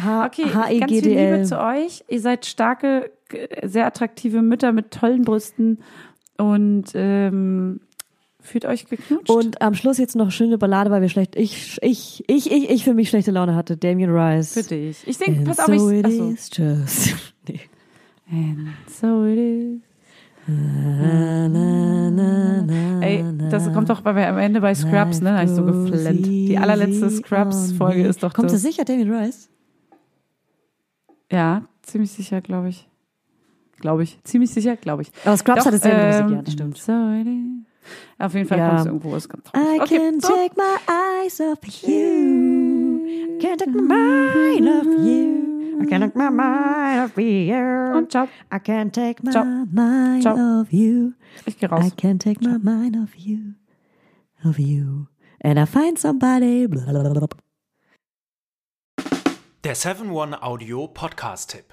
H 0.02 0.26
Okay, 0.26 0.46
ganz 0.80 0.90
viel 0.90 1.08
Liebe 1.08 1.44
zu 1.44 1.60
euch. 1.62 2.02
Ihr 2.08 2.20
seid 2.20 2.44
starke, 2.44 3.12
sehr 3.64 3.86
attraktive 3.86 4.42
Mütter 4.42 4.72
mit 4.72 4.90
tollen 4.90 5.22
Brüsten 5.22 5.78
und 6.38 6.84
ähm, 6.94 7.80
fühlt 8.40 8.64
euch 8.64 8.86
geknutscht. 8.88 9.30
Und 9.30 9.60
am 9.62 9.74
Schluss 9.74 9.98
jetzt 9.98 10.14
noch 10.16 10.30
schöne 10.30 10.58
Ballade, 10.58 10.90
weil 10.90 11.02
wir 11.02 11.08
schlecht, 11.08 11.34
ich, 11.36 11.78
ich, 11.82 12.22
ich, 12.28 12.50
ich, 12.52 12.70
ich 12.70 12.84
für 12.84 12.94
mich 12.94 13.08
schlechte 13.08 13.30
Laune 13.32 13.54
hatte. 13.54 13.76
Damien 13.76 14.10
Rice. 14.14 14.52
für 14.54 14.62
dich. 14.62 15.06
Ich 15.06 15.18
denke, 15.18 15.38
And 15.40 15.48
pass 15.48 15.58
auf, 15.58 15.66
so 15.66 15.90
ich. 15.90 15.98
it 16.00 16.06
Achso. 16.06 16.30
is 16.30 16.50
just. 16.56 17.14
Nee. 17.48 17.60
And 18.30 18.68
so 18.88 19.24
it 19.24 19.38
is. 19.38 19.80
Na, 20.48 21.48
na, 21.48 22.10
na, 22.10 23.00
Ey, 23.00 23.24
das 23.50 23.72
kommt 23.72 23.88
doch 23.90 24.00
bei, 24.00 24.28
am 24.28 24.38
Ende 24.38 24.60
bei 24.60 24.74
Scrubs, 24.74 25.20
ne? 25.20 25.30
Da 25.30 25.42
ich 25.42 25.50
so 25.50 25.64
geflennt. 25.64 26.24
Die 26.26 26.56
allerletzte 26.58 27.10
Scrubs-Folge 27.10 28.06
ist 28.06 28.22
doch 28.22 28.32
Kommt 28.32 28.46
das. 28.46 28.54
das 28.54 28.62
sicher, 28.62 28.84
Damien 28.84 29.12
Rice? 29.12 29.48
Ja, 31.30 31.62
ziemlich 31.82 32.12
sicher, 32.12 32.40
glaube 32.40 32.68
ich. 32.68 32.88
Glaube 33.80 34.02
ich. 34.04 34.18
Ziemlich 34.24 34.50
sicher, 34.52 34.76
glaube 34.76 35.02
ich. 35.02 35.12
Aber 35.24 35.36
Scrubs 35.36 35.58
Doch, 35.60 35.66
hat 35.66 35.74
es 35.74 35.82
selber 35.82 36.02
ähm, 36.02 36.22
Musik, 36.22 36.36
ja, 36.36 36.42
das 36.42 36.52
stimmt. 36.54 36.78
So 36.78 36.92
it 36.92 37.26
is. 37.26 37.66
Auf 38.18 38.34
jeden 38.34 38.48
Fall 38.48 38.58
Ja. 38.58 38.68
kommt 38.68 38.80
es 38.80 38.86
irgendwo, 38.86 39.10
ganz 39.10 39.26
I. 39.26 39.80
Okay, 39.80 39.98
can't 39.98 40.22
so. 40.26 40.32
take 40.32 40.54
my 40.56 40.76
eyes 40.88 41.40
off 41.40 41.58
you. 41.86 43.06
I 43.06 43.38
can't 43.38 43.58
take 43.58 43.70
my 43.70 43.82
mind 43.82 44.68
off 44.68 44.86
you. 44.86 45.78
I 45.78 45.84
can't 45.86 46.00
take 46.00 46.16
my 46.18 46.30
mind 46.30 47.00
off 47.04 47.16
you. 47.18 47.96
Und 47.96 48.10
ciao. 48.10 48.24
I 48.52 48.56
can't 48.58 48.92
take 48.92 49.22
my 49.22 49.30
Ciao. 49.30 49.44
mind 49.44 50.22
Ciao. 50.22 50.34
off 50.62 50.72
you. 50.72 51.12
Ich 51.44 51.58
gehe 51.58 51.68
I 51.68 51.72
raus. 51.72 51.92
can't 51.96 52.18
take 52.18 52.40
my 52.42 52.58
mind 52.58 52.96
off 52.96 53.14
you. 53.16 53.54
Of 54.44 54.58
you. 54.58 55.06
And 55.42 55.58
I 55.58 55.66
find 55.66 55.98
somebody. 55.98 56.66
Blablabla. 56.66 57.28
Der 59.64 59.76
7-One 59.76 60.42
Audio 60.42 60.88
Podcast-Tipp. 60.88 61.72